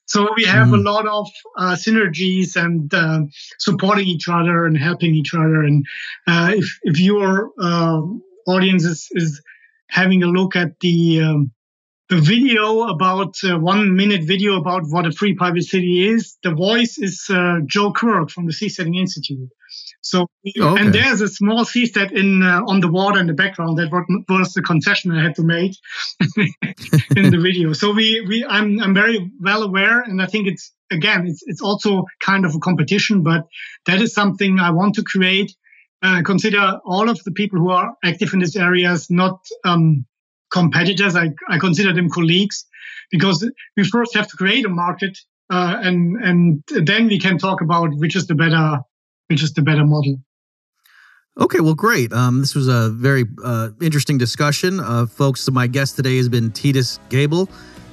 so 0.06 0.28
we 0.36 0.44
have 0.44 0.70
mm. 0.70 0.74
a 0.74 0.82
lot 0.82 1.08
of 1.08 1.28
uh, 1.60 1.76
synergies 1.76 2.56
and 2.56 2.92
uh, 2.96 3.22
supporting 3.60 4.08
each 4.08 4.28
other 4.28 4.66
and 4.66 4.76
helping 4.76 5.14
each 5.14 5.36
other 5.36 5.64
and 5.64 5.86
uh, 6.28 6.52
if 6.56 6.80
if 6.84 7.00
your 7.00 7.52
um, 7.62 8.24
audience 8.48 8.84
is, 8.84 9.08
is 9.12 9.42
having 9.90 10.24
a 10.24 10.28
look 10.28 10.56
at 10.56 10.80
the 10.80 11.22
um, 11.22 11.52
the 12.10 12.20
video 12.20 12.88
about 12.88 13.36
uh, 13.44 13.60
one 13.60 13.96
minute 13.96 14.24
video 14.24 14.60
about 14.60 14.84
what 14.88 15.06
a 15.06 15.12
free 15.12 15.36
private 15.36 15.64
city 15.64 16.08
is. 16.08 16.38
The 16.42 16.56
voice 16.56 16.98
is 16.98 17.28
uh, 17.30 17.60
Joe 17.68 17.94
Quirk 17.94 18.32
from 18.32 18.48
the 18.48 18.52
Seasteading 18.52 19.00
Institute. 19.00 19.50
So, 20.02 20.28
okay. 20.48 20.82
and 20.82 20.94
there's 20.94 21.22
a 21.22 21.28
small 21.28 21.66
seastead 21.66 22.12
in 22.12 22.44
uh, 22.44 22.62
on 22.68 22.80
the 22.80 22.92
water 22.92 23.20
in 23.20 23.28
the 23.28 23.34
background. 23.34 23.78
That 23.78 23.92
was 24.30 24.54
the 24.54 24.62
concession 24.62 25.12
I 25.12 25.24
had 25.24 25.36
to 25.36 25.44
make 25.44 25.76
in 27.16 27.32
the 27.32 27.40
video. 27.42 27.74
So 27.74 27.92
we, 27.94 28.26
we, 28.28 28.46
I'm, 28.46 28.82
I'm 28.82 28.94
very 28.94 29.32
well 29.40 29.64
aware, 29.64 30.02
and 30.02 30.22
I 30.22 30.26
think 30.26 30.48
it's 30.48 30.72
again, 30.92 31.28
it's, 31.28 31.44
it's 31.46 31.62
also 31.62 32.06
kind 32.20 32.46
of 32.46 32.56
a 32.56 32.60
competition, 32.60 33.22
but 33.22 33.48
that 33.86 34.02
is 34.02 34.14
something 34.14 34.60
I 34.60 34.72
want 34.72 34.96
to 34.96 35.04
create 35.04 35.54
uh, 36.02 36.22
consider 36.24 36.80
all 36.86 37.10
of 37.10 37.22
the 37.24 37.32
people 37.32 37.60
who 37.60 37.72
are 37.72 37.94
active 38.04 38.34
in 38.34 38.40
these 38.40 38.56
areas 38.56 39.10
not 39.10 39.46
um, 39.66 40.06
competitors. 40.50 41.16
I, 41.16 41.32
I 41.50 41.58
consider 41.58 41.94
them 41.94 42.10
colleagues 42.10 42.66
because 43.12 43.50
we 43.76 43.84
first 43.84 44.16
have 44.16 44.28
to 44.28 44.38
create 44.38 44.66
a 44.66 44.70
market 44.70 45.18
uh, 45.50 45.76
and 45.82 46.16
and 46.24 46.64
then 46.86 47.08
we 47.08 47.20
can 47.20 47.38
talk 47.38 47.62
about 47.62 47.90
which 47.96 48.16
is 48.16 48.28
the 48.28 48.36
better 48.36 48.80
which 49.30 49.44
is 49.44 49.54
the 49.54 49.62
better 49.62 49.86
model. 49.86 50.18
Okay, 51.40 51.62
well, 51.62 51.76
great. 51.76 52.12
Um, 52.12 52.42
this 52.42 52.54
was 52.54 52.68
a 52.68 52.90
very 52.90 53.24
uh, 53.44 53.70
interesting 53.82 54.18
discussion, 54.18 54.80
uh, 54.82 55.06
folks. 55.06 55.42
So 55.42 55.54
my 55.54 55.68
guest 55.68 55.96
today 55.96 56.18
has 56.18 56.28
been 56.28 56.52
Titus 56.52 57.00
Gebel, 57.10 57.50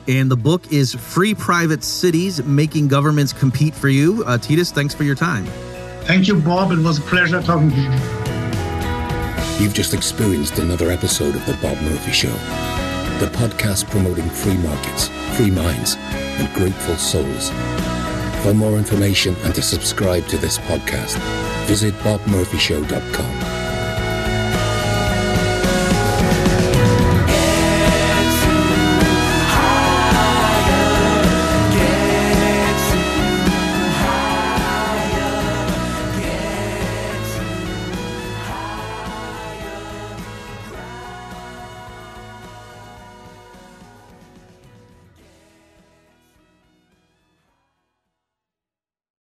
and 0.09 0.28
the 0.30 0.37
book 0.37 0.72
is 0.72 0.95
"Free 0.95 1.34
Private 1.34 1.84
Cities: 1.84 2.43
Making 2.43 2.89
Governments 2.89 3.32
Compete 3.32 3.74
for 3.74 3.89
You." 3.89 4.24
Uh, 4.26 4.39
Titus, 4.39 4.72
thanks 4.72 4.95
for 4.95 5.05
your 5.05 5.14
time. 5.14 5.45
Thank 6.07 6.26
you, 6.26 6.41
Bob. 6.41 6.72
It 6.72 6.78
was 6.78 6.99
a 6.99 7.03
pleasure 7.03 7.41
talking 7.43 7.70
to 7.70 7.76
you. 7.76 7.91
You've 9.62 9.74
just 9.74 9.95
experienced 9.95 10.59
another 10.59 10.91
episode 10.91 11.34
of 11.34 11.47
The 11.47 11.55
Bob 11.62 11.80
Murphy 11.82 12.12
Show, 12.12 12.32
the 13.20 13.30
podcast 13.32 13.89
promoting 13.91 14.28
free 14.28 14.57
markets, 14.59 15.09
free 15.37 15.51
minds, 15.51 15.97
and 15.97 16.53
grateful 16.55 16.97
souls. 16.97 17.51
For 18.43 18.55
more 18.55 18.78
information 18.78 19.34
and 19.45 19.55
to 19.55 19.62
subscribe 19.62 20.26
to 20.28 20.39
this 20.39 20.59
podcast, 20.59 21.18
visit 21.66 21.95
bobmurphyshow.com. 21.95 23.65